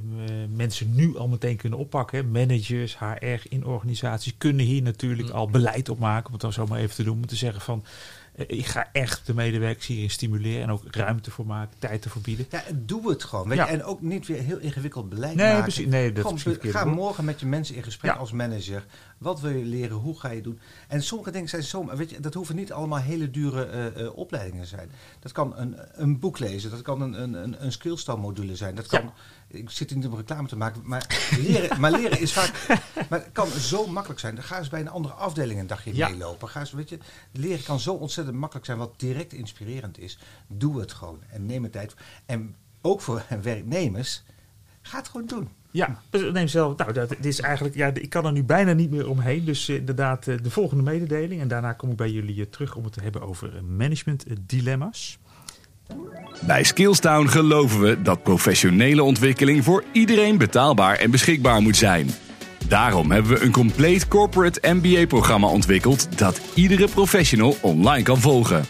mensen 0.49 0.95
nu 0.95 1.17
al 1.17 1.27
meteen 1.27 1.57
kunnen 1.57 1.79
oppakken. 1.79 2.17
Hè. 2.17 2.23
Managers, 2.23 2.97
HR 2.99 3.39
in 3.49 3.65
organisaties 3.65 4.33
kunnen 4.38 4.65
hier 4.65 4.81
natuurlijk 4.81 5.27
Mm. 5.29 5.33
al 5.36 5.49
beleid 5.49 5.89
op 5.89 5.99
maken. 5.99 6.25
Om 6.25 6.31
het 6.31 6.41
dan 6.41 6.53
zo 6.53 6.65
maar 6.67 6.79
even 6.79 6.95
te 6.95 7.03
doen. 7.03 7.15
Om 7.15 7.25
te 7.27 7.36
zeggen 7.36 7.62
van, 7.62 7.83
eh, 7.86 7.91
ik 8.38 8.65
ga 8.65 8.89
echt 8.91 9.26
de 9.26 9.34
medewerkers 9.34 9.86
hierin 9.88 10.10
stimuleren. 10.10 10.62
En 10.62 10.71
ook 10.71 10.84
ruimte 10.91 11.32
voor 11.32 11.45
maken, 11.45 11.76
tijd 11.80 12.02
te 12.02 12.10
verbieden. 12.10 12.45
Ja, 12.50 12.63
doe 12.73 13.10
het 13.10 13.23
gewoon. 13.23 13.47
Weet 13.47 13.58
Ja. 13.58 13.65
je? 13.65 13.71
En 13.71 13.84
ook 13.84 14.02
niet 14.02 14.28
weer 14.28 14.41
heel 14.41 14.58
ingewikkeld 14.58 15.10
beleid 15.10 15.36
Nee, 15.36 15.47
maken. 15.47 15.63
precies. 15.63 15.86
Nee, 15.86 16.12
dat 16.12 16.26
Gewoon 16.41 16.58
ga 16.62 16.86
morgen 16.86 17.26
met 17.26 17.39
je 17.39 17.45
mensen 17.45 17.76
in 17.76 17.84
gesprek 17.84 18.12
Ja. 18.12 18.17
als 18.17 18.32
manager. 18.32 18.86
Wat 19.17 19.39
wil 19.39 19.52
je 19.52 19.65
leren? 19.65 19.97
Hoe 19.97 20.19
ga 20.19 20.30
je 20.30 20.41
doen? 20.41 20.60
En 20.88 21.04
sommige 21.04 21.32
dingen 21.32 21.50
zijn 21.50 21.63
zo... 21.63 21.95
Weet 21.95 22.10
je, 22.10 22.19
dat 22.19 22.34
hoeven 22.34 22.56
niet 22.56 22.71
allemaal 22.71 23.00
hele 23.00 23.32
dure 23.32 23.65
eh, 23.65 24.02
eh, 24.06 24.17
opleidingen 24.17 24.65
zijn. 24.65 24.89
Dat 25.19 25.32
kan 25.32 25.58
een, 25.58 25.76
een 25.91 26.19
boek 26.19 26.39
lezen. 26.39 26.69
Dat 26.71 26.82
kan 26.82 27.02
een, 27.02 27.21
een, 27.21 27.34
een, 27.34 27.63
een 27.63 27.71
skillstal-module 27.71 28.56
zijn. 28.56 28.76
Dat 28.76 28.88
kan... 28.88 29.02
Ja. 29.02 29.13
Ik 29.47 29.69
zit 29.69 29.95
niet 29.95 30.05
om 30.07 30.15
reclame 30.15 30.47
te 30.47 30.55
maken, 30.57 30.81
maar 30.86 31.29
leren, 31.39 31.79
maar 31.79 31.91
leren 31.91 32.19
is 32.19 32.33
vaak... 32.33 32.65
Maar 33.10 33.19
het 33.19 33.31
kan 33.31 33.47
zo 33.47 33.88
makkelijk 33.88 34.19
zijn. 34.19 34.36
Dan 34.36 34.43
ga 34.43 34.57
eens 34.57 34.69
bij 34.69 34.79
een 34.79 34.89
andere 34.89 35.13
afdeling 35.13 35.60
een 35.60 35.67
dagje 35.67 35.95
Ja. 35.95 36.10
meelopen. 36.10 36.49
Ga 36.49 36.60
eens, 36.60 36.71
weet 36.71 36.89
je, 36.89 36.97
leren 37.31 37.63
kan 37.63 37.79
zo 37.79 37.93
ontzettend 37.93 38.38
makkelijk 38.38 38.65
zijn, 38.65 38.77
wat 38.77 38.93
direct 38.97 39.33
inspirerend 39.33 39.99
is. 39.99 40.19
Doe 40.47 40.79
het 40.79 40.93
gewoon 40.93 41.19
en 41.29 41.45
neem 41.45 41.63
er 41.63 41.69
tijd. 41.69 41.95
En 42.25 42.55
ook 42.81 43.01
voor 43.01 43.23
werknemers, 43.41 44.23
ga 44.81 44.97
het 44.97 45.07
gewoon 45.07 45.27
doen. 45.27 45.49
Ja, 45.71 46.01
dus 46.10 46.31
neem 46.31 46.47
zelf. 46.47 46.77
Nou, 46.77 46.93
dat 46.93 47.10
dit 47.10 47.25
is 47.25 47.39
eigenlijk. 47.41 47.75
Ja, 47.75 47.88
ik 47.93 48.10
kan 48.10 48.25
er 48.25 48.31
nu 48.31 48.43
bijna 48.43 48.73
niet 48.73 48.91
meer 48.91 49.10
omheen. 49.10 49.45
Dus 49.45 49.69
eh, 49.69 49.75
inderdaad, 49.75 50.27
eh, 50.27 50.36
de 50.43 50.49
volgende 50.49 50.83
mededeling. 50.83 51.41
En 51.41 51.47
daarna 51.47 51.73
kom 51.73 51.91
ik 51.91 51.95
bij 51.97 52.12
jullie 52.12 52.41
eh, 52.41 52.49
terug 52.49 52.75
om 52.75 52.83
het 52.83 52.93
te 52.93 53.01
hebben 53.01 53.21
over 53.21 53.63
management 53.63 54.25
dilemma's. 54.39 55.19
Bij 56.45 56.63
Skillstown 56.63 57.28
geloven 57.28 57.80
we 57.80 58.02
dat 58.02 58.23
professionele 58.23 59.04
ontwikkeling 59.04 59.63
voor 59.63 59.84
iedereen 59.91 60.38
betaalbaar 60.38 60.95
en 60.95 61.12
beschikbaar 61.12 61.62
moet 61.62 61.78
zijn. 61.78 62.10
Daarom 62.67 63.12
hebben 63.12 63.32
we 63.32 63.41
een 63.41 63.52
compleet 63.52 64.08
corporate 64.08 64.73
MBA-programma 64.73 65.47
ontwikkeld 65.47 66.17
dat 66.17 66.41
iedere 66.54 66.88
professional 66.88 67.58
online 67.62 68.04
kan 68.04 68.17
volgen. 68.17 68.65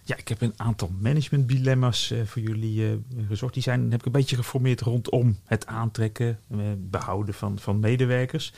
Ja, 0.07 0.17
ik 0.17 0.27
heb 0.27 0.41
een 0.41 0.53
aantal 0.55 0.91
management 0.99 1.49
dilemma's 1.49 2.11
eh, 2.11 2.19
voor 2.25 2.41
jullie 2.41 2.85
eh 2.85 2.91
gezocht. 3.27 3.53
Die 3.53 3.63
zijn, 3.63 3.91
heb 3.91 3.99
ik 3.99 4.05
een 4.05 4.11
beetje 4.11 4.35
geformeerd 4.35 4.81
rondom 4.81 5.37
het 5.45 5.65
aantrekken, 5.65 6.39
eh, 6.51 6.57
behouden 6.77 7.33
van, 7.33 7.59
van 7.59 7.79
medewerkers. 7.79 8.53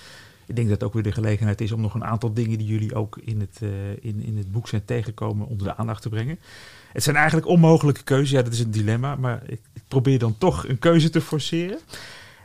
Ik 0.46 0.56
denk 0.56 0.68
dat 0.68 0.78
het 0.78 0.88
ook 0.88 0.94
weer 0.94 1.04
de 1.04 1.12
gelegenheid 1.12 1.62
is 1.62 1.72
om 1.72 1.82
nog 1.82 1.94
een 1.94 2.06
aantal 2.06 2.34
dingen 2.34 2.58
die 2.58 2.68
jullie 2.68 2.96
ook 2.96 3.18
in 3.18 3.40
het, 3.40 3.62
in, 4.00 4.22
in 4.24 4.38
het 4.38 4.52
boek 4.52 4.68
zijn 4.68 4.86
tegengekomen 4.86 5.48
onder 5.48 5.68
de 5.68 5.76
aandacht 5.76 6.02
te 6.02 6.10
brengen. 6.10 6.40
Het 6.94 7.04
zijn 7.04 7.16
eigenlijk 7.16 7.48
onmogelijke 7.48 8.04
keuzes. 8.04 8.30
Ja, 8.30 8.42
dat 8.42 8.54
is 8.54 8.60
een 8.60 8.72
dilemma, 8.72 9.16
maar 9.16 9.42
ik, 9.46 9.60
ik 9.74 9.82
probeer 9.88 10.20
dan 10.20 10.38
toch 10.38 10.68
een 10.68 10.80
keuze 10.80 11.10
te 11.10 11.22
forceren. 11.22 11.80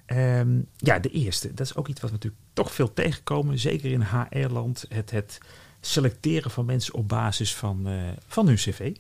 Ehm, 0.07 0.61
ja, 0.77 0.99
de 0.99 1.11
eerste. 1.11 1.55
Dat 1.55 1.67
is 1.67 1.77
ook 1.77 1.89
iets 1.89 2.01
wat 2.01 2.11
we 2.11 2.17
natuurlijk 2.17 2.43
toch 2.53 2.73
veel 2.73 2.93
tegenkomen. 2.93 3.59
Zeker 3.59 3.91
in 3.91 4.03
HR-land. 4.03 4.87
Het, 4.89 5.11
het 5.11 5.41
selecteren 5.85 6.51
van 6.51 6.65
mensen 6.65 6.95
op 6.95 7.09
basis 7.09 7.55
van, 7.55 7.87
eh, 7.89 8.09
van 8.27 8.47
hun 8.47 8.57
cv. 8.57 8.93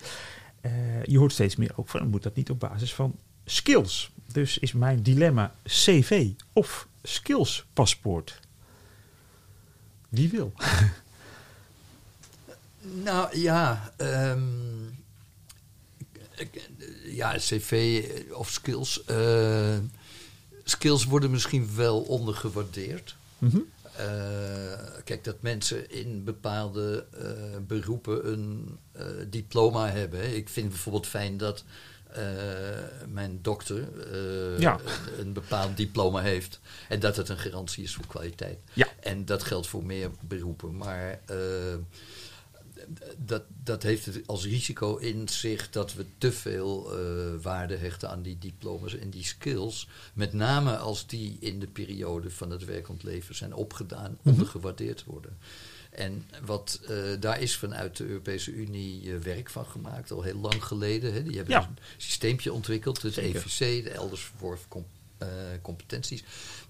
Eh, 0.61 1.05
je 1.05 1.19
hoort 1.19 1.33
steeds 1.33 1.57
meer 1.57 1.73
ook 1.77 1.89
van, 1.89 2.09
moet 2.09 2.23
dat 2.23 2.35
niet 2.37 2.51
op 2.51 2.61
basis 2.61 2.95
van 2.95 3.17
skills. 3.45 4.11
Dus 4.33 4.59
is 4.59 4.73
mijn 4.73 5.03
dilemma 5.03 5.55
cv 5.65 6.29
of 6.53 6.87
skills 7.03 7.65
paspoort? 7.73 8.41
Wie 10.09 10.29
wil? 10.31 10.53
Nou 13.05 13.39
ja, 13.39 13.93
ehm, 13.97 14.41
ja, 17.05 17.37
cv 17.37 18.03
of 18.33 18.51
skills. 18.51 19.05
eh, 19.05 19.79
skills 20.65 21.05
worden 21.05 21.31
misschien 21.31 21.75
wel 21.75 22.01
ondergewaardeerd. 22.01 23.17
Mhm. 23.39 23.59
Eh, 23.97 24.07
kijk, 25.05 25.25
dat 25.25 25.37
mensen 25.43 25.91
in 25.91 26.25
bepaalde 26.25 27.07
eh, 27.19 27.31
beroepen 27.67 28.29
een 28.33 28.79
eh, 28.93 29.05
diploma 29.29 29.89
hebben. 29.89 30.21
hè. 30.21 30.27
Ik 30.27 30.49
vind 30.49 30.69
bijvoorbeeld 30.69 31.07
fijn 31.07 31.37
dat 31.37 31.65
mijn 33.09 33.39
dokter 33.43 33.89
Ja. 34.61 34.79
een, 35.17 35.21
een 35.27 35.33
bepaald 35.33 35.77
diploma 35.77 36.21
heeft. 36.21 36.61
En 36.89 37.01
dat 37.01 37.17
het 37.17 37.29
een 37.29 37.39
garantie 37.39 37.85
is 37.85 37.95
voor 37.95 38.07
kwaliteit. 38.07 38.59
Ja. 38.73 38.87
En 39.01 39.25
dat 39.25 39.43
geldt 39.43 39.67
voor 39.67 39.85
meer 39.85 40.11
beroepen. 40.21 40.77
Maar 40.77 41.21
dat, 43.19 43.43
dat 43.65 43.83
heeft 43.83 44.07
het 44.07 44.21
als 44.27 44.45
risico 44.45 44.97
in 44.97 45.29
zich 45.29 45.71
dat 45.71 45.95
we 45.95 46.05
te 46.19 46.33
veel 46.33 46.99
eh, 46.99 47.43
waarde 47.43 47.77
hechten 47.77 48.11
aan 48.11 48.23
die 48.23 48.39
diploma's 48.39 48.97
en 48.97 49.11
die 49.11 49.25
skills. 49.25 49.89
Met 50.15 50.33
name 50.33 50.77
als 50.77 51.07
die 51.07 51.37
in 51.41 51.61
de 51.61 51.67
periode 51.67 52.31
van 52.31 52.51
het 52.51 52.65
werkend 52.65 53.03
leven 53.03 53.35
zijn 53.35 53.55
opgedaan, 53.55 54.19
ondergewaardeerd 54.23 55.05
worden. 55.05 55.39
En 55.91 56.25
wat, 56.45 56.81
eh, 56.89 56.97
daar 57.21 57.41
is 57.41 57.57
vanuit 57.57 57.97
de 57.97 58.05
Europese 58.07 58.53
Unie 58.53 59.13
eh, 59.13 59.19
werk 59.19 59.51
van 59.51 59.67
gemaakt, 59.67 60.11
al 60.11 60.23
heel 60.23 60.39
lang 60.39 60.65
geleden. 60.65 61.13
Hè. 61.13 61.23
Die 61.23 61.37
hebben 61.37 61.55
Ja. 61.55 61.61
een 61.69 61.77
systeempje 61.97 62.53
ontwikkeld, 62.53 63.03
het. 63.03 63.17
EVC, 63.17 63.85
de 63.85 63.91
elders 63.91 64.23
verworven 64.23 64.69
eh, 65.23 65.63
competenties. 65.63 66.25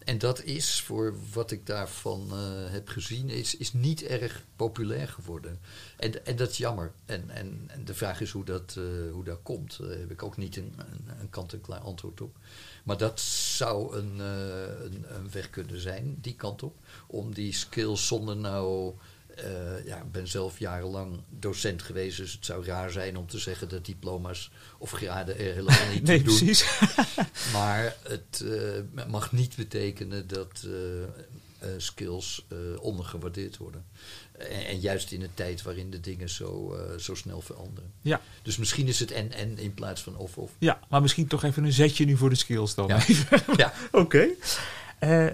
En 0.05 0.19
dat 0.19 0.43
is, 0.43 0.81
voor 0.81 1.15
wat 1.33 1.51
ik 1.51 1.67
daarvan 1.67 2.29
eh, 2.31 2.39
heb 2.73 2.89
gezien, 2.89 3.29
is, 3.29 3.57
is 3.57 3.73
niet 3.73 4.03
erg 4.03 4.45
populair 4.57 5.09
geworden. 5.09 5.61
En, 5.97 6.27
en 6.27 6.37
dat 6.37 6.51
is 6.51 6.57
jammer. 6.57 6.93
En, 7.05 7.31
en, 7.31 7.65
en 7.67 7.85
de 7.85 7.95
vraag 7.95 8.21
is 8.21 8.31
hoe 8.31 8.45
dat, 8.45 8.75
eh, 8.79 9.13
hoe 9.13 9.25
dat 9.25 9.39
komt. 9.43 9.79
Daar 9.79 9.99
heb 9.99 10.11
ik 10.11 10.23
ook 10.23 10.37
niet 10.37 10.57
een, 10.57 10.75
een, 10.77 11.21
een 11.21 11.31
kant-en-klaar 11.31 11.81
antwoord 11.81 12.21
op. 12.21 12.37
Maar 12.85 12.99
dat 12.99 13.21
zou 13.21 13.97
een, 13.97 14.19
een, 14.19 15.05
een 15.09 15.31
weg 15.31 15.51
kunnen 15.51 15.81
zijn, 15.81 16.19
die 16.21 16.35
kant 16.35 16.63
op. 16.63 16.77
Om 17.07 17.35
die 17.35 17.53
skills 17.53 18.07
zonder 18.07 18.37
nou... 18.37 18.95
eh, 19.37 19.87
ja, 19.87 19.97
ik 19.97 20.13
ben 20.13 20.29
zelf 20.29 20.59
jarenlang 20.59 21.21
docent 21.29 21.83
geweest, 21.83 22.17
dus 22.17 22.33
het 22.33 22.45
zou 22.45 22.65
raar 22.65 22.91
zijn 22.91 23.17
om 23.17 23.27
te 23.27 23.39
zeggen 23.39 23.69
dat 23.69 23.85
diploma's 23.85 24.51
of 24.79 24.91
graden 24.91 25.39
er 25.39 25.53
helemaal 25.55 25.89
niet 25.93 26.03
Nee, 26.03 26.23
toe 26.23 26.27
doen. 26.27 26.37
precies. 26.37 26.65
Maar 27.53 27.97
het 28.03 28.45
eh, 28.47 29.07
mag 29.09 29.33
niet 29.33 29.57
betekenen 29.57 30.27
dat 30.29 30.67
eh, 30.67 31.69
skills 31.77 32.47
ondergewaardeerd 32.81 33.57
worden. 33.57 33.85
En, 34.33 34.67
en 34.67 34.81
juist 34.81 35.13
in 35.13 35.23
een 35.23 35.35
tijd 35.35 35.63
waarin 35.63 35.91
de 35.91 36.01
dingen 36.01 36.29
zo, 36.29 36.77
zo 36.99 37.15
snel 37.15 37.41
veranderen. 37.41 37.93
Ja. 38.01 38.21
Dus 38.43 38.57
misschien 38.57 38.87
is 38.89 38.99
het 39.01 39.11
en-en 39.11 39.59
in 39.59 39.75
plaats 39.75 40.03
van 40.03 40.17
of-of. 40.17 40.51
ja, 40.59 40.81
maar 40.89 41.03
misschien 41.03 41.27
toch 41.27 41.43
even 41.43 41.65
een 41.65 41.73
zetje 41.73 42.05
nu 42.05 42.17
voor 42.17 42.29
de 42.31 42.35
skills 42.37 42.75
dan. 42.75 42.87
Ja. 42.89 43.03
ja. 43.57 43.73
Oké. 43.93 44.29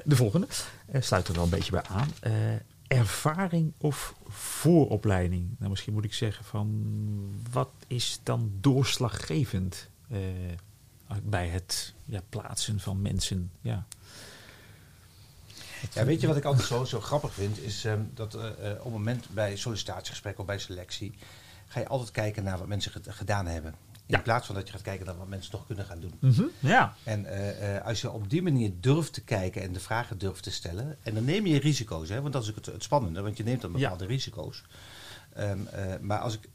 De 0.05 0.17
volgende 0.17 0.47
sluit 1.01 1.29
er 1.29 1.35
wel 1.35 1.45
een 1.45 1.51
beetje 1.51 1.73
bij 1.73 1.83
aan. 1.83 2.13
Ervaring 2.88 3.72
of 3.79 4.14
vooropleiding? 4.29 5.57
Nou, 5.59 5.70
misschien 5.70 5.92
moet 5.92 6.05
ik 6.05 6.14
zeggen 6.14 6.44
van 6.44 6.85
wat 7.51 7.70
is 7.87 8.20
dan 8.22 8.53
doorslaggevend 8.61 9.88
eh, 10.11 10.18
bij 11.22 11.48
het 11.48 11.94
ja, 12.05 12.20
plaatsen 12.29 12.81
van 12.81 13.03
mensen? 13.03 13.51
Ja. 13.61 13.87
Ja, 15.92 16.05
weet 16.05 16.20
je 16.20 16.27
wat 16.27 16.37
ik 16.37 16.44
altijd 16.44 16.66
zo, 16.66 16.85
zo 16.85 17.01
grappig 17.01 17.35
vind? 17.35 17.59
Is 17.59 17.85
ehm, 17.85 18.03
dat 18.14 18.35
eh, 18.35 18.70
eh, 18.70 18.77
op 18.79 18.85
het 18.85 18.92
moment 18.92 19.29
bij 19.29 19.57
sollicitatiegesprek 19.57 20.38
of 20.38 20.46
bij 20.46 20.59
selectie... 20.59 21.14
ga 21.66 21.81
je 21.81 21.88
altijd 21.88 22.11
kijken 22.11 22.44
naar 22.44 22.59
wat 22.59 22.66
mensen 22.66 22.92
ged- 22.92 23.07
gedaan 23.11 23.46
hebben. 23.46 23.74
In 24.09 24.14
Ja. 24.16 24.21
plaats 24.23 24.47
van 24.47 24.55
dat 24.55 24.66
je 24.66 24.73
gaat 24.73 24.83
kijken 24.83 25.07
naar 25.07 25.16
wat 25.16 25.29
mensen 25.29 25.51
toch 25.51 25.66
kunnen 25.66 25.85
gaan 25.85 26.01
doen. 26.01 26.12
Mhm. 26.18 26.42
Ja. 26.59 26.94
En 27.05 27.27
eh, 27.27 27.77
eh, 27.77 27.85
als 27.87 28.01
je 28.01 28.11
op 28.11 28.31
die 28.31 28.42
manier 28.42 28.73
durft 28.81 29.12
te 29.12 29.21
kijken 29.21 29.62
en 29.62 29.73
de 29.73 29.81
vragen 29.81 30.18
durft 30.18 30.42
te 30.42 30.51
stellen... 30.51 30.97
en 31.03 31.14
dan 31.14 31.25
neem 31.25 31.47
je 31.47 31.59
risico's, 31.59 32.09
hè, 32.09 32.21
want 32.21 32.33
dat 32.33 32.42
is 32.42 32.49
ook 32.49 32.55
het, 32.57 32.66
het 32.66 32.83
spannende. 32.83 33.21
Want 33.23 33.37
je 33.37 33.42
neemt 33.44 33.61
dan 33.61 33.71
Ja. 33.73 33.79
bepaalde 33.79 34.07
risico's. 34.07 34.62
Ehm, 35.33 35.66
eh, 35.66 35.94
maar 36.01 36.18
als 36.18 36.35
ik 36.38 36.49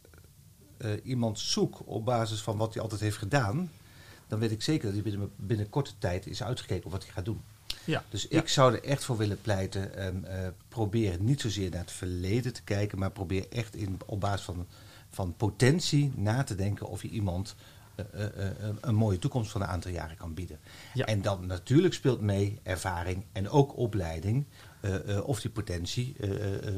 iemand 1.04 1.40
zoek 1.40 1.82
op 1.88 2.06
basis 2.06 2.42
van 2.42 2.58
wat 2.58 2.74
hij 2.74 2.84
altijd 2.84 3.02
heeft 3.02 3.18
gedaan... 3.18 3.72
dan 4.28 4.40
weet 4.40 4.52
ik 4.52 4.62
zeker 4.62 4.84
dat 4.86 4.94
hij 4.94 5.04
binnen, 5.04 5.32
binnen 5.36 5.70
korte 5.70 5.92
tijd 5.98 6.28
is 6.28 6.44
uitgekeken 6.44 6.86
op 6.86 6.92
wat 6.92 7.04
hij 7.04 7.12
gaat 7.12 7.26
doen. 7.26 7.42
Ja. 7.86 8.04
Dus 8.10 8.26
Ja. 8.30 8.40
ik 8.42 8.48
zou 8.48 8.74
er 8.74 8.84
echt 8.84 9.04
voor 9.04 9.18
willen 9.18 9.42
pleiten. 9.42 9.94
eh, 10.26 10.48
probeer 10.70 11.18
niet 11.20 11.42
zozeer 11.42 11.70
naar 11.70 11.80
het 11.80 11.92
verleden 11.92 12.54
te 12.54 12.64
kijken, 12.64 13.00
maar 13.00 13.12
probeer 13.12 13.46
echt 13.50 13.76
in, 13.76 14.00
op 14.06 14.20
basis 14.20 14.46
van, 14.46 14.68
van 15.14 15.36
potentie 15.38 16.12
na 16.16 16.44
te 16.44 16.56
denken 16.56 16.88
of 16.88 17.02
je 17.02 17.10
iemand 17.10 17.56
eh, 17.96 18.06
eh, 18.14 18.48
eh, 18.48 18.76
een 18.82 18.96
mooie 18.96 19.20
toekomst 19.20 19.52
van 19.52 19.62
een 19.62 19.68
aantal 19.68 19.92
jaren 19.92 20.18
kan 20.18 20.34
bieden. 20.34 20.60
Ja. 20.94 21.06
En 21.06 21.22
dan 21.22 21.46
natuurlijk 21.46 21.94
speelt 21.94 22.22
mee 22.22 22.60
ervaring 22.64 23.24
en 23.32 23.50
ook 23.50 23.78
opleiding 23.78 24.46
of 25.24 25.42
die 25.42 25.52
potentie 25.52 26.16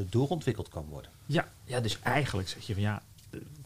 doorontwikkeld 0.09 0.69
kan 0.69 0.85
worden. 0.85 1.11
Ja, 1.25 1.47
ja, 1.63 1.79
dus 1.79 1.99
eigenlijk 1.99 2.47
zeg 2.47 2.67
je 2.67 2.73
van 2.73 2.81
ja, 2.81 3.01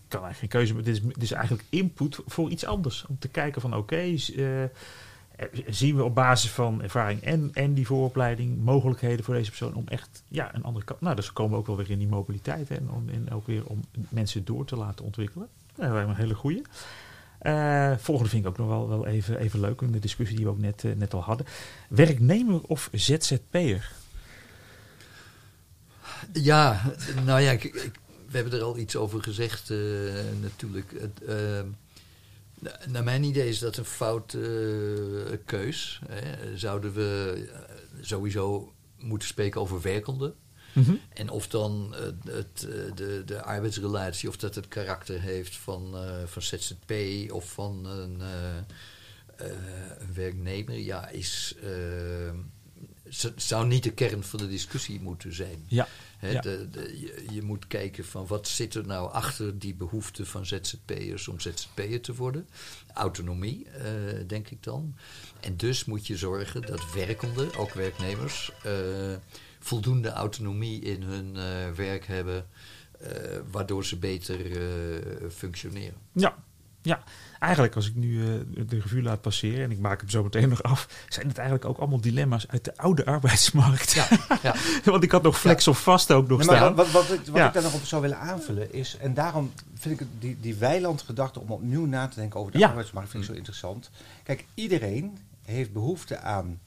kan 0.08 0.23
eigenlijk 0.23 0.39
geen 0.39 0.49
keuze, 0.49 0.73
maar 0.73 0.84
dit 0.84 0.95
is, 0.95 1.01
dit 1.01 1.21
is 1.21 1.32
eigenlijk 1.32 1.63
input 1.69 2.19
voor 2.25 2.49
iets 2.49 2.65
anders. 2.65 3.05
Om 3.10 3.19
te 3.19 3.27
kijken 3.27 3.62
van 3.62 3.75
oké, 3.75 4.15
zien 5.67 5.95
we 5.95 6.04
op 6.04 6.15
basis 6.15 6.52
van 6.52 6.82
ervaring 6.82 7.21
en, 7.21 7.49
en 7.54 7.73
die 7.73 7.86
vooropleiding 7.86 8.63
mogelijkheden 8.63 9.25
voor 9.25 9.34
deze 9.34 9.49
persoon 9.49 9.73
om 9.73 9.88
echt 9.88 10.23
ja, 10.28 10.56
een 10.56 10.63
andere 10.63 10.86
kant. 10.86 11.02
Nou, 11.02 11.15
dus 11.15 11.34
komen 11.34 11.52
we 11.52 11.58
ook 11.58 11.67
wel 11.67 11.78
weer 11.78 11.91
in 11.91 11.97
die 11.97 12.08
mobiliteit 12.08 12.69
en, 12.69 12.89
om, 12.89 13.10
en 13.10 13.32
ook 13.32 13.47
weer 13.47 13.65
om 13.65 13.84
mensen 14.10 14.45
door 14.45 14.65
te 14.65 14.75
laten 14.75 15.06
ontwikkelen. 15.06 15.47
Dat 15.75 15.91
me 15.91 15.99
een 15.99 16.15
hele 16.15 16.36
goede. 16.36 16.62
Uh, 17.41 17.93
volgende 17.97 18.30
vind 18.30 18.43
ik 18.43 18.49
ook 18.49 18.58
nog 18.58 18.67
wel, 18.67 18.89
wel 18.89 19.06
even, 19.08 19.39
even 19.39 19.60
leuk, 19.60 19.82
in 19.82 19.91
de 19.91 19.99
discussie 19.99 20.36
die 20.36 20.45
we 20.45 20.52
ook 20.52 20.60
net, 20.60 20.84
uh, 20.84 20.95
net 20.95 21.13
al 21.13 21.21
hadden. 21.21 21.45
Werknemer 21.89 22.62
of 22.62 22.89
ZZP'er? 22.91 23.91
Ja, 26.34 26.82
nou 27.25 27.41
ja, 27.41 27.52
ik, 27.52 27.91
we 28.30 28.38
hebben 28.38 28.54
er 28.54 28.65
al 28.65 28.78
iets 28.78 28.95
over 28.95 29.23
gezegd 29.23 29.73
natuurlijk. 30.41 30.93
Naar 32.88 33.04
mijn 33.04 33.24
idee 33.24 33.50
is 33.50 33.60
dat 33.60 33.78
een 33.78 33.86
foute 33.86 35.39
keus. 35.45 36.02
Hè. 36.08 36.58
Zouden 36.58 36.93
we 36.93 37.50
sowieso 38.02 38.74
moeten 38.98 39.28
spreken 39.28 39.62
over 39.62 39.82
werkenden? 39.82 40.36
Mm 40.74 40.84
-hmm. 40.84 41.00
En 41.13 41.30
of 41.30 41.48
dan 41.48 41.95
uh, 41.95 42.34
het, 42.36 42.67
uh, 42.67 42.95
de, 42.95 43.22
de 43.26 43.41
arbeidsrelatie, 43.41 44.30
of 44.30 44.38
dat 44.38 44.56
het 44.56 44.67
karakter 44.67 45.22
heeft 45.22 45.56
van, 45.56 45.95
van 46.26 46.41
ZZP 46.41 46.93
of 47.32 47.52
van 47.52 47.86
een, 47.86 48.22
een 49.36 50.13
werknemer, 50.13 50.78
ja, 50.78 51.08
is, 51.08 51.56
zou 53.36 53.67
niet 53.67 53.84
de 53.84 53.93
kern 53.93 54.24
van 54.24 54.39
de 54.39 54.48
discussie 54.48 55.00
moeten 55.02 55.34
zijn. 55.34 55.65
Ja. 55.67 55.88
He, 56.19 56.32
ja. 56.32 56.41
de, 56.41 56.69
de, 56.69 56.99
je, 56.99 57.25
je, 57.32 57.41
moet 57.41 57.67
kijken 57.67 58.05
van 58.05 58.27
wat 58.27 58.47
zit 58.47 58.75
er 58.75 58.86
nou 58.86 59.12
achter 59.12 59.60
die 59.60 59.75
behoefte 59.75 60.25
van 60.25 60.45
ZZP'ers 60.45 61.27
om 61.27 61.39
ZZP'er 61.39 62.01
te 62.01 62.15
worden. 62.15 62.47
Autonomie, 62.93 63.67
denk 64.27 64.49
ik 64.49 64.63
dan. 64.63 64.95
En 65.39 65.58
dus 65.58 65.86
moet 65.86 66.08
je 66.08 66.17
zorgen 66.17 66.62
dat 66.62 66.93
werkenden, 66.93 67.55
ook 67.55 67.73
werknemers 67.73 68.51
voldoende 69.60 70.10
autonomie 70.10 70.82
in 70.82 71.01
hun 71.01 71.36
uh, 71.36 71.71
werk 71.75 72.05
hebben, 72.05 72.47
waardoor 73.51 73.86
ze 73.86 73.97
beter 73.97 74.38
functioneren. 75.32 75.97
Ja. 76.13 76.43
Ja, 76.82 77.04
eigenlijk 77.39 77.76
als 77.76 77.88
ik 77.88 77.96
nu 77.96 78.24
de 78.68 78.80
revue 78.80 79.02
laat 79.02 79.22
passeren 79.22 79.63
en 79.63 79.72
ik 79.72 79.80
maak 79.80 80.00
hem 80.00 80.10
zo 80.10 80.24
meteen 80.24 80.50
nog 80.50 80.63
af, 80.63 81.06
zijn 81.10 81.28
het 81.28 81.38
eigenlijk 81.38 81.70
ook 81.70 81.78
allemaal 81.78 82.02
dilemma's 82.02 82.48
uit 82.48 82.65
de 82.65 82.78
oude 82.78 83.06
arbeidsmarkt. 83.06 83.92
Ja, 83.92 84.08
ja. 84.42 84.56
Want 84.92 85.04
ik 85.04 85.12
had 85.12 85.24
nog 85.24 85.39
flex 85.39 85.65
ja. 85.65 85.72
of 85.72 85.84
vast 85.84 86.12
ook 86.12 86.28
nog 86.28 86.38
nee, 86.38 86.48
staan. 86.48 86.76
Wat, 86.76 86.92
wat, 86.92 87.08
wat, 87.08 87.18
wat 87.18 87.36
ja. 87.36 87.48
ik 87.48 87.54
daar 87.54 87.63
nog 87.63 87.74
op 87.74 87.84
zou 87.84 88.02
willen 88.02 88.20
aanvullen 88.20 88.74
is, 88.74 88.98
en 88.98 89.13
daarom 89.13 89.52
vind 89.74 90.00
ik 90.00 90.08
die, 90.20 90.38
die 90.42 90.56
weilandgedachte 90.56 91.39
om 91.39 91.52
opnieuw 91.52 91.86
na 91.86 92.08
te 92.08 92.20
denken 92.20 92.39
over 92.39 92.52
de 92.52 92.68
arbeidsmarkt 92.68 93.10
vind 93.10 93.24
ik 93.24 93.30
zo 93.30 93.36
interessant. 93.36 93.89
Kijk, 94.24 94.46
iedereen 94.54 95.18
heeft 95.44 95.74
behoefte 95.74 96.20
aan 96.20 96.60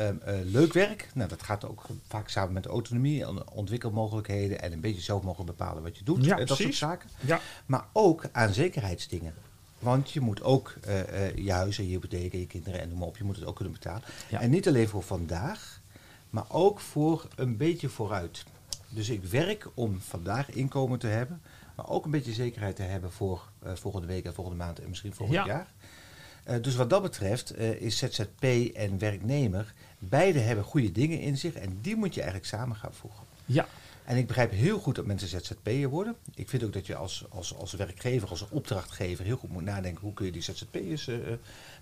Um, 0.00 0.20
uh, 0.28 0.34
leuk 0.44 0.72
werk, 0.72 1.08
nou, 1.14 1.28
dat 1.28 1.42
gaat 1.42 1.64
ook 1.64 1.82
vaak 2.06 2.28
samen 2.28 2.52
met 2.52 2.66
autonomie, 2.66 3.50
ontwikkelmogelijkheden 3.52 4.60
en 4.60 4.72
een 4.72 4.80
beetje 4.80 5.00
zelf 5.00 5.22
mogen 5.22 5.44
bepalen 5.46 5.82
wat 5.82 5.98
je 5.98 6.04
doet. 6.04 6.24
Ja, 6.24 6.36
dat 6.36 6.44
precies. 6.44 6.64
soort 6.64 6.74
zaken. 6.74 7.10
Ja. 7.20 7.40
Maar 7.66 7.84
ook 7.92 8.28
aan 8.32 8.52
zekerheidsdingen. 8.52 9.34
Want 9.78 10.10
je 10.10 10.20
moet 10.20 10.42
ook 10.42 10.74
uh, 10.88 10.98
uh, 10.98 11.36
je 11.36 11.52
huis 11.52 11.78
en 11.78 11.84
je 11.84 11.90
hypotheek 11.90 12.32
en 12.32 12.38
je 12.38 12.46
kinderen 12.46 12.80
en 12.80 12.88
noem 12.88 12.98
maar 12.98 13.08
op, 13.08 13.16
je 13.16 13.24
moet 13.24 13.36
het 13.36 13.44
ook 13.44 13.56
kunnen 13.56 13.74
betalen. 13.74 14.02
Ja. 14.28 14.40
En 14.40 14.50
niet 14.50 14.68
alleen 14.68 14.88
voor 14.88 15.02
vandaag, 15.02 15.80
maar 16.30 16.46
ook 16.48 16.80
voor 16.80 17.28
een 17.36 17.56
beetje 17.56 17.88
vooruit. 17.88 18.44
Dus 18.88 19.08
ik 19.08 19.24
werk 19.24 19.68
om 19.74 20.00
vandaag 20.00 20.50
inkomen 20.50 20.98
te 20.98 21.06
hebben, 21.06 21.42
maar 21.76 21.88
ook 21.88 22.04
een 22.04 22.10
beetje 22.10 22.32
zekerheid 22.32 22.76
te 22.76 22.82
hebben 22.82 23.12
voor 23.12 23.48
volgende 23.62 24.06
week 24.06 24.24
en 24.24 24.34
volgende 24.34 24.64
maand 24.64 24.80
en 24.80 24.88
misschien 24.88 25.14
volgend 25.14 25.38
Ja. 25.38 25.46
jaar. 25.46 25.66
Dus 26.60 26.74
wat 26.74 26.90
dat 26.90 27.02
betreft 27.02 27.56
is 27.58 27.98
ZZP 27.98 28.44
en 28.74 28.98
werknemer, 28.98 29.74
beide 29.98 30.38
hebben 30.38 30.64
goede 30.64 30.92
dingen 30.92 31.20
in 31.20 31.38
zich 31.38 31.54
en 31.54 31.78
die 31.80 31.96
moet 31.96 32.14
je 32.14 32.20
eigenlijk 32.20 32.50
samen 32.50 32.76
gaan 32.76 32.94
voegen. 32.94 33.24
Ja. 33.44 33.66
En 34.04 34.16
ik 34.16 34.26
begrijp 34.26 34.50
heel 34.50 34.78
goed 34.78 34.94
dat 34.94 35.06
mensen 35.06 35.28
ZZP'er 35.28 35.88
worden. 35.88 36.16
Ik 36.34 36.48
vind 36.48 36.64
ook 36.64 36.72
dat 36.72 36.86
je 36.86 36.96
als, 36.96 37.24
als, 37.28 37.54
als 37.54 37.72
werkgever, 37.72 38.28
als 38.28 38.48
opdrachtgever 38.48 39.24
heel 39.24 39.36
goed 39.36 39.50
moet 39.50 39.64
nadenken 39.64 40.02
hoe 40.02 40.12
kun 40.12 40.26
je 40.26 40.32
die 40.32 40.42
ZZP'ers. 40.42 41.06
Uh, 41.06 41.16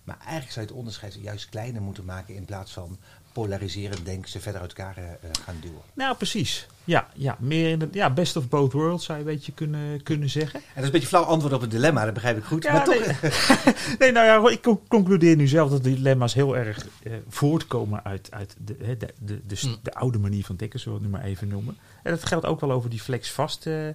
maar 0.05 0.19
eigenlijk 0.19 0.53
zou 0.53 0.67
je 0.67 0.71
het 0.71 0.81
onderscheid 0.81 1.15
juist 1.15 1.49
kleiner 1.49 1.83
moeten 1.83 2.05
maken 2.05 2.35
in 2.35 2.45
plaats 2.45 2.73
van 2.73 2.99
polariserend 3.35 4.05
denken 4.05 4.31
ze 4.31 4.41
verder 4.41 4.61
uit 4.61 4.71
elkaar 4.71 4.97
gaan 5.45 5.57
duwen. 5.61 5.81
Nou, 5.95 6.17
precies. 6.17 6.67
Ja, 6.85 7.09
ja, 7.15 7.37
meer 7.41 7.71
in 7.71 7.79
de 7.79 7.89
ja, 7.93 8.11
best 8.11 8.37
of 8.37 8.49
both 8.49 8.73
worlds 8.73 9.05
zou 9.05 9.19
je 9.19 9.25
een 9.25 9.31
beetje 9.31 9.53
kunnen, 9.53 10.03
kunnen 10.03 10.31
zeggen. 10.31 10.61
En 10.61 10.67
dat 10.67 10.77
is 10.77 10.85
een 10.85 10.93
beetje 10.93 11.09
flauw 11.09 11.23
antwoord 11.23 11.55
op 11.55 11.61
het 11.61 11.71
dilemma, 11.71 12.05
dat 12.05 12.15
begrijp 12.15 12.37
ik 12.37 12.45
goed. 12.45 12.63
Ja, 12.63 12.73
maar 12.73 12.89
nee, 12.89 12.99
toch. 12.99 13.17
nee, 13.99 14.13
nou 14.13 14.27
ja, 14.27 14.51
ik 14.51 14.69
concludeer 14.89 15.37
nu 15.37 15.47
zelf 15.47 15.71
dat 15.71 15.85
die 15.85 15.95
dilemma's 15.95 16.35
heel 16.35 16.57
erg 16.57 16.87
eh, 17.03 17.13
voortkomen 17.29 18.05
uit, 18.05 18.29
uit 18.31 18.57
de, 18.59 18.77
de, 18.77 18.97
de, 18.97 19.09
de, 19.19 19.41
de, 19.47 19.57
Mm. 19.63 19.77
de 19.83 19.95
oude 19.95 20.19
manier 20.19 20.45
van 20.45 20.57
denken, 20.57 20.81
zullen 20.81 20.99
we 20.99 21.05
het 21.05 21.13
nu 21.13 21.19
maar 21.19 21.29
even 21.29 21.49
noemen. 21.49 21.77
En 22.03 22.11
dat 22.11 22.25
geldt 22.25 22.47
ook 22.47 22.61
wel 22.61 22.73
over 22.73 22.91
die 22.91 23.01
flex-vast 23.01 23.67
uh, 23.67 23.89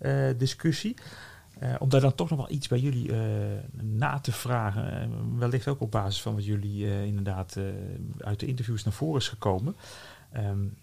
uh, 0.00 0.30
discussie. 0.38 0.96
Uh, 1.62 1.74
om 1.78 1.88
daar 1.88 2.00
dan 2.00 2.14
toch 2.14 2.30
nog 2.30 2.38
wel 2.38 2.50
iets 2.50 2.68
bij 2.68 2.78
jullie 2.78 3.08
uh, 3.08 3.18
na 3.80 4.18
te 4.18 4.32
vragen. 4.32 5.10
Uh, 5.10 5.38
wellicht 5.38 5.68
ook 5.68 5.80
op 5.80 5.90
basis 5.90 6.22
van 6.22 6.34
wat 6.34 6.44
jullie 6.44 7.06
inderdaad 7.06 7.56
uit 8.18 8.40
de 8.40 8.46
interviews 8.46 8.84
naar 8.84 8.92
voren 8.92 9.20
is 9.20 9.28
gekomen. 9.28 9.76
Um, 10.36 10.76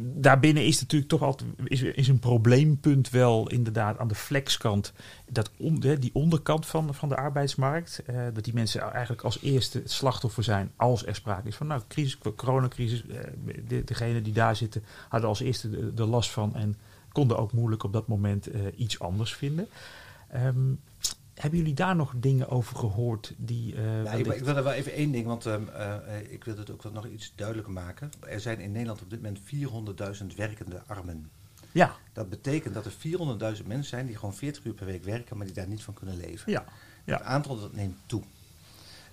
daarbinnen 0.00 0.66
is 0.66 0.80
natuurlijk 0.80 1.10
toch 1.10 1.22
altijd 1.22 1.50
is, 1.64 1.82
is 1.82 2.08
een 2.08 2.18
probleempunt 2.18 3.10
wel 3.10 3.48
inderdaad 3.48 3.98
aan 3.98 4.08
de 4.08 4.14
flexkant. 4.14 4.92
Dat 5.30 5.50
die 5.98 6.10
onderkant 6.12 6.66
van, 6.66 6.94
van 6.94 7.08
de 7.08 7.16
arbeidsmarkt. 7.16 8.02
dat 8.32 8.44
die 8.44 8.54
mensen 8.54 8.92
eigenlijk 8.92 9.22
als 9.22 9.42
eerste 9.42 9.82
slachtoffer 9.84 10.44
zijn 10.44 10.70
als 10.76 11.06
er 11.06 11.14
sprake 11.14 11.48
is 11.48 11.56
van 11.56 11.66
nou, 11.66 11.82
crisis, 11.88 12.18
coronacrisis. 12.36 13.04
De, 13.68 13.84
degene 13.84 14.22
die 14.22 14.32
daar 14.32 14.56
zitten 14.56 14.84
hadden 15.08 15.28
als 15.28 15.40
eerste 15.40 15.70
de, 15.70 15.94
de 15.94 16.06
last 16.06 16.30
van 16.30 16.54
en 16.54 16.76
konden 17.12 17.38
ook 17.38 17.52
moeilijk 17.52 17.82
op 17.82 17.92
dat 17.92 18.06
moment 18.06 18.48
iets 18.76 18.98
anders 18.98 19.34
vinden. 19.34 19.68
Um, 20.34 20.80
hebben 21.34 21.58
jullie 21.58 21.74
daar 21.74 21.96
nog 21.96 22.12
dingen 22.16 22.48
over 22.48 22.76
gehoord 22.76 23.34
die... 23.36 23.74
Uh, 23.74 24.04
ja, 24.04 24.12
ik, 24.12 24.26
ik, 24.26 24.44
wil 24.44 24.56
er 24.56 24.64
wel 24.64 24.72
even 24.72 24.92
één 24.92 25.12
ding, 25.12 25.26
want 25.26 25.44
um, 25.44 25.68
uh, 25.76 25.96
ik 26.28 26.44
wil 26.44 26.56
het 26.56 26.70
ook 26.70 26.92
nog 26.92 27.06
iets 27.06 27.32
duidelijker 27.36 27.72
maken. 27.74 28.12
Er 28.20 28.40
zijn 28.40 28.60
in 28.60 28.72
Nederland 28.72 29.02
op 29.02 29.10
dit 29.10 29.22
moment 29.22 29.40
400.000 30.20 30.36
werkende 30.36 30.82
armen. 30.86 31.30
Ja. 31.72 31.96
Dat 32.12 32.28
betekent 32.28 32.74
dat 32.74 32.86
er 32.86 32.92
400.000 33.56 33.66
mensen 33.66 33.84
zijn 33.84 34.06
die 34.06 34.16
gewoon 34.16 34.34
40 34.34 34.64
uur 34.64 34.74
per 34.74 34.86
week 34.86 35.04
werken, 35.04 35.36
maar 35.36 35.46
die 35.46 35.54
daar 35.54 35.68
niet 35.68 35.82
van 35.82 35.94
kunnen 35.94 36.16
leven. 36.16 36.52
Ja. 36.52 36.64
ja. 37.04 37.16
Het 37.16 37.26
aantal 37.26 37.60
dat 37.60 37.72
neemt 37.72 37.98
toe. 38.06 38.22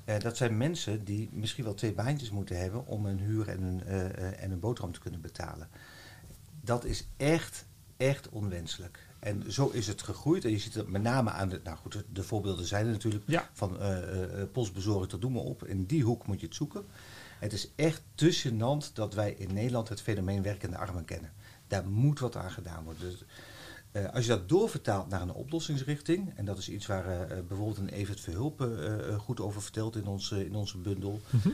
Uh, 0.05 0.19
dat 0.19 0.37
zijn 0.37 0.57
mensen 0.57 1.03
die 1.03 1.29
misschien 1.31 1.63
wel 1.63 1.73
twee 1.73 1.93
baantjes 1.93 2.29
moeten 2.29 2.59
hebben 2.59 2.87
om 2.87 3.05
hun 3.05 3.19
huur 3.19 3.47
en 3.47 3.61
hun, 3.61 3.83
en 4.35 4.49
hun 4.49 4.59
boterham 4.59 4.93
te 4.93 4.99
kunnen 4.99 5.21
betalen. 5.21 5.67
Dat 6.61 6.85
is 6.85 7.07
echt, 7.17 7.65
echt 7.97 8.29
onwenselijk. 8.29 9.09
En 9.21 9.51
zo 9.51 9.69
is 9.69 9.87
het 9.87 10.01
gegroeid. 10.01 10.45
En 10.45 10.51
je 10.51 10.59
ziet 10.59 10.73
het 10.73 10.87
met 10.87 11.01
name 11.01 11.29
aan 11.29 11.49
de. 11.49 11.61
Nou 11.63 11.77
goed, 11.77 11.91
de, 11.91 12.05
de 12.13 12.23
voorbeelden 12.23 12.65
zijn 12.65 12.85
er 12.85 12.91
natuurlijk. 12.91 13.23
Ja. 13.27 13.49
Van 13.53 13.77
uh, 13.81 13.97
postbezorging 14.51 15.09
tot 15.09 15.21
doe 15.21 15.31
maar 15.31 15.41
op. 15.41 15.65
In 15.65 15.85
die 15.85 16.03
hoek 16.03 16.27
moet 16.27 16.39
je 16.39 16.45
het 16.45 16.55
zoeken. 16.55 16.85
Het 17.39 17.53
is 17.53 17.71
echt 17.75 18.01
te 18.15 18.41
gênant 18.43 18.93
dat 18.93 19.13
wij 19.13 19.31
in 19.31 19.53
Nederland 19.53 19.89
het 19.89 20.01
fenomeen 20.01 20.41
werkende 20.41 20.77
armen 20.77 21.05
kennen. 21.05 21.31
Daar 21.67 21.87
moet 21.87 22.19
wat 22.19 22.35
aan 22.35 22.51
gedaan 22.51 22.83
worden. 22.83 23.09
Dus, 23.09 23.23
uh, 23.91 24.13
als 24.13 24.23
je 24.23 24.29
dat 24.29 24.49
doorvertaalt 24.49 25.09
naar 25.09 25.21
een 25.21 25.33
oplossingsrichting. 25.33 26.33
En 26.35 26.45
dat 26.45 26.57
is 26.57 26.69
iets 26.69 26.85
waar 26.85 27.27
bijvoorbeeld 27.47 27.77
een 27.77 27.89
Evert 27.89 28.19
Verhulp 28.19 28.67
goed 29.17 29.39
over 29.39 29.61
vertelt 29.61 29.95
in 29.95 30.07
onze, 30.07 30.45
in 30.45 30.55
onze 30.55 30.77
bundel. 30.77 31.21
Mhm. 31.29 31.47
Mm 31.47 31.53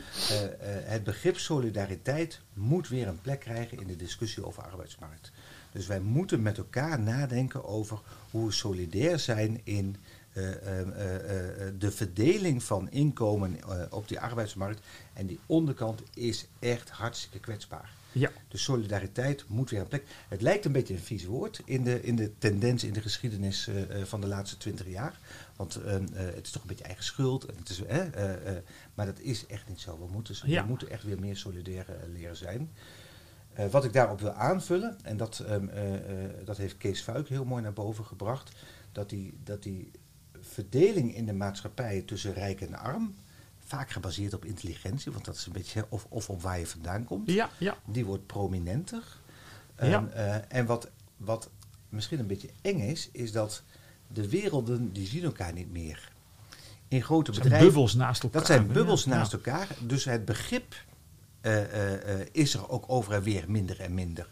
het 0.84 1.04
begrip 1.04 1.38
solidariteit 1.38 2.40
moet 2.52 2.88
weer 2.88 3.08
een 3.08 3.20
plek 3.20 3.40
krijgen 3.40 3.80
in 3.80 3.86
de 3.86 3.96
discussie 3.96 4.46
over 4.46 4.62
arbeidsmarkt. 4.62 5.32
Dus 5.72 5.86
wij 5.86 6.00
moeten 6.00 6.42
met 6.42 6.58
elkaar 6.58 7.00
nadenken 7.00 7.64
over 7.64 7.98
hoe 8.30 8.46
we 8.46 8.52
solidair 8.52 9.18
zijn 9.18 9.60
in 9.64 9.96
de 11.78 11.90
verdeling 11.90 12.62
van 12.62 12.90
inkomen 12.90 13.56
op 13.90 14.08
die 14.08 14.20
arbeidsmarkt. 14.20 14.86
En 15.12 15.26
die 15.26 15.40
onderkant 15.46 16.02
is 16.14 16.46
echt 16.58 16.90
hartstikke 16.90 17.38
kwetsbaar. 17.38 17.97
Ja. 18.18 18.30
Dus 18.48 18.62
solidariteit 18.62 19.44
moet 19.48 19.70
weer 19.70 19.80
een 19.80 19.88
plek. 19.88 20.04
Het 20.28 20.42
lijkt 20.42 20.64
een 20.64 20.72
beetje 20.72 20.94
een 20.94 21.00
vies 21.00 21.24
woord 21.24 21.62
in 21.64 21.84
de, 21.84 22.02
in 22.02 22.16
de 22.16 22.38
tendens 22.38 22.84
in 22.84 22.92
de 22.92 23.00
geschiedenis 23.00 23.70
van 24.04 24.20
de 24.20 24.26
laatste 24.26 24.56
twintig 24.56 24.88
jaar. 24.88 25.18
Want 25.56 25.74
het 26.14 26.46
is 26.46 26.50
toch 26.50 26.62
een 26.62 26.68
beetje 26.68 26.84
eigen 26.84 27.04
schuld. 27.04 27.44
En 27.44 27.54
het 27.58 27.68
is, 27.68 27.82
maar 28.94 29.06
dat 29.06 29.20
is 29.20 29.46
echt 29.46 29.68
niet 29.68 29.80
zo. 29.80 29.98
We 29.98 30.12
moeten, 30.12 30.36
Ja. 30.44 30.62
we 30.62 30.68
moeten 30.68 30.90
echt 30.90 31.02
weer 31.02 31.18
meer 31.18 31.36
solidair 31.36 31.86
leren 32.12 32.36
zijn. 32.36 32.70
Wat 33.70 33.84
ik 33.84 33.92
daarop 33.92 34.20
wil 34.20 34.32
aanvullen, 34.32 34.96
en 35.02 35.16
dat, 35.16 35.44
um, 35.50 35.70
uh, 35.74 35.80
dat 36.44 36.56
heeft 36.56 36.76
Kees 36.76 37.00
Fuik 37.00 37.28
heel 37.28 37.44
mooi 37.44 37.62
naar 37.62 37.72
boven 37.72 38.04
gebracht, 38.04 38.52
dat 38.92 39.08
die, 39.10 39.38
dat 39.44 39.62
die 39.62 39.90
verdeling 40.40 41.14
in 41.14 41.26
de 41.26 41.32
maatschappij 41.32 42.02
tussen 42.02 42.32
rijk 42.32 42.60
en 42.60 42.74
arm, 42.74 43.14
vaak 43.68 43.90
gebaseerd 43.90 44.34
op 44.34 44.44
intelligentie, 44.44 45.12
want 45.12 45.24
dat 45.24 45.34
is 45.36 45.46
een 45.46 45.52
beetje 45.52 45.86
of, 45.88 46.06
of 46.08 46.30
op 46.30 46.42
waar 46.42 46.58
je 46.58 46.66
vandaan 46.66 47.04
komt, 47.04 47.30
Ja, 47.30 47.50
ja. 47.58 47.76
die 47.86 48.04
wordt 48.04 48.26
prominenter. 48.26 49.02
Ja. 49.80 50.08
En, 50.08 50.50
en 50.50 50.66
wat, 50.66 50.90
wat 51.16 51.50
misschien 51.88 52.18
een 52.18 52.26
beetje 52.26 52.50
eng 52.62 52.78
is, 52.80 53.08
is 53.12 53.32
dat 53.32 53.62
de 54.12 54.28
werelden 54.28 54.92
die 54.92 55.06
zien 55.06 55.24
elkaar 55.24 55.52
niet 55.52 55.72
meer. 55.72 56.12
in 56.88 57.02
grote 57.02 57.24
Dat 57.24 57.34
zijn 57.34 57.42
bedrijven. 57.44 57.68
bubbels 57.68 57.94
naast 57.94 58.22
elkaar. 58.22 58.38
Dat 58.40 58.50
zijn 58.50 58.66
bubbels 58.66 59.04
ja. 59.04 59.10
naast 59.10 59.32
elkaar. 59.32 59.68
Dus 59.86 60.04
het 60.04 60.24
begrip 60.24 60.74
eh, 61.40 61.62
eh, 61.62 62.20
eh, 62.20 62.26
is 62.32 62.54
er 62.54 62.68
ook 62.68 62.84
over 62.86 63.12
en 63.12 63.22
weer 63.22 63.44
minder 63.48 63.80
en 63.80 63.94
minder. 63.94 64.28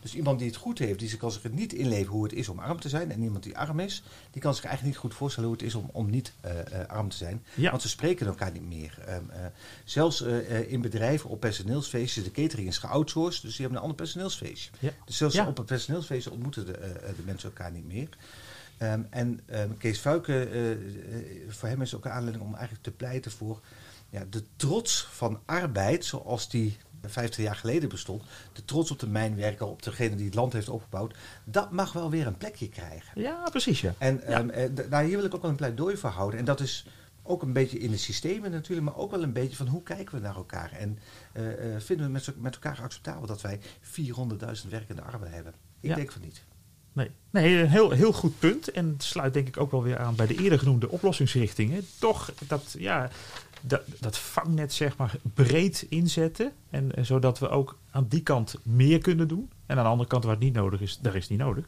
Dus 0.00 0.14
iemand 0.14 0.38
die 0.38 0.48
het 0.48 0.56
goed 0.56 0.78
heeft, 0.78 0.98
die 0.98 1.16
kan 1.16 1.32
zich 1.32 1.50
niet 1.50 1.72
inleven 1.72 2.12
hoe 2.12 2.22
het 2.22 2.32
is 2.32 2.48
om 2.48 2.58
arm 2.58 2.80
te 2.80 2.88
zijn. 2.88 3.12
En 3.12 3.22
iemand 3.22 3.42
die 3.42 3.58
arm 3.58 3.80
is, 3.80 4.02
die 4.30 4.42
kan 4.42 4.54
zich 4.54 4.64
eigenlijk 4.64 4.94
niet 4.94 5.04
goed 5.04 5.18
voorstellen 5.18 5.48
hoe 5.48 5.58
het 5.58 5.66
is 5.66 5.74
om, 5.74 5.88
om 5.92 6.10
niet 6.10 6.32
eh, 6.40 6.80
eh, 6.80 6.88
arm 6.88 7.08
te 7.08 7.16
zijn. 7.16 7.44
Ja. 7.54 7.70
Want 7.70 7.82
ze 7.82 7.88
spreken 7.88 8.26
elkaar 8.26 8.52
niet 8.52 8.68
meer. 8.68 8.98
Ehm, 9.06 9.30
eh, 9.30 9.46
zelfs 9.84 10.20
in 10.68 10.80
bedrijven 10.80 11.30
op 11.30 11.40
personeelsfeestjes, 11.40 12.24
de 12.24 12.30
catering 12.30 12.68
is 12.68 12.78
geoutsourced, 12.78 13.42
dus 13.42 13.50
die 13.50 13.60
hebben 13.60 13.76
een 13.76 13.82
ander 13.82 13.96
personeelsfeestje. 13.96 14.70
Ja. 14.78 14.90
Dus 15.04 15.16
zelfs 15.16 15.34
Ja. 15.34 15.46
op 15.46 15.58
een 15.58 15.64
personeelsfeestje 15.64 16.30
ontmoeten 16.30 16.66
de, 16.66 16.72
de 17.16 17.22
mensen 17.24 17.48
elkaar 17.48 17.72
niet 17.72 17.86
meer. 17.86 18.08
Ehm, 18.80 19.02
en 19.10 19.40
ehm, 19.46 19.76
Kees 19.78 19.98
Fuiken, 19.98 20.52
eh, 20.52 20.76
voor 21.48 21.68
hem 21.68 21.82
is 21.82 21.94
ook 21.94 22.04
een 22.04 22.10
aanleiding 22.10 22.44
om 22.44 22.54
eigenlijk 22.54 22.82
te 22.82 22.90
pleiten 22.90 23.30
voor 23.30 23.60
ja, 24.10 24.24
de 24.30 24.42
trots 24.56 25.08
van 25.10 25.40
arbeid, 25.44 26.04
zoals 26.04 26.48
die 26.48 26.76
50 27.08 27.44
jaar 27.44 27.56
geleden 27.56 27.88
bestond. 27.88 28.22
De 28.52 28.64
trots 28.64 28.90
op 28.90 28.98
de 28.98 29.08
mijnwerker, 29.08 29.66
op 29.66 29.82
degene 29.82 30.16
die 30.16 30.24
het 30.26 30.34
land 30.34 30.52
heeft 30.52 30.68
opgebouwd. 30.68 31.14
Dat 31.44 31.70
mag 31.70 31.92
wel 31.92 32.10
weer 32.10 32.26
een 32.26 32.36
plekje 32.38 32.68
krijgen. 32.68 33.20
Ja, 33.20 33.48
precies, 33.50 33.80
ja. 33.80 33.94
En 33.98 34.22
ehm, 34.22 34.48
eh, 34.48 34.98
hier 34.98 35.16
wil 35.16 35.24
ik 35.24 35.34
ook 35.34 35.42
wel 35.42 35.50
een 35.50 35.56
pleidooi 35.56 35.96
voor 35.96 36.10
houden. 36.10 36.38
En 36.38 36.44
dat 36.44 36.60
is 36.60 36.86
ook 37.22 37.42
een 37.42 37.52
beetje 37.52 37.78
in 37.78 37.90
de 37.90 37.96
systemen 37.96 38.50
natuurlijk, 38.50 38.86
maar 38.86 38.96
ook 38.96 39.10
wel 39.10 39.22
een 39.22 39.32
beetje 39.32 39.56
van 39.56 39.66
hoe 39.66 39.82
kijken 39.82 40.14
we 40.14 40.20
naar 40.20 40.36
elkaar. 40.36 40.72
En 40.72 40.98
eh, 41.32 41.74
eh, 41.74 41.80
vinden 41.80 42.06
we 42.06 42.12
met, 42.12 42.32
met 42.36 42.54
elkaar 42.54 42.80
acceptabel 42.82 43.26
dat 43.26 43.40
wij 43.40 43.60
400.000 43.80 44.68
werkende 44.68 45.02
armen 45.02 45.30
hebben? 45.32 45.52
Ik 45.80 45.90
Ja. 45.90 45.94
denk 45.96 46.12
van 46.12 46.22
niet. 46.22 46.42
Nee, 46.92 47.10
nee 47.30 47.58
een 47.62 47.68
heel, 47.68 47.90
heel 47.90 48.12
goed 48.12 48.38
punt. 48.38 48.70
En 48.70 48.88
het 48.88 49.02
sluit 49.02 49.34
denk 49.34 49.48
ik 49.48 49.56
ook 49.56 49.70
wel 49.70 49.82
weer 49.82 49.98
aan 49.98 50.14
bij 50.14 50.26
de 50.26 50.34
eerder 50.42 50.58
genoemde 50.58 50.88
oplossingsrichtingen. 50.90 51.86
Toch 51.98 52.32
dat, 52.46 52.74
ja, 52.78 53.10
dat, 53.60 53.82
dat 54.00 54.18
vangnet 54.18 54.72
zeg 54.72 54.96
maar 54.96 55.14
breed 55.34 55.86
inzetten. 55.88 56.52
En 56.70 56.92
zodat 57.00 57.38
we 57.38 57.48
ook 57.48 57.78
aan 57.90 58.06
die 58.08 58.22
kant 58.22 58.56
meer 58.62 58.98
kunnen 58.98 59.28
doen. 59.28 59.50
En 59.66 59.76
aan 59.76 59.84
de 59.84 59.90
andere 59.90 60.08
kant 60.08 60.24
waar 60.24 60.34
het 60.34 60.42
niet 60.42 60.54
nodig 60.54 60.80
is, 60.80 60.98
daar 61.02 61.14
is 61.14 61.20
het 61.20 61.30
niet 61.30 61.38
nodig. 61.38 61.64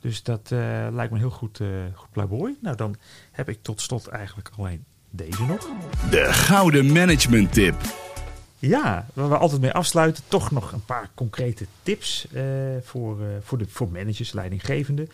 Dus 0.00 0.22
dat 0.22 0.50
eh, 0.52 0.86
lijkt 0.90 1.12
me 1.12 1.18
heel 1.18 1.30
goed, 1.30 1.60
eh 1.60 1.68
goed 1.94 2.10
pleidooi. 2.10 2.56
Nou, 2.60 2.76
dan 2.76 2.96
heb 3.30 3.48
ik 3.48 3.58
tot 3.62 3.80
slot 3.80 4.06
eigenlijk 4.06 4.50
alleen 4.56 4.84
deze 5.10 5.42
nog. 5.42 5.68
De 6.10 6.32
gouden 6.32 6.92
management 6.92 7.52
tip. 7.52 7.74
Ja, 8.58 9.06
waar 9.12 9.28
we 9.28 9.36
altijd 9.36 9.60
mee 9.60 9.72
afsluiten, 9.72 10.24
toch 10.28 10.50
nog 10.50 10.72
een 10.72 10.84
paar 10.84 11.10
concrete 11.14 11.66
tips 11.82 12.26
eh, 12.32 12.42
voor, 12.82 13.18
voor, 13.42 13.58
de, 13.58 13.66
voor 13.68 13.88
managers, 13.88 14.32
leidinggevenden. 14.32 15.08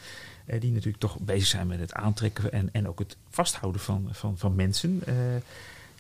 die 0.58 0.72
natuurlijk 0.72 0.98
toch 0.98 1.18
bezig 1.18 1.46
zijn 1.48 1.66
met 1.66 1.80
het 1.80 1.92
aantrekken 1.92 2.52
en, 2.52 2.68
en 2.72 2.88
ook 2.88 2.98
het 2.98 3.16
vasthouden 3.30 3.80
van, 3.80 4.08
van, 4.12 4.38
van 4.38 4.54
mensen. 4.54 5.02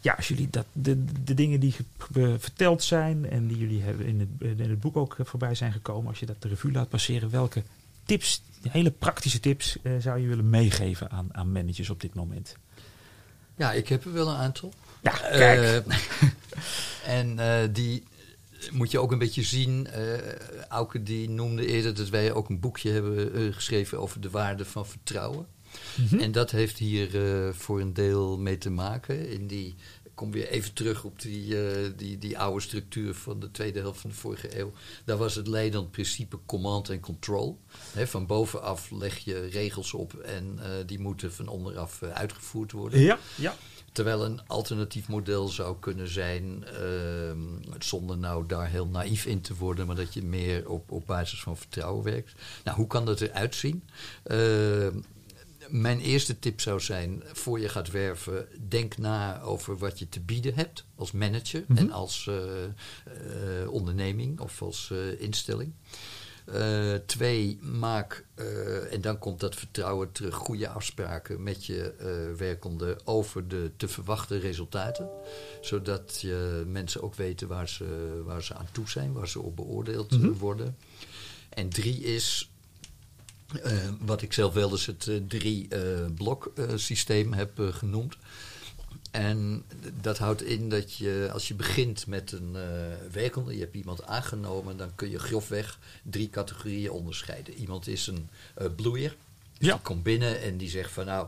Ja, 0.04 0.12
als 0.12 0.28
jullie 0.28 0.50
dat, 0.50 0.66
de, 0.72 1.04
de 1.24 1.34
dingen 1.34 1.60
die 1.60 1.74
verteld 2.38 2.82
zijn 2.82 3.30
en 3.30 3.46
die 3.46 3.56
jullie 3.58 3.82
hebben 3.82 4.06
in 4.06 4.20
het, 4.20 4.58
in 4.58 4.70
het 4.70 4.80
boek 4.80 4.96
ook 4.96 5.18
eh, 5.18 5.26
voorbij 5.26 5.54
zijn 5.54 5.72
gekomen, 5.72 6.08
als 6.08 6.20
je 6.20 6.26
dat 6.26 6.42
de 6.42 6.48
revue 6.48 6.72
laat 6.72 6.88
passeren, 6.88 7.30
welke 7.30 7.62
tips, 8.04 8.42
hele 8.68 8.90
praktische 8.90 9.40
tips, 9.40 9.76
eh, 9.82 9.92
zou 9.98 10.20
je 10.20 10.26
willen 10.26 10.50
meegeven 10.50 11.10
aan, 11.10 11.28
aan 11.32 11.52
managers 11.52 11.90
op 11.90 12.00
dit 12.00 12.14
moment? 12.14 12.56
Ja, 13.56 13.72
ik 13.72 13.88
heb 13.88 14.04
er 14.04 14.12
wel 14.12 14.28
een 14.28 14.36
aantal. 14.36 14.72
Ja, 15.02 15.12
kijk. 15.12 15.86
Eh, 15.86 15.98
en 17.18 17.38
eh, 17.38 17.68
die 17.72 18.02
moet 18.70 18.90
je 18.90 18.98
ook 18.98 19.12
een 19.12 19.18
beetje 19.18 19.42
zien. 19.42 19.86
eh 19.86 20.18
Auke 20.68 21.02
die 21.02 21.30
noemde 21.30 21.66
eerder 21.66 21.94
dat 21.94 22.08
wij 22.08 22.32
ook 22.32 22.48
een 22.48 22.60
boekje 22.60 22.90
hebben 22.90 23.54
geschreven 23.54 23.98
over 24.00 24.20
de 24.20 24.30
waarde 24.30 24.64
van 24.64 24.86
vertrouwen. 24.86 25.46
Mhm. 25.96 26.18
En 26.18 26.32
dat 26.32 26.50
heeft 26.50 26.78
hier 26.78 27.24
eh, 27.24 27.52
voor 27.52 27.80
een 27.80 27.92
deel 27.92 28.38
mee 28.38 28.58
te 28.58 28.70
maken. 28.70 29.28
In 29.28 29.46
die, 29.46 29.74
ik 30.02 30.10
kom 30.14 30.32
weer 30.32 30.48
even 30.48 30.72
terug 30.72 31.04
op 31.04 31.20
die, 31.20 31.68
eh, 31.68 31.90
die, 31.96 32.18
die 32.18 32.38
oude 32.38 32.60
structuur 32.60 33.14
van 33.14 33.40
de 33.40 33.50
tweede 33.50 33.78
helft 33.78 34.00
van 34.00 34.10
de 34.10 34.16
vorige 34.16 34.58
eeuw. 34.58 34.72
Daar 35.04 35.16
was 35.16 35.34
het 35.34 35.46
leidend 35.46 35.90
principe 35.90 36.38
command 36.46 36.88
en 36.88 37.00
control. 37.00 37.60
Van 37.94 38.26
bovenaf 38.26 38.90
leg 38.90 39.18
je 39.18 39.46
regels 39.46 39.92
op 39.92 40.14
en 40.14 40.58
eh, 40.62 40.68
die 40.86 40.98
moeten 40.98 41.32
van 41.32 41.48
onderaf 41.48 42.02
uitgevoerd 42.02 42.72
worden. 42.72 43.00
ja, 43.00 43.18
ja. 43.34 43.56
Terwijl 43.94 44.24
een 44.24 44.40
alternatief 44.46 45.08
model 45.08 45.48
zou 45.48 45.76
kunnen 45.80 46.08
zijn, 46.08 46.64
ehm, 46.64 47.38
zonder 47.78 48.18
nou 48.18 48.46
daar 48.46 48.68
heel 48.68 48.86
naïef 48.86 49.26
in 49.26 49.40
te 49.40 49.54
worden, 49.54 49.86
maar 49.86 49.96
dat 49.96 50.14
je 50.14 50.22
meer 50.22 50.68
op, 50.68 50.90
op 50.90 51.06
basis 51.06 51.42
van 51.42 51.56
vertrouwen 51.56 52.04
werkt. 52.04 52.32
Nou, 52.64 52.76
hoe 52.76 52.86
kan 52.86 53.04
dat 53.04 53.20
eruit 53.20 53.54
zien? 53.54 53.82
Ehm, 54.22 54.98
mijn 55.80 56.00
eerste 56.00 56.38
tip 56.38 56.60
zou 56.60 56.80
zijn, 56.80 57.22
voor 57.32 57.60
je 57.60 57.68
gaat 57.68 57.90
werven, 57.90 58.48
denk 58.68 58.96
na 58.98 59.40
over 59.40 59.76
wat 59.78 59.98
je 59.98 60.08
te 60.08 60.20
bieden 60.20 60.54
hebt 60.54 60.84
als 60.96 61.12
manager 61.12 61.64
Mhm. 61.66 61.78
en 61.78 61.90
als 61.90 62.26
eh, 62.28 62.64
eh, 62.64 63.70
onderneming 63.70 64.40
of 64.40 64.62
als 64.62 64.90
eh, 64.92 65.20
instelling. 65.20 65.72
Twee, 67.06 67.58
maak, 67.62 68.24
en 68.90 69.00
dan 69.00 69.18
komt 69.18 69.40
dat 69.40 69.54
vertrouwen 69.54 70.12
terug, 70.12 70.34
goede 70.34 70.68
afspraken 70.68 71.42
met 71.42 71.66
je 71.66 71.94
werkende 72.36 72.98
over 73.04 73.48
de 73.48 73.70
te 73.76 73.88
verwachten 73.88 74.40
resultaten. 74.40 75.08
Zodat 75.60 76.18
je 76.20 76.64
mensen 76.66 77.02
ook 77.02 77.14
weten 77.14 77.48
waar 77.48 77.68
ze, 77.68 78.20
waar 78.24 78.42
ze 78.42 78.54
aan 78.54 78.68
toe 78.72 78.88
zijn, 78.88 79.12
waar 79.12 79.28
ze 79.28 79.40
op 79.40 79.56
beoordeeld 79.56 80.10
Mhm. 80.18 80.32
worden. 80.32 80.76
En 81.48 81.68
drie 81.68 82.00
is, 82.00 82.50
wat 84.00 84.22
ik 84.22 84.32
zelf 84.32 84.54
wel 84.54 84.70
eens 84.70 84.86
het 84.86 85.08
eh, 85.08 85.16
drie-blok 85.28 86.52
systeem 86.74 87.32
heb 87.32 87.58
eh, 87.60 87.68
genoemd. 87.72 88.16
En 89.10 89.64
dat 90.00 90.18
houdt 90.18 90.42
in 90.42 90.68
dat 90.68 90.94
je, 90.94 91.28
als 91.32 91.48
je 91.48 91.54
begint 91.54 92.06
met 92.06 92.32
een 92.32 92.56
eh 92.56 93.12
werkende, 93.12 93.54
je 93.54 93.60
hebt 93.60 93.74
iemand 93.74 94.04
aangenomen, 94.04 94.76
dan 94.76 94.94
kun 94.94 95.10
je 95.10 95.18
grofweg 95.18 95.78
drie 96.02 96.30
categorieën 96.30 96.90
onderscheiden. 96.90 97.54
Iemand 97.54 97.86
is 97.86 98.06
een 98.06 98.28
eh 98.54 98.66
bloeier, 98.76 99.16
dus 99.58 99.68
Ja. 99.68 99.72
die 99.72 99.82
komt 99.82 100.02
binnen 100.02 100.42
en 100.42 100.56
die 100.56 100.68
zegt 100.68 100.90
van 100.92 101.06
nou, 101.06 101.26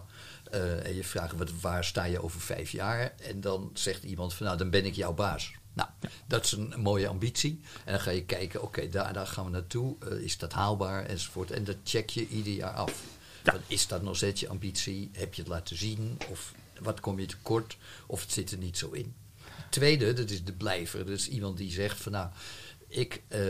eh, 0.50 0.86
en 0.86 0.94
je 0.94 1.04
vraagt 1.04 1.36
wat, 1.36 1.50
waar 1.60 1.84
sta 1.84 2.04
je 2.04 2.22
over 2.22 2.40
vijf 2.40 2.70
jaar? 2.70 3.14
En 3.22 3.40
dan 3.40 3.70
zegt 3.74 4.02
iemand 4.04 4.34
van 4.34 4.46
nou, 4.46 4.58
dan 4.58 4.70
ben 4.70 4.84
ik 4.84 4.94
jouw 4.94 5.14
baas. 5.14 5.52
Nou, 5.76 5.88
dat 6.26 6.44
is 6.44 6.52
een 6.52 6.74
mooie 6.76 7.08
ambitie. 7.08 7.60
En 7.84 7.92
dan 7.92 8.00
ga 8.00 8.10
je 8.10 8.24
kijken, 8.24 8.62
oké, 8.62 8.88
daar, 8.88 9.12
daar 9.12 9.26
gaan 9.26 9.44
we 9.44 9.50
naartoe. 9.50 9.96
Eh, 10.00 10.18
is 10.18 10.38
dat 10.38 10.52
haalbaar? 10.52 11.04
Enzovoort. 11.06 11.50
En 11.50 11.64
dat 11.64 11.76
check 11.84 12.10
je 12.10 12.28
ieder 12.28 12.52
jaar 12.52 12.72
af. 12.72 13.02
Ja. 13.44 13.56
Is 13.66 13.86
dat 13.86 14.02
nog 14.02 14.16
steeds 14.16 14.40
je 14.40 14.48
ambitie? 14.48 15.10
Heb 15.12 15.34
je 15.34 15.42
het 15.42 15.50
laten 15.50 15.76
zien? 15.76 16.18
Of 16.28 16.54
wat 16.80 17.00
kom 17.00 17.20
je 17.20 17.26
tekort? 17.26 17.76
Of 18.06 18.20
het 18.20 18.32
zit 18.32 18.52
er 18.52 18.58
niet 18.58 18.78
zo 18.78 18.90
in? 18.90 19.14
Tweede, 19.70 20.12
dat 20.12 20.30
is 20.30 20.44
de 20.44 20.52
blijver. 20.52 20.98
Dat 20.98 21.18
is 21.18 21.28
iemand 21.28 21.56
die 21.56 21.70
zegt 21.70 22.00
van 22.00 22.12
nou, 22.12 22.28
ik 22.88 23.22
eh, 23.28 23.40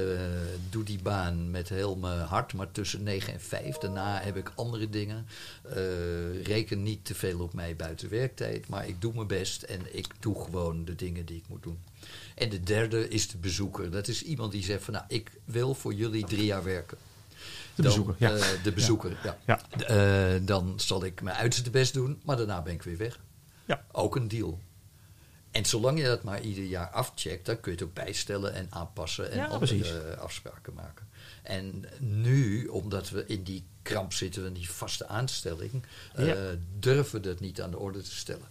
doe 0.70 0.84
die 0.84 1.02
baan 1.02 1.50
met 1.50 1.68
heel 1.68 1.96
mijn 1.96 2.20
hart, 2.20 2.54
maar 2.54 2.70
tussen 2.70 3.02
9 3.02 3.32
en 3.32 3.40
5. 3.40 3.76
Daarna 3.76 4.20
heb 4.20 4.36
ik 4.36 4.52
andere 4.54 4.88
dingen. 4.88 5.26
Eh, 5.62 6.42
reken 6.42 6.82
niet 6.82 7.04
te 7.04 7.14
veel 7.14 7.40
op 7.40 7.52
mij 7.52 7.76
buiten 7.76 8.08
werktijd, 8.08 8.68
maar 8.68 8.88
ik 8.88 9.00
doe 9.00 9.14
mijn 9.14 9.26
best 9.26 9.62
en 9.62 9.96
ik 9.96 10.06
doe 10.20 10.44
gewoon 10.44 10.84
de 10.84 10.94
dingen 10.94 11.26
die 11.26 11.36
ik 11.36 11.48
moet 11.48 11.62
doen. 11.62 11.78
En 12.36 12.48
de 12.48 12.60
derde 12.60 13.08
is 13.08 13.28
de 13.28 13.38
bezoeker. 13.38 13.90
Dat 13.90 14.08
is 14.08 14.22
iemand 14.22 14.52
die 14.52 14.64
zegt 14.64 14.84
van 14.84 14.92
nou, 14.94 15.04
ik 15.08 15.30
wil 15.44 15.74
voor 15.74 15.94
jullie 15.94 16.24
drie 16.24 16.44
jaar 16.44 16.64
werken. 16.64 16.98
De 17.74 17.82
Dan, 17.82 17.84
bezoeker, 17.84 18.14
ja. 18.18 18.34
eh, 18.36 18.62
de 18.62 18.72
bezoeker, 18.72 19.16
ja. 19.46 19.60
Eh, 19.86 20.40
dan 20.42 20.72
zal 20.80 21.04
ik 21.04 21.22
mijn 21.22 21.36
uiterste 21.36 21.70
best 21.70 21.92
doen, 21.92 22.20
maar 22.24 22.36
daarna 22.36 22.62
ben 22.62 22.72
ik 22.72 22.82
weer 22.82 22.96
weg. 22.96 23.20
Ja. 23.64 23.84
Ook 23.92 24.16
een 24.16 24.28
deal. 24.28 24.60
En 25.50 25.64
zolang 25.64 25.98
je 25.98 26.04
dat 26.04 26.22
maar 26.22 26.40
ieder 26.40 26.64
jaar 26.64 26.90
afcheckt, 26.90 27.46
dan 27.46 27.60
kun 27.60 27.72
je 27.72 27.78
het 27.78 27.86
ook 27.86 27.94
bijstellen 27.94 28.54
en 28.54 28.66
aanpassen 28.70 29.30
en 29.30 29.36
Ja, 29.36 29.46
andere 29.46 29.74
precies. 29.76 29.92
eh, 29.94 30.18
afspraken 30.18 30.74
maken. 30.74 31.08
En 31.42 31.84
nu, 32.00 32.66
omdat 32.66 33.10
we 33.10 33.26
in 33.26 33.42
die 33.42 33.64
kramp 33.82 34.12
zitten, 34.12 34.44
in 34.46 34.52
die 34.52 34.70
vaste 34.70 35.06
aanstelling, 35.06 35.82
durven 36.78 37.20
we 37.20 37.28
dat 37.28 37.40
niet 37.40 37.60
aan 37.62 37.70
de 37.70 37.78
orde 37.78 38.02
te 38.02 38.16
stellen. 38.16 38.48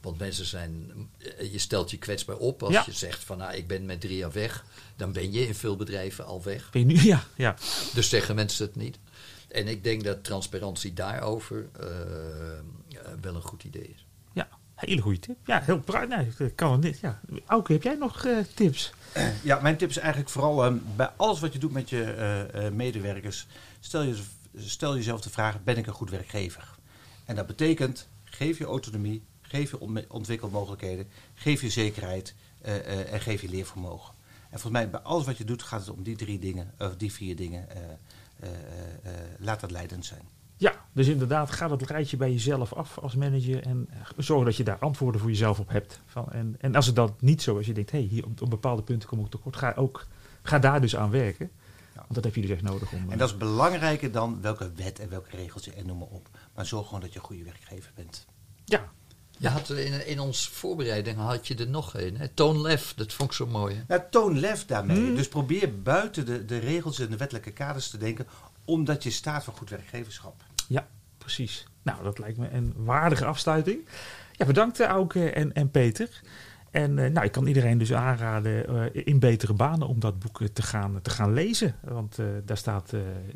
Want 0.00 0.18
mensen 0.18 0.46
zijn, 0.46 0.92
eh, 1.38 1.52
je 1.52 1.58
stelt 1.58 1.90
je 1.90 1.98
kwetsbaar 1.98 2.36
op 2.36 2.62
als 2.62 2.72
Ja. 2.72 2.82
je 2.86 2.92
zegt 2.92 3.24
van 3.24 3.38
nou, 3.38 3.54
ik 3.54 3.66
ben 3.66 3.86
met 3.86 4.00
drie 4.00 4.16
jaar 4.16 4.32
weg. 4.32 4.64
Dan 4.96 5.12
ben 5.12 5.32
je 5.32 5.46
in 5.46 5.54
veel 5.54 5.76
bedrijven 5.76 6.24
al 6.24 6.42
weg. 6.42 6.70
Ben 6.70 6.80
je 6.80 6.86
nu, 6.86 7.02
ja, 7.14 7.24
ja. 7.36 7.56
Dus 7.94 8.08
zeggen 8.08 8.34
mensen 8.34 8.66
het 8.66 8.76
niet. 8.76 8.98
En 9.48 9.68
ik 9.68 9.84
denk 9.84 10.04
dat 10.04 10.24
transparantie 10.24 10.92
daarover 10.92 11.68
eh, 11.80 11.86
eh, 11.88 12.58
wel 13.20 13.34
een 13.34 13.42
goed 13.42 13.64
idee 13.64 13.94
is. 13.94 14.06
Ja, 14.32 14.48
hele 14.74 15.00
goede 15.00 15.18
tip. 15.18 15.36
Ja, 15.44 15.60
heel 15.60 15.80
bruin. 15.80 16.08
Nee, 16.08 16.50
kan 16.54 16.72
het 16.72 16.80
niet. 16.80 16.98
Ja. 17.00 17.20
Auke, 17.46 17.72
heb 17.72 17.82
jij 17.82 17.94
nog 17.94 18.24
eh, 18.24 18.36
tips? 18.54 18.92
Ja, 19.42 19.60
mijn 19.60 19.76
tip 19.76 19.88
is 19.88 19.96
eigenlijk 19.98 20.30
vooral 20.30 20.64
ehm, 20.64 20.76
bij 20.96 21.10
alles 21.16 21.40
wat 21.40 21.52
je 21.52 21.58
doet 21.58 21.72
met 21.72 21.90
je 21.90 22.02
eh, 22.02 22.66
eh, 22.66 22.72
medewerkers, 22.72 23.46
stel, 23.80 24.02
je, 24.02 24.16
stel 24.56 24.94
jezelf 24.96 25.20
de 25.20 25.30
vraag: 25.30 25.64
ben 25.64 25.76
ik 25.76 25.86
een 25.86 25.92
goed 25.92 26.10
werkgever? 26.10 26.68
En 27.24 27.34
dat 27.36 27.46
betekent: 27.46 28.08
geef 28.24 28.58
je 28.58 28.64
autonomie, 28.64 29.22
geef 29.48 29.70
je 29.70 29.80
on- 29.80 30.04
ontwikkelmogelijkheden, 30.08 31.06
geef 31.34 31.60
je 31.60 31.70
zekerheid 31.70 32.34
eh, 32.60 32.76
eh, 32.76 33.12
en 33.12 33.20
geef 33.20 33.40
je 33.40 33.48
leervermogen. 33.48 34.14
En 34.50 34.58
volgens 34.60 34.72
mij 34.82 34.90
bij 34.90 35.00
alles 35.00 35.24
wat 35.26 35.36
je 35.36 35.44
doet 35.44 35.62
gaat 35.62 35.80
het 35.80 35.90
om 35.90 36.02
die 36.02 36.16
drie 36.16 36.38
dingen, 36.38 36.74
of 36.78 36.96
die 36.96 37.12
vier 37.12 37.36
dingen. 37.36 37.68
eh, 37.70 37.78
laat 39.38 39.60
dat 39.60 39.70
leidend 39.70 40.06
zijn. 40.06 40.22
Ja, 40.56 40.84
dus 40.92 41.06
inderdaad, 41.06 41.50
ga 41.50 41.68
dat 41.68 41.82
rijtje 41.82 42.16
bij 42.16 42.32
jezelf 42.32 42.72
af 42.72 42.98
als 42.98 43.14
manager 43.14 43.62
en 43.62 43.88
zorg 44.16 44.44
dat 44.44 44.56
je 44.56 44.64
daar 44.64 44.78
antwoorden 44.78 45.20
voor 45.20 45.30
jezelf 45.30 45.58
op 45.58 45.68
hebt. 45.68 46.00
Van, 46.06 46.32
en, 46.32 46.56
en 46.60 46.74
als 46.74 46.86
het 46.86 46.96
dat 46.96 47.20
niet 47.20 47.42
zo 47.42 47.56
is, 47.56 47.66
je 47.66 47.72
denkt, 47.72 47.90
hé, 47.90 47.98
hey, 47.98 48.06
hier 48.06 48.24
op, 48.24 48.42
op 48.42 48.50
bepaalde 48.50 48.82
punten 48.82 49.08
kom 49.08 49.20
ik 49.20 49.30
tekort, 49.30 49.56
ga, 49.56 49.72
ook, 49.76 50.06
ga 50.42 50.58
daar 50.58 50.80
dus 50.80 50.96
aan 50.96 51.10
werken. 51.10 51.50
Want 51.94 52.14
dat 52.14 52.24
heb 52.24 52.34
je 52.34 52.40
dus 52.40 52.50
echt 52.50 52.62
nodig 52.62 52.92
om. 52.92 53.10
En 53.10 53.18
dat 53.18 53.28
is 53.28 53.36
belangrijker 53.36 54.12
dan 54.12 54.40
welke 54.40 54.72
wet 54.72 54.98
en 54.98 55.08
welke 55.08 55.36
regels 55.36 55.68
en 55.68 55.86
noem 55.86 55.98
maar 55.98 56.08
op. 56.08 56.28
Maar 56.54 56.66
zorg 56.66 56.86
gewoon 56.86 57.00
dat 57.00 57.12
je 57.12 57.18
een 57.18 57.24
goede 57.24 57.44
werkgever 57.44 57.92
bent. 57.94 58.26
Ja, 58.64 58.92
Je 59.38 59.48
had 59.48 59.70
in, 59.70 60.06
in 60.06 60.20
ons 60.20 60.48
voorbereiding 60.48 61.16
had 61.16 61.46
je 61.46 61.54
er 61.54 61.68
nog 61.68 61.94
een. 61.94 62.16
Hè? 62.16 62.28
Toon 62.28 62.60
lef, 62.60 62.94
dat 62.96 63.12
vond 63.12 63.30
ik 63.30 63.36
zo 63.36 63.46
mooi. 63.46 63.74
Hè? 63.74 63.82
Nou, 63.88 64.02
toon 64.10 64.38
lef 64.38 64.66
daarmee. 64.66 64.96
Hmm. 64.96 65.16
Dus 65.16 65.28
probeer 65.28 65.82
buiten 65.82 66.26
de, 66.26 66.44
de 66.44 66.58
regels 66.58 66.98
en 66.98 67.10
de 67.10 67.16
wettelijke 67.16 67.50
kaders 67.50 67.90
te 67.90 67.98
denken, 67.98 68.26
omdat 68.64 69.02
je 69.02 69.10
staat 69.10 69.44
voor 69.44 69.54
goed 69.54 69.70
werkgeverschap. 69.70 70.42
ja, 70.68 70.86
precies. 71.18 71.66
Nou, 71.82 72.02
dat 72.02 72.18
lijkt 72.18 72.38
me 72.38 72.50
een 72.50 72.72
waardige 72.76 73.24
afsluiting. 73.24 73.88
Ja, 74.32 74.46
bedankt 74.46 74.80
uh, 74.80 74.86
Auke 74.86 75.30
en, 75.30 75.52
en 75.52 75.70
Peter. 75.70 76.20
En 76.70 76.96
uh, 76.96 77.10
nou, 77.10 77.26
ik 77.26 77.32
kan 77.32 77.46
iedereen 77.46 77.78
dus 77.78 77.92
aanraden 77.92 78.72
uh, 78.72 78.82
in 78.92 79.18
betere 79.18 79.52
banen 79.52 79.88
om 79.88 80.00
dat 80.00 80.18
boek 80.18 80.42
te 80.52 80.62
gaan, 80.62 80.98
te 81.02 81.10
gaan 81.10 81.32
lezen. 81.32 81.74
Want 81.80 82.18
daar 82.44 82.56
staat, 82.56 82.92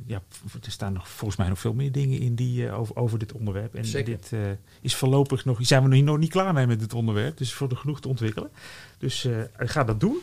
ja, 0.06 0.22
er 0.62 0.70
staan 0.70 0.92
nog, 0.92 1.08
volgens 1.08 1.38
mij 1.38 1.48
nog 1.48 1.58
veel 1.58 1.74
meer 1.74 1.92
dingen 1.92 2.18
in 2.18 2.34
die, 2.34 2.72
over, 2.72 2.96
over 2.96 3.18
dit 3.18 3.32
onderwerp. 3.32 3.74
En 3.74 3.84
Zeker. 3.84 4.18
dit 4.20 4.32
is 4.80 4.94
voorlopig 4.96 5.44
nog, 5.44 5.58
zijn 5.60 5.88
we 5.88 6.00
nog 6.00 6.18
niet 6.18 6.30
klaar 6.30 6.54
mee 6.54 6.66
met 6.66 6.80
dit 6.80 6.94
onderwerp. 6.94 7.36
Dus 7.36 7.52
voor 7.52 7.68
de 7.68 7.76
genoeg 7.76 8.00
te 8.00 8.08
ontwikkelen. 8.08 8.50
Dus 8.98 9.28
ga 9.56 9.84
dat 9.84 10.00
doen. 10.00 10.20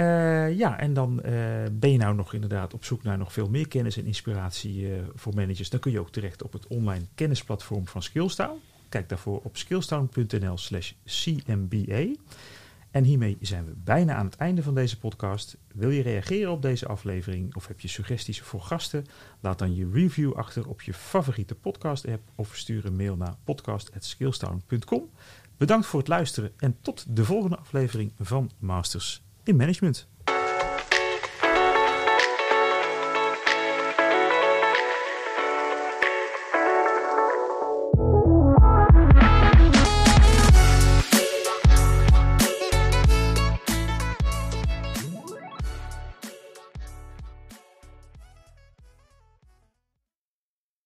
Uh, 0.00 0.56
ja, 0.56 0.78
en 0.78 0.94
dan 0.94 1.20
uh, 1.24 1.32
ben 1.72 1.92
je 1.92 1.98
nou 1.98 2.14
nog 2.14 2.32
inderdaad 2.32 2.74
op 2.74 2.84
zoek 2.84 3.02
naar 3.02 3.18
nog 3.18 3.32
veel 3.32 3.48
meer 3.48 3.68
kennis 3.68 3.96
en 3.96 4.06
inspiratie 4.06 4.80
uh, 4.80 4.96
voor 5.14 5.34
managers. 5.34 5.70
Dan 5.70 5.80
kun 5.80 5.92
je 5.92 6.00
ook 6.00 6.10
terecht 6.10 6.42
op 6.42 6.52
het 6.52 6.66
online 6.66 7.04
kennisplatform 7.14 7.86
van 7.88 8.02
Skillstown. 8.02 8.60
Kijk 8.96 9.08
daarvoor 9.08 9.40
op 9.42 9.56
skillstown.nl 9.56 10.58
slash 10.58 10.92
cmba. 11.04 12.06
En 12.90 13.04
hiermee 13.04 13.36
zijn 13.40 13.64
we 13.64 13.72
bijna 13.84 14.14
aan 14.14 14.24
het 14.24 14.36
einde 14.36 14.62
van 14.62 14.74
deze 14.74 14.98
podcast. 14.98 15.56
Wil 15.74 15.90
je 15.90 16.02
reageren 16.02 16.52
op 16.52 16.62
deze 16.62 16.86
aflevering 16.86 17.54
of 17.54 17.66
heb 17.66 17.80
je 17.80 17.88
suggesties 17.88 18.40
voor 18.40 18.60
gasten? 18.60 19.06
Laat 19.40 19.58
dan 19.58 19.74
je 19.74 19.90
review 19.92 20.32
achter 20.32 20.68
op 20.68 20.82
je 20.82 20.94
favoriete 20.94 21.54
podcast 21.54 22.08
app 22.08 22.30
of 22.34 22.56
stuur 22.56 22.84
een 22.84 22.96
mail 22.96 23.16
naar 23.16 23.36
podcast.skillstown.com. 23.44 25.10
Bedankt 25.56 25.86
voor 25.86 25.98
het 25.98 26.08
luisteren 26.08 26.52
en 26.56 26.76
tot 26.80 27.16
de 27.16 27.24
volgende 27.24 27.56
aflevering 27.56 28.12
van 28.18 28.50
Masters 28.58 29.22
in 29.42 29.56
Management. 29.56 30.08